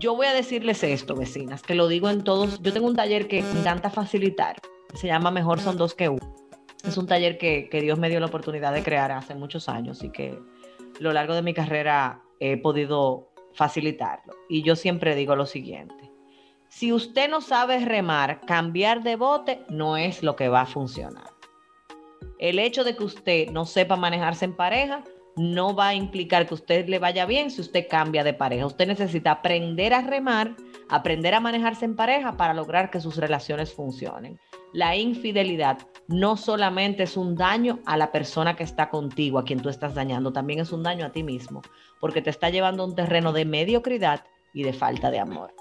Yo 0.00 0.16
voy 0.16 0.26
a 0.26 0.32
decirles 0.32 0.82
esto, 0.82 1.14
vecinas, 1.14 1.60
que 1.60 1.74
lo 1.74 1.86
digo 1.86 2.08
en 2.08 2.24
todos. 2.24 2.62
Yo 2.62 2.72
tengo 2.72 2.86
un 2.86 2.96
taller 2.96 3.28
que 3.28 3.42
me 3.42 3.60
encanta 3.60 3.90
facilitar. 3.90 4.56
Se 4.94 5.08
llama 5.08 5.30
Mejor 5.30 5.60
son 5.60 5.76
dos 5.76 5.94
que 5.94 6.08
uno. 6.08 6.34
Es 6.84 6.96
un 6.96 7.06
taller 7.06 7.36
que, 7.36 7.68
Dios 7.70 7.98
me 7.98 8.08
dio 8.08 8.18
la 8.18 8.24
oportunidad 8.24 8.72
de 8.72 8.82
crear 8.82 9.12
hace 9.12 9.34
muchos 9.34 9.68
años 9.68 10.02
y 10.02 10.10
que 10.10 10.30
a 10.30 11.02
lo 11.02 11.12
largo 11.12 11.34
de 11.34 11.42
mi 11.42 11.52
carrera 11.52 12.22
he 12.40 12.56
podido 12.56 13.30
facilitarlo. 13.52 14.32
Y 14.48 14.62
yo 14.62 14.74
siempre 14.74 15.14
digo 15.14 15.36
lo 15.36 15.44
siguiente. 15.44 16.10
Si 16.68 16.94
usted 16.94 17.28
no 17.28 17.42
sabe 17.42 17.84
remar, 17.84 18.40
cambiar 18.46 19.02
de 19.02 19.16
bote 19.16 19.66
no 19.68 19.98
es 19.98 20.22
lo 20.22 20.34
que 20.34 20.48
va 20.48 20.62
a 20.62 20.66
funcionar. 20.66 21.28
El 22.38 22.58
hecho 22.58 22.84
de 22.84 22.96
que 22.96 23.04
usted 23.04 23.50
no 23.50 23.66
sepa 23.66 23.96
manejarse 23.96 24.46
en 24.46 24.56
pareja 24.56 25.04
no 25.36 25.74
va 25.74 25.88
a 25.88 25.94
implicar 25.94 26.46
que 26.46 26.54
usted 26.54 26.88
le 26.88 26.98
vaya 26.98 27.26
bien 27.26 27.50
si 27.50 27.60
usted 27.60 27.86
cambia 27.88 28.24
de 28.24 28.34
pareja. 28.34 28.66
Usted 28.66 28.86
necesita 28.86 29.30
aprender 29.30 29.94
a 29.94 30.02
remar, 30.02 30.56
aprender 30.88 31.34
a 31.34 31.40
manejarse 31.40 31.84
en 31.84 31.96
pareja 31.96 32.36
para 32.36 32.54
lograr 32.54 32.90
que 32.90 33.00
sus 33.00 33.16
relaciones 33.16 33.72
funcionen. 33.72 34.38
La 34.72 34.96
infidelidad 34.96 35.78
no 36.08 36.36
solamente 36.36 37.04
es 37.04 37.16
un 37.16 37.36
daño 37.36 37.80
a 37.86 37.96
la 37.96 38.12
persona 38.12 38.54
que 38.56 38.64
está 38.64 38.90
contigo, 38.90 39.38
a 39.38 39.44
quien 39.44 39.60
tú 39.60 39.68
estás 39.68 39.94
dañando, 39.94 40.32
también 40.32 40.60
es 40.60 40.72
un 40.72 40.82
daño 40.82 41.06
a 41.06 41.12
ti 41.12 41.22
mismo, 41.22 41.62
porque 42.00 42.22
te 42.22 42.30
está 42.30 42.50
llevando 42.50 42.82
a 42.82 42.86
un 42.86 42.94
terreno 42.94 43.32
de 43.32 43.44
mediocridad 43.44 44.24
y 44.52 44.62
de 44.62 44.72
falta 44.72 45.10
de 45.10 45.20
amor. 45.20 45.54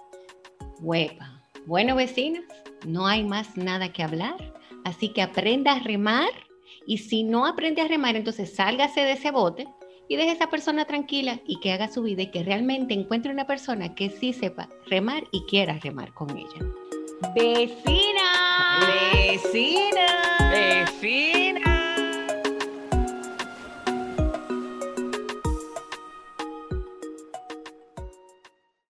Huepa. 0.79 1.41
Bueno, 1.65 1.95
vecinas, 1.95 2.45
no 2.85 3.05
hay 3.07 3.23
más 3.23 3.57
nada 3.57 3.91
que 3.91 4.03
hablar. 4.03 4.53
Así 4.85 5.09
que 5.09 5.21
aprenda 5.21 5.73
a 5.73 5.79
remar. 5.79 6.29
Y 6.89 6.97
si 6.97 7.21
no 7.21 7.45
aprende 7.45 7.83
a 7.83 7.87
remar, 7.87 8.15
entonces 8.15 8.51
sálgase 8.51 9.01
de 9.01 9.11
ese 9.11 9.29
bote 9.29 9.67
y 10.07 10.15
deje 10.15 10.31
a 10.31 10.33
esa 10.33 10.49
persona 10.49 10.85
tranquila 10.85 11.39
y 11.45 11.59
que 11.59 11.71
haga 11.71 11.87
su 11.87 12.01
vida 12.01 12.23
y 12.23 12.31
que 12.31 12.41
realmente 12.41 12.95
encuentre 12.95 13.31
una 13.31 13.45
persona 13.45 13.93
que 13.93 14.09
sí 14.09 14.33
sepa 14.33 14.69
remar 14.87 15.23
y 15.31 15.43
quiera 15.43 15.77
remar 15.83 16.11
con 16.15 16.35
ella. 16.35 16.49
¡Vecina! 17.35 18.31
¡Vecina! 19.21 20.87
Sí. 20.99 21.38